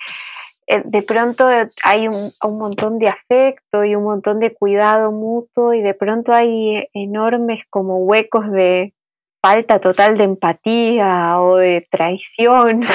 Eh, 0.68 0.84
de 0.86 1.01
pronto 1.01 1.49
hay 1.84 2.08
un, 2.08 2.30
un, 2.43 2.58
montón 2.58 2.99
de 2.99 3.10
afecto 3.10 3.84
y 3.84 3.95
un 3.95 4.03
montón 4.03 4.39
de 4.39 4.53
cuidado 4.53 5.12
mutuo 5.12 5.74
y 5.74 5.82
de 5.82 5.93
pronto 5.93 6.34
hay 6.34 6.88
enormes 6.93 7.62
como 7.70 7.97
huecos 7.97 8.49
de, 8.51 8.93
falta 9.41 9.79
total 9.79 10.17
de 10.17 10.23
empatía 10.25 11.39
o 11.41 11.57
de 11.57 11.88
traición. 11.89 12.81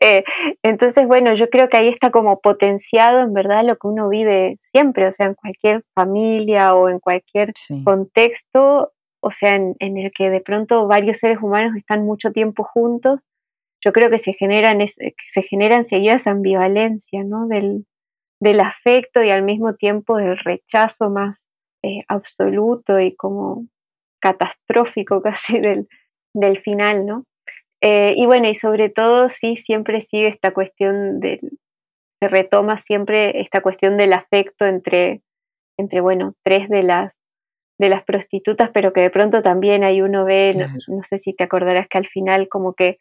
Eh, 0.00 0.24
entonces, 0.62 1.06
bueno, 1.06 1.34
yo 1.34 1.48
creo 1.50 1.68
que 1.68 1.76
ahí 1.76 1.88
está 1.88 2.10
como 2.10 2.40
potenciado 2.40 3.20
en 3.20 3.32
verdad 3.32 3.64
lo 3.64 3.76
que 3.76 3.86
uno 3.86 4.08
vive 4.08 4.54
siempre, 4.58 5.06
o 5.06 5.12
sea, 5.12 5.26
en 5.26 5.34
cualquier 5.34 5.82
familia 5.94 6.74
o 6.74 6.88
en 6.88 6.98
cualquier 6.98 7.52
contexto, 7.84 8.92
o 9.20 9.30
sea, 9.30 9.54
en, 9.54 9.76
el 9.78 10.10
que 10.16 10.30
de 10.30 10.40
pronto 10.40 10.86
varios 10.88 11.18
seres 11.18 11.38
humanos 11.40 11.76
están 11.76 12.04
mucho 12.04 12.32
tiempo 12.32 12.64
juntos, 12.64 13.20
yo 13.84 13.92
creo 13.92 14.10
que 14.10 14.18
se 14.18 14.32
generan, 14.32 14.80
se 14.88 15.42
generan 15.42 15.84
seguidas 15.84 16.26
ambivalencia, 16.26 17.22
¿no? 17.24 17.46
Del, 17.46 17.86
del 18.40 18.60
afecto 18.60 19.22
y 19.22 19.30
al 19.30 19.42
mismo 19.42 19.74
tiempo 19.74 20.16
del 20.16 20.38
rechazo 20.38 21.10
más 21.10 21.46
eh, 21.82 22.02
absoluto 22.08 22.98
y 23.00 23.14
como 23.14 23.66
catastrófico 24.20 25.22
casi 25.22 25.58
del, 25.60 25.88
del 26.34 26.60
final, 26.60 27.06
¿no? 27.06 27.24
Eh, 27.80 28.14
y 28.16 28.26
bueno, 28.26 28.48
y 28.48 28.54
sobre 28.54 28.88
todo 28.88 29.28
sí, 29.28 29.56
siempre 29.56 30.02
sigue 30.02 30.26
esta 30.28 30.52
cuestión 30.52 31.20
del, 31.20 31.58
se 32.20 32.28
retoma 32.28 32.76
siempre 32.76 33.40
esta 33.40 33.60
cuestión 33.60 33.96
del 33.96 34.12
afecto 34.12 34.66
entre, 34.66 35.22
entre 35.78 36.00
bueno, 36.00 36.34
tres 36.42 36.68
de 36.68 36.82
las, 36.82 37.12
de 37.78 37.88
las 37.88 38.04
prostitutas, 38.04 38.70
pero 38.74 38.92
que 38.92 39.00
de 39.00 39.10
pronto 39.10 39.42
también 39.42 39.84
hay 39.84 40.02
uno 40.02 40.24
ve, 40.24 40.54
no, 40.88 41.02
sé 41.04 41.18
si 41.18 41.32
te 41.32 41.44
acordarás 41.44 41.86
que 41.88 41.98
al 41.98 42.08
final 42.08 42.48
como 42.48 42.74
que 42.74 42.98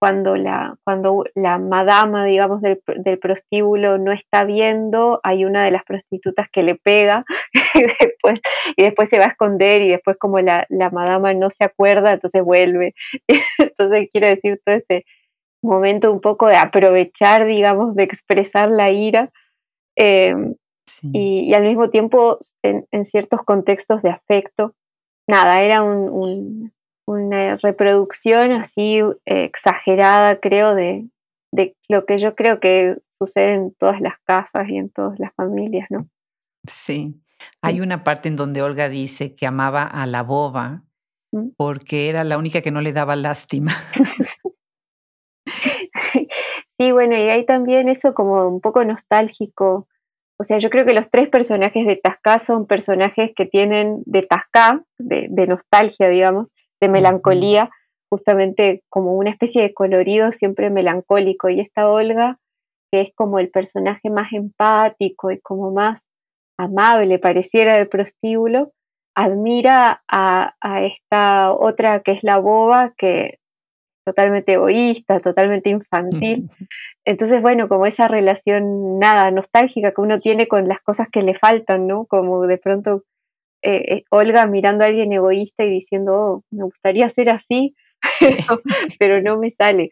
cuando 0.00 0.34
la, 0.34 0.78
cuando 0.82 1.24
la 1.34 1.58
madama, 1.58 2.24
digamos, 2.24 2.62
del, 2.62 3.18
prostíbulo 3.18 3.98
no 3.98 4.12
está 4.12 4.44
viendo, 4.44 5.20
hay 5.22 5.44
una 5.44 5.62
de 5.62 5.70
las 5.70 5.84
prostitutas 5.84 6.48
que 6.50 6.62
le 6.62 6.74
pega 6.74 7.24
y 7.74 7.82
después, 7.82 8.40
y 8.76 8.82
después 8.82 9.10
se 9.10 9.18
va 9.18 9.26
a 9.26 9.28
esconder 9.28 9.82
y 9.82 9.90
después 9.90 10.16
como 10.16 10.40
la, 10.40 10.66
la 10.70 10.88
madama 10.88 11.34
no 11.34 11.50
se 11.50 11.64
acuerda, 11.64 12.14
entonces 12.14 12.42
vuelve. 12.42 12.94
entonces 13.58 14.08
quiero 14.10 14.26
decir 14.26 14.58
todo 14.64 14.74
ese 14.76 15.04
momento 15.62 16.10
un 16.10 16.22
poco 16.22 16.46
de 16.46 16.56
aprovechar, 16.56 17.44
digamos, 17.44 17.94
de 17.94 18.04
expresar 18.04 18.70
la 18.70 18.90
ira. 18.90 19.30
Em, 19.96 20.54
y, 21.12 21.52
al 21.52 21.64
mismo 21.64 21.90
tiempo 21.90 22.38
en, 22.62 23.04
ciertos 23.04 23.40
contextos 23.44 24.00
de 24.02 24.10
afecto. 24.10 24.74
Nada, 25.28 25.62
era 25.62 25.82
un 25.82 26.72
una 27.10 27.56
reproducción 27.56 28.52
así 28.52 28.98
eh, 28.98 29.44
exagerada, 29.44 30.38
creo, 30.38 30.74
de, 30.74 31.08
lo 31.88 32.06
que 32.06 32.18
yo 32.18 32.36
creo 32.36 32.60
que 32.60 32.96
sucede 33.10 33.54
en 33.54 33.74
todas 33.74 34.00
las 34.00 34.14
casas 34.24 34.68
y 34.68 34.76
en 34.76 34.90
todas 34.90 35.18
las 35.18 35.34
familias, 35.34 35.88
¿no? 35.90 36.08
Sí. 36.66 37.20
Hay 37.62 37.80
una 37.80 38.04
parte 38.04 38.28
en 38.28 38.36
donde 38.36 38.62
Olga 38.62 38.88
dice 38.88 39.34
que 39.34 39.46
amaba 39.46 39.82
a 39.82 40.06
la 40.06 40.22
boba 40.22 40.84
mm. 41.32 41.50
porque 41.56 42.08
era 42.08 42.22
la 42.22 42.38
única 42.38 42.60
que 42.60 42.70
no 42.70 42.80
le 42.80 42.92
daba 42.92 43.16
lástima. 43.16 43.72
sí, 46.78 46.92
bueno, 46.92 47.16
y 47.16 47.28
hay 47.28 47.44
también 47.44 47.88
eso 47.88 48.14
como 48.14 48.46
un 48.46 48.60
poco 48.60 48.84
nostálgico. 48.84 49.88
O 50.38 50.44
sea, 50.44 50.58
yo 50.58 50.70
creo 50.70 50.84
que 50.84 50.94
los 50.94 51.10
tres 51.10 51.28
personajes 51.28 51.86
de 51.86 51.96
Tasca 51.96 52.38
son 52.38 52.66
personajes 52.66 53.32
que 53.34 53.46
tienen 53.46 54.02
de 54.06 54.22
Tasca, 54.22 54.84
de, 54.98 55.26
de 55.28 55.46
nostalgia, 55.46 56.08
digamos, 56.08 56.48
de 56.80 56.88
melancolía, 56.88 57.70
justamente 58.10 58.82
como 58.88 59.14
una 59.14 59.30
especie 59.30 59.62
de 59.62 59.74
colorido 59.74 60.32
siempre 60.32 60.70
melancólico. 60.70 61.48
Y 61.48 61.60
esta 61.60 61.88
Olga, 61.88 62.38
que 62.90 63.02
es 63.02 63.14
como 63.14 63.38
el 63.38 63.50
personaje 63.50 64.10
más 64.10 64.32
empático 64.32 65.30
y 65.30 65.40
como 65.40 65.70
más 65.70 66.06
amable, 66.58 67.18
pareciera 67.18 67.76
del 67.76 67.88
prostíbulo, 67.88 68.72
admira 69.14 70.02
a, 70.08 70.54
esta 70.82 71.52
otra 71.52 72.00
que 72.00 72.12
es 72.12 72.22
la 72.22 72.38
boba, 72.38 72.92
que 72.96 73.38
totalmente 74.06 74.54
egoísta, 74.54 75.20
totalmente 75.20 75.70
infantil. 75.70 76.50
Entonces, 77.04 77.40
bueno, 77.40 77.68
como 77.68 77.86
esa 77.86 78.08
relación 78.08 78.98
nada 78.98 79.30
nostálgica 79.30 79.92
que 79.92 80.00
uno 80.00 80.20
tiene 80.20 80.48
con 80.48 80.68
las 80.68 80.80
cosas 80.80 81.08
que 81.10 81.22
le 81.22 81.34
faltan, 81.34 81.86
¿no? 81.86 82.04
Como 82.06 82.46
de 82.46 82.58
pronto 82.58 83.04
eh, 83.62 83.94
eh, 83.94 84.04
Olga 84.10 84.46
mirando 84.46 84.84
a 84.84 84.88
alguien 84.88 85.12
egoísta 85.12 85.64
y 85.64 85.70
diciendo, 85.70 86.14
oh, 86.14 86.44
me 86.50 86.64
gustaría 86.64 87.08
ser 87.10 87.30
así, 87.30 87.74
pero 88.98 89.20
no 89.22 89.38
me 89.38 89.50
sale. 89.50 89.90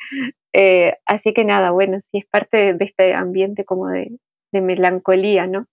Eh, 0.55 0.95
así 1.07 1.33
que 1.35 1.45
nada, 1.45 1.71
bueno, 1.71 1.99
sí 2.01 2.19
es 2.19 2.27
parte 2.27 2.75
de, 2.75 2.85
este 2.85 3.15
ambiente 3.15 3.65
como 3.65 3.89
de, 3.89 4.19
melancolía, 4.53 5.47
¿no? 5.47 5.67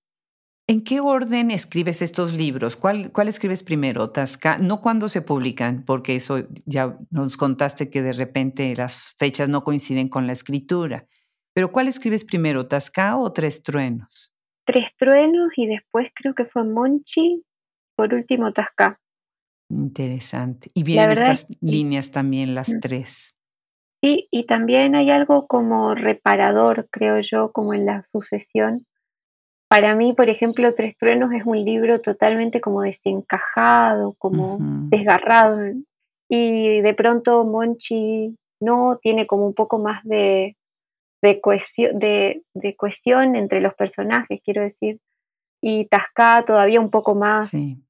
¿En 0.67 0.83
qué 0.83 0.99
orden 0.99 1.51
escribes 1.51 2.01
estos 2.01 2.33
libros? 2.33 2.75
¿Cuál, 2.75 3.11
¿Cuál, 3.11 3.27
escribes 3.27 3.63
primero? 3.63 4.09
Tasca, 4.09 4.57
no 4.57 4.81
cuando 4.81 5.07
se 5.09 5.21
publican, 5.21 5.85
porque 5.85 6.15
eso 6.15 6.47
ya 6.65 6.97
nos 7.11 7.37
contaste 7.37 7.89
que 7.89 8.01
de 8.01 8.13
repente 8.13 8.75
las 8.75 9.15
fechas 9.19 9.47
no 9.47 9.63
coinciden 9.63 10.09
con 10.09 10.25
la 10.25 10.33
escritura. 10.33 11.05
Pero 11.53 11.71
¿cuál 11.71 11.87
escribes 11.87 12.25
primero, 12.25 12.67
Tasca 12.67 13.15
o 13.17 13.31
Tres 13.31 13.63
Truenos? 13.63 14.35
Tres 14.65 14.89
Truenos 14.97 15.51
y 15.55 15.67
después 15.67 16.09
creo 16.15 16.33
que 16.33 16.45
fue 16.45 16.63
Monchi 16.63 17.43
por 17.95 18.13
último 18.13 18.51
Tasca. 18.53 18.99
Interesante. 19.69 20.69
Y 20.73 20.83
vienen 20.83 21.11
estas 21.11 21.47
líneas 21.61 22.11
también 22.11 22.55
las 22.55 22.69
mm. 22.73 22.79
tres. 22.81 23.37
Sí, 24.03 24.27
y 24.29 24.45
también 24.45 24.95
hay 24.95 25.09
algo 25.09 25.47
como 25.47 25.95
reparador, 25.95 26.87
creo 26.91 27.19
yo, 27.21 27.51
como 27.51 27.73
en 27.73 27.85
la 27.85 28.03
sucesión. 28.03 28.85
Para 29.67 29.95
mí, 29.95 30.13
por 30.13 30.29
ejemplo, 30.29 30.75
Tres 30.75 30.95
Truenos 30.97 31.33
es 31.33 31.43
un 31.45 31.63
libro 31.65 31.99
totalmente 32.01 32.61
como 32.61 32.83
desencajado, 32.83 34.13
como 34.19 34.57
desgarrado. 34.89 35.59
Y 36.29 36.81
de 36.81 36.93
pronto 36.93 37.43
Monchi 37.45 38.35
no 38.61 38.99
tiene 39.01 39.25
como 39.25 39.47
un 39.47 39.55
poco 39.55 39.79
más 39.79 40.03
de, 40.03 40.55
de, 41.23 41.41
cohesión, 41.41 41.97
de, 41.97 42.43
de 42.53 42.75
cohesión 42.75 43.35
entre 43.35 43.59
los 43.59 43.73
personajes, 43.73 44.39
quiero 44.43 44.61
decir. 44.61 44.99
Y 45.61 45.87
Tasca 45.87 46.43
todavía 46.45 46.79
un 46.79 46.91
poco 46.91 47.15
más. 47.15 47.49
Sí. 47.49 47.84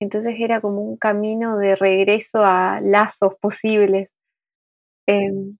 Entonces 0.00 0.34
era 0.38 0.60
como 0.60 0.82
un 0.82 0.96
camino 0.96 1.56
de 1.56 1.76
regreso 1.76 2.44
a 2.44 2.80
lazos 2.80 3.34
posibles. 3.40 4.10
Em, 5.06 5.56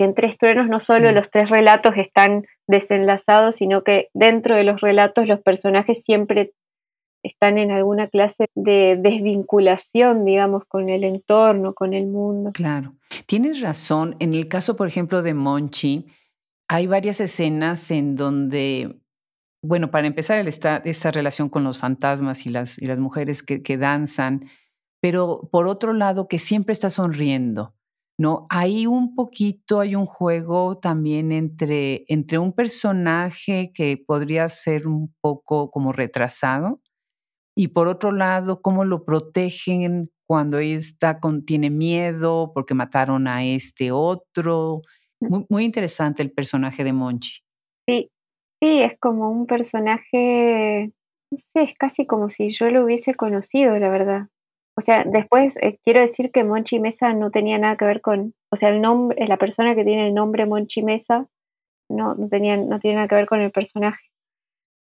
en 0.00 0.14
Tres 0.14 0.38
Truenos 0.38 0.68
no 0.68 0.80
solo 0.80 1.10
los 1.12 1.30
tres 1.30 1.50
relatos 1.50 1.94
están 1.96 2.44
desenlazados, 2.68 3.56
sino 3.56 3.82
que 3.82 4.08
dentro 4.14 4.54
de 4.54 4.64
los 4.64 4.80
relatos 4.80 5.26
los 5.26 5.40
personajes 5.40 6.04
siempre 6.04 6.52
están 7.24 7.58
en 7.58 7.72
alguna 7.72 8.08
clase 8.08 8.46
de 8.54 8.96
desvinculación, 9.00 10.24
digamos, 10.24 10.64
con 10.68 10.88
el 10.88 11.02
entorno, 11.02 11.74
con 11.74 11.94
el 11.94 12.06
mundo. 12.06 12.52
Claro. 12.54 12.94
Tienes 13.26 13.60
razón. 13.60 14.16
En 14.20 14.34
el 14.34 14.48
caso, 14.48 14.76
por 14.76 14.86
ejemplo, 14.86 15.22
de 15.22 15.34
Monchi, 15.34 16.06
hay 16.68 16.86
varias 16.86 17.20
escenas 17.20 17.90
en 17.90 18.14
donde 18.14 18.96
bueno, 19.62 19.90
para 19.90 20.06
empezar, 20.06 20.46
esta, 20.46 20.78
esta 20.78 21.10
relación 21.10 21.48
con 21.48 21.64
los 21.64 21.78
fantasmas 21.78 22.46
y 22.46 22.50
las, 22.50 22.80
y 22.80 22.86
las 22.86 22.98
mujeres 22.98 23.42
que, 23.42 23.62
que, 23.62 23.76
danzan, 23.76 24.48
pero 25.00 25.48
por 25.50 25.68
otro 25.68 25.92
lado, 25.92 26.28
que 26.28 26.38
siempre 26.38 26.72
está 26.72 26.90
sonriendo, 26.90 27.74
¿no? 28.18 28.46
Hay 28.50 28.86
un 28.86 29.14
poquito, 29.14 29.80
hay 29.80 29.94
un 29.94 30.06
juego 30.06 30.78
también 30.78 31.32
entre, 31.32 32.04
entre 32.08 32.38
un 32.38 32.52
personaje 32.52 33.72
que 33.74 33.96
podría 33.96 34.48
ser 34.48 34.86
un 34.86 35.14
poco 35.20 35.70
como 35.70 35.92
retrasado 35.92 36.80
y 37.58 37.68
por 37.68 37.88
otro 37.88 38.12
lado, 38.12 38.62
cómo 38.62 38.84
lo 38.84 39.04
protegen 39.04 40.12
cuando 40.28 40.58
él 40.58 40.76
está 40.76 41.18
con, 41.18 41.44
tiene 41.44 41.70
miedo 41.70 42.52
porque 42.54 42.72
mataron 42.72 43.26
a 43.26 43.44
este 43.44 43.90
otro. 43.90 44.82
Mm. 45.20 45.28
Muy, 45.28 45.46
muy 45.48 45.64
interesante 45.64 46.22
el 46.22 46.30
personaje 46.30 46.84
de 46.84 46.92
Monchi. 46.92 47.40
Sí, 47.84 48.12
Sí, 48.60 48.82
es 48.82 48.98
como 48.98 49.30
un 49.30 49.46
personaje, 49.46 50.92
no 51.30 51.38
sé, 51.38 51.62
es 51.62 51.74
casi 51.78 52.06
como 52.06 52.30
si 52.30 52.50
yo 52.50 52.70
lo 52.70 52.84
hubiese 52.84 53.14
conocido, 53.14 53.78
la 53.78 53.88
verdad. 53.88 54.28
O 54.76 54.80
sea, 54.80 55.04
después 55.04 55.56
eh, 55.60 55.78
quiero 55.84 56.00
decir 56.00 56.30
que 56.30 56.44
Monchi 56.44 56.78
Mesa 56.78 57.12
no 57.12 57.30
tenía 57.30 57.58
nada 57.58 57.76
que 57.76 57.84
ver 57.84 58.00
con, 58.00 58.34
o 58.52 58.56
sea, 58.56 58.68
el 58.68 58.80
nombre, 58.80 59.26
la 59.26 59.36
persona 59.36 59.74
que 59.74 59.84
tiene 59.84 60.08
el 60.08 60.14
nombre 60.14 60.46
Monchi 60.46 60.82
Mesa 60.82 61.26
no, 61.88 62.14
no, 62.14 62.28
tenía, 62.28 62.56
no 62.56 62.78
tiene 62.78 62.96
nada 62.96 63.08
que 63.08 63.14
ver 63.14 63.26
con 63.26 63.40
el 63.40 63.50
personaje. 63.50 64.04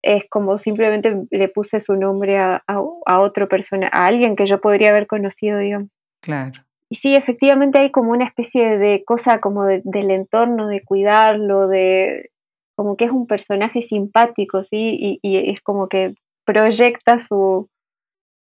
Es 0.01 0.23
como 0.29 0.57
simplemente 0.57 1.25
le 1.31 1.47
puse 1.47 1.79
su 1.79 1.95
nombre 1.95 2.37
a, 2.37 2.63
a, 2.67 3.19
otro 3.21 3.47
persona, 3.47 3.89
a 3.91 4.07
alguien 4.07 4.35
que 4.35 4.45
yo 4.45 4.59
podría 4.59 4.89
haber 4.89 5.07
conocido, 5.07 5.59
digamos. 5.59 5.89
Claro. 6.21 6.61
Y 6.89 6.95
sí, 6.95 7.15
efectivamente 7.15 7.79
hay 7.79 7.91
como 7.91 8.11
una 8.11 8.25
especie 8.25 8.77
de 8.77 9.03
cosa 9.05 9.39
como 9.39 9.65
del 9.65 10.11
entorno, 10.11 10.67
de 10.67 10.81
cuidarlo, 10.83 11.67
de 11.67 12.29
como 12.75 12.97
que 12.97 13.05
es 13.05 13.11
un 13.11 13.27
personaje 13.27 13.81
simpático, 13.81 14.63
¿sí? 14.63 15.19
Y, 15.21 15.37
es 15.49 15.61
como 15.61 15.87
que 15.87 16.15
proyecta 16.45 17.19
su, 17.19 17.69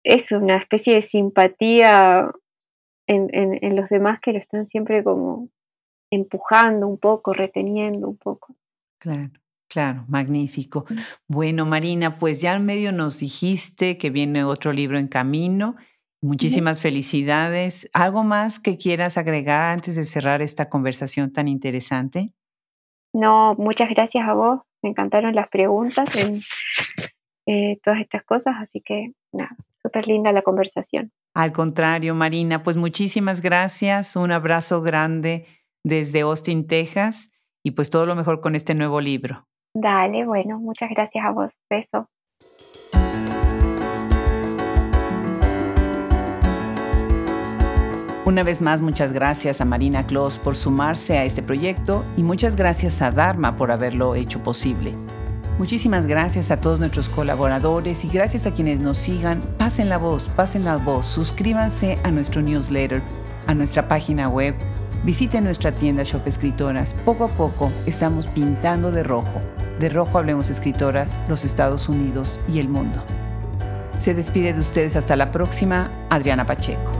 es 0.04 0.32
una 0.32 0.56
especie 0.56 0.94
de 0.94 1.02
simpatía 1.02 2.30
en, 3.06 3.28
en, 3.32 3.76
los 3.76 3.88
demás 3.88 4.18
que 4.20 4.32
lo 4.32 4.38
están 4.38 4.66
siempre 4.66 5.04
como 5.04 5.48
empujando 6.10 6.88
un 6.88 6.98
poco, 6.98 7.32
reteniendo 7.32 8.08
un 8.08 8.16
poco. 8.16 8.56
Claro. 8.98 9.30
Claro, 9.68 10.04
magnífico. 10.08 10.86
Mm. 10.88 10.94
Bueno, 11.26 11.66
Marina, 11.66 12.18
pues 12.18 12.40
ya 12.40 12.52
al 12.52 12.62
medio 12.62 12.92
nos 12.92 13.18
dijiste 13.18 13.98
que 13.98 14.10
viene 14.10 14.44
otro 14.44 14.72
libro 14.72 14.98
en 14.98 15.08
camino. 15.08 15.74
Muchísimas 16.22 16.80
felicidades. 16.80 17.88
¿Algo 17.92 18.24
más 18.24 18.58
que 18.58 18.76
quieras 18.76 19.18
agregar 19.18 19.68
antes 19.68 19.96
de 19.96 20.04
cerrar 20.04 20.40
esta 20.40 20.68
conversación 20.68 21.32
tan 21.32 21.48
interesante? 21.48 22.32
No, 23.16 23.54
muchas 23.54 23.88
gracias 23.88 24.28
a 24.28 24.34
vos. 24.34 24.60
Me 24.82 24.90
encantaron 24.90 25.34
las 25.34 25.48
preguntas 25.48 26.14
en 26.22 26.42
eh, 27.46 27.78
todas 27.82 28.00
estas 28.00 28.22
cosas, 28.24 28.56
así 28.60 28.82
que 28.82 29.12
nada, 29.32 29.56
súper 29.80 30.06
linda 30.06 30.32
la 30.32 30.42
conversación. 30.42 31.12
Al 31.34 31.50
contrario, 31.52 32.14
Marina, 32.14 32.62
pues 32.62 32.76
muchísimas 32.76 33.40
gracias. 33.40 34.16
Un 34.16 34.32
abrazo 34.32 34.82
grande 34.82 35.46
desde 35.82 36.20
Austin, 36.20 36.66
Texas, 36.66 37.32
y 37.64 37.70
pues 37.70 37.88
todo 37.88 38.04
lo 38.04 38.16
mejor 38.16 38.42
con 38.42 38.54
este 38.54 38.74
nuevo 38.74 39.00
libro. 39.00 39.46
Dale, 39.74 40.26
bueno, 40.26 40.58
muchas 40.58 40.90
gracias 40.90 41.24
a 41.24 41.30
vos. 41.30 41.50
Beso. 41.70 42.10
Una 48.26 48.42
vez 48.42 48.60
más, 48.60 48.80
muchas 48.80 49.12
gracias 49.12 49.60
a 49.60 49.64
Marina 49.64 50.04
Kloss 50.04 50.40
por 50.40 50.56
sumarse 50.56 51.16
a 51.16 51.24
este 51.24 51.44
proyecto 51.44 52.04
y 52.16 52.24
muchas 52.24 52.56
gracias 52.56 53.00
a 53.00 53.12
Dharma 53.12 53.54
por 53.54 53.70
haberlo 53.70 54.16
hecho 54.16 54.42
posible. 54.42 54.94
Muchísimas 55.60 56.06
gracias 56.06 56.50
a 56.50 56.60
todos 56.60 56.80
nuestros 56.80 57.08
colaboradores 57.08 58.04
y 58.04 58.08
gracias 58.08 58.48
a 58.48 58.50
quienes 58.52 58.80
nos 58.80 58.98
sigan. 58.98 59.40
Pasen 59.58 59.88
la 59.88 59.98
voz, 59.98 60.28
pasen 60.34 60.64
la 60.64 60.76
voz, 60.76 61.06
suscríbanse 61.06 62.00
a 62.02 62.10
nuestro 62.10 62.42
newsletter, 62.42 63.00
a 63.46 63.54
nuestra 63.54 63.86
página 63.86 64.28
web 64.28 64.56
Visite 65.04 65.40
nuestra 65.40 65.70
tienda 65.70 66.02
Shop 66.02 66.26
Escritoras. 66.26 66.94
Poco 66.94 67.26
a 67.26 67.28
poco 67.28 67.70
estamos 67.86 68.26
pintando 68.26 68.90
de 68.90 69.04
rojo. 69.04 69.40
De 69.78 69.88
rojo 69.88 70.18
hablemos 70.18 70.50
escritoras, 70.50 71.20
los 71.28 71.44
Estados 71.44 71.88
Unidos 71.88 72.40
y 72.52 72.58
el 72.58 72.68
mundo. 72.68 73.04
Se 73.96 74.14
despide 74.14 74.52
de 74.52 74.58
ustedes 74.58 74.96
hasta 74.96 75.14
la 75.14 75.30
próxima, 75.30 75.92
Adriana 76.10 76.44
Pacheco. 76.44 76.90